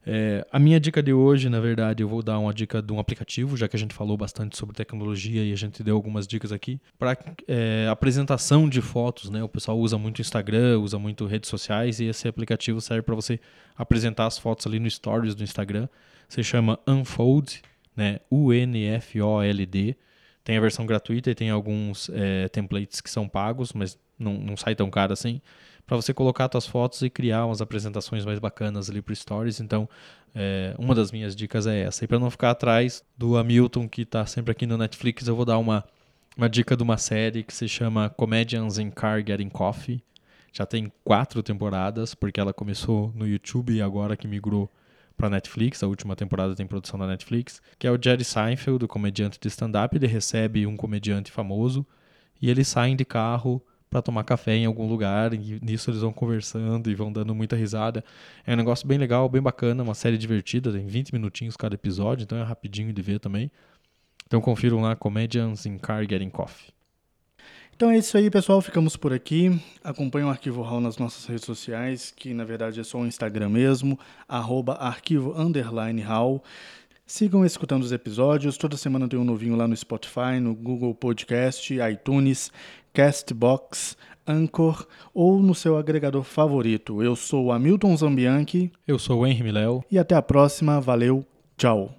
É, 0.05 0.45
a 0.51 0.57
minha 0.57 0.79
dica 0.79 1.01
de 1.01 1.13
hoje, 1.13 1.47
na 1.47 1.59
verdade, 1.59 2.01
eu 2.01 2.07
vou 2.07 2.23
dar 2.23 2.39
uma 2.39 2.53
dica 2.53 2.81
de 2.81 2.91
um 2.91 2.99
aplicativo, 2.99 3.55
já 3.55 3.67
que 3.67 3.75
a 3.75 3.79
gente 3.79 3.93
falou 3.93 4.17
bastante 4.17 4.57
sobre 4.57 4.75
tecnologia 4.75 5.43
e 5.43 5.53
a 5.53 5.55
gente 5.55 5.83
deu 5.83 5.95
algumas 5.95 6.27
dicas 6.27 6.51
aqui. 6.51 6.79
Para 6.97 7.17
é, 7.47 7.87
apresentação 7.89 8.67
de 8.67 8.81
fotos, 8.81 9.29
né? 9.29 9.43
O 9.43 9.49
pessoal 9.49 9.77
usa 9.77 9.97
muito 9.97 10.21
Instagram, 10.21 10.79
usa 10.79 10.97
muito 10.97 11.25
redes 11.25 11.49
sociais 11.49 11.99
e 11.99 12.05
esse 12.05 12.27
aplicativo 12.27 12.81
serve 12.81 13.03
para 13.03 13.15
você 13.15 13.39
apresentar 13.77 14.25
as 14.25 14.37
fotos 14.37 14.65
ali 14.65 14.79
no 14.79 14.89
Stories 14.89 15.35
do 15.35 15.43
Instagram. 15.43 15.87
Se 16.27 16.43
chama 16.43 16.79
Unfold, 16.87 17.61
né? 17.95 18.19
U-N-F-O-L-D. 18.29 19.95
Tem 20.43 20.57
a 20.57 20.61
versão 20.61 20.87
gratuita 20.87 21.29
e 21.29 21.35
tem 21.35 21.51
alguns 21.51 22.09
é, 22.11 22.47
templates 22.47 23.01
que 23.01 23.09
são 23.09 23.27
pagos, 23.27 23.73
mas 23.73 23.99
não, 24.17 24.33
não 24.33 24.57
sai 24.57 24.73
tão 24.73 24.89
caro 24.89 25.13
assim 25.13 25.39
para 25.91 25.97
você 25.97 26.13
colocar 26.13 26.49
suas 26.49 26.65
fotos 26.65 27.01
e 27.01 27.09
criar 27.09 27.45
umas 27.45 27.59
apresentações 27.59 28.23
mais 28.23 28.39
bacanas 28.39 28.89
ali 28.89 29.01
para 29.01 29.13
Stories. 29.13 29.59
Então, 29.59 29.89
é, 30.33 30.73
uma 30.79 30.95
das 30.95 31.11
minhas 31.11 31.35
dicas 31.35 31.67
é 31.67 31.81
essa. 31.81 32.05
E 32.05 32.07
para 32.07 32.17
não 32.17 32.31
ficar 32.31 32.51
atrás 32.51 33.03
do 33.17 33.35
Hamilton, 33.35 33.89
que 33.89 34.03
está 34.03 34.25
sempre 34.25 34.53
aqui 34.53 34.65
no 34.65 34.77
Netflix, 34.77 35.27
eu 35.27 35.35
vou 35.35 35.43
dar 35.43 35.57
uma, 35.57 35.83
uma 36.37 36.47
dica 36.47 36.77
de 36.77 36.83
uma 36.83 36.95
série 36.95 37.43
que 37.43 37.53
se 37.53 37.67
chama 37.67 38.09
Comedians 38.09 38.77
in 38.77 38.89
Car 38.89 39.17
Getting 39.17 39.49
Coffee. 39.49 40.01
Já 40.53 40.65
tem 40.65 40.89
quatro 41.03 41.43
temporadas, 41.43 42.15
porque 42.15 42.39
ela 42.39 42.53
começou 42.53 43.11
no 43.13 43.27
YouTube 43.27 43.73
e 43.73 43.81
agora 43.81 44.15
que 44.15 44.29
migrou 44.29 44.71
para 45.17 45.29
Netflix. 45.29 45.83
A 45.83 45.87
última 45.87 46.15
temporada 46.15 46.55
tem 46.55 46.65
produção 46.65 46.97
da 46.97 47.05
Netflix. 47.05 47.61
Que 47.77 47.85
é 47.85 47.91
o 47.91 47.99
Jerry 48.01 48.23
Seinfeld, 48.23 48.85
o 48.85 48.87
comediante 48.87 49.37
de 49.37 49.49
stand-up. 49.49 49.93
Ele 49.93 50.07
recebe 50.07 50.65
um 50.65 50.77
comediante 50.77 51.29
famoso 51.33 51.85
e 52.41 52.49
eles 52.49 52.69
saem 52.69 52.95
de 52.95 53.03
carro 53.03 53.61
para 53.91 54.01
tomar 54.01 54.23
café 54.23 54.55
em 54.55 54.65
algum 54.65 54.87
lugar 54.87 55.33
e 55.33 55.59
nisso 55.61 55.91
eles 55.91 55.99
vão 55.99 56.13
conversando 56.13 56.89
e 56.89 56.95
vão 56.95 57.11
dando 57.11 57.35
muita 57.35 57.57
risada. 57.57 58.03
É 58.47 58.53
um 58.53 58.57
negócio 58.57 58.87
bem 58.87 58.97
legal, 58.97 59.27
bem 59.27 59.41
bacana, 59.41 59.83
uma 59.83 59.93
série 59.93 60.17
divertida, 60.17 60.71
tem 60.71 60.87
20 60.87 61.11
minutinhos 61.11 61.57
cada 61.57 61.75
episódio, 61.75 62.23
então 62.23 62.37
é 62.37 62.43
rapidinho 62.43 62.93
de 62.93 63.01
ver 63.01 63.19
também. 63.19 63.51
Então 64.25 64.39
confiram 64.39 64.79
lá 64.79 64.95
Comedians 64.95 65.65
in 65.65 65.77
Car 65.77 66.07
Getting 66.09 66.29
Coffee. 66.29 66.71
Então 67.75 67.91
é 67.91 67.97
isso 67.97 68.15
aí, 68.15 68.29
pessoal. 68.29 68.61
Ficamos 68.61 68.95
por 68.95 69.11
aqui. 69.11 69.59
Acompanhe 69.83 70.25
o 70.25 70.29
Arquivo 70.29 70.61
Hall 70.61 70.79
nas 70.79 70.97
nossas 70.97 71.25
redes 71.25 71.43
sociais, 71.43 72.13
que 72.15 72.33
na 72.33 72.45
verdade 72.45 72.79
é 72.79 72.83
só 72.83 72.99
o 72.99 73.05
Instagram 73.05 73.49
mesmo, 73.49 73.99
arroba 74.25 74.75
arquivo 74.75 75.33
underline 75.37 75.99
hall. 75.99 76.41
Sigam 77.05 77.45
escutando 77.45 77.83
os 77.83 77.91
episódios. 77.91 78.55
Toda 78.55 78.77
semana 78.77 79.05
tem 79.05 79.19
um 79.19 79.25
novinho 79.25 79.57
lá 79.57 79.67
no 79.67 79.75
Spotify, 79.75 80.39
no 80.39 80.55
Google 80.55 80.95
Podcast, 80.95 81.73
iTunes, 81.91 82.53
Castbox, 82.93 83.97
Anchor 84.27 84.85
ou 85.13 85.41
no 85.41 85.55
seu 85.55 85.77
agregador 85.77 86.23
favorito. 86.23 87.01
Eu 87.01 87.15
sou 87.15 87.51
Hamilton 87.51 87.97
Zambianchi. 87.97 88.71
Eu 88.87 88.99
sou 88.99 89.21
o 89.21 89.27
Henry 89.27 89.43
Miléo. 89.43 89.83
E 89.91 89.97
até 89.97 90.15
a 90.15 90.21
próxima. 90.21 90.79
Valeu. 90.79 91.25
Tchau. 91.57 91.95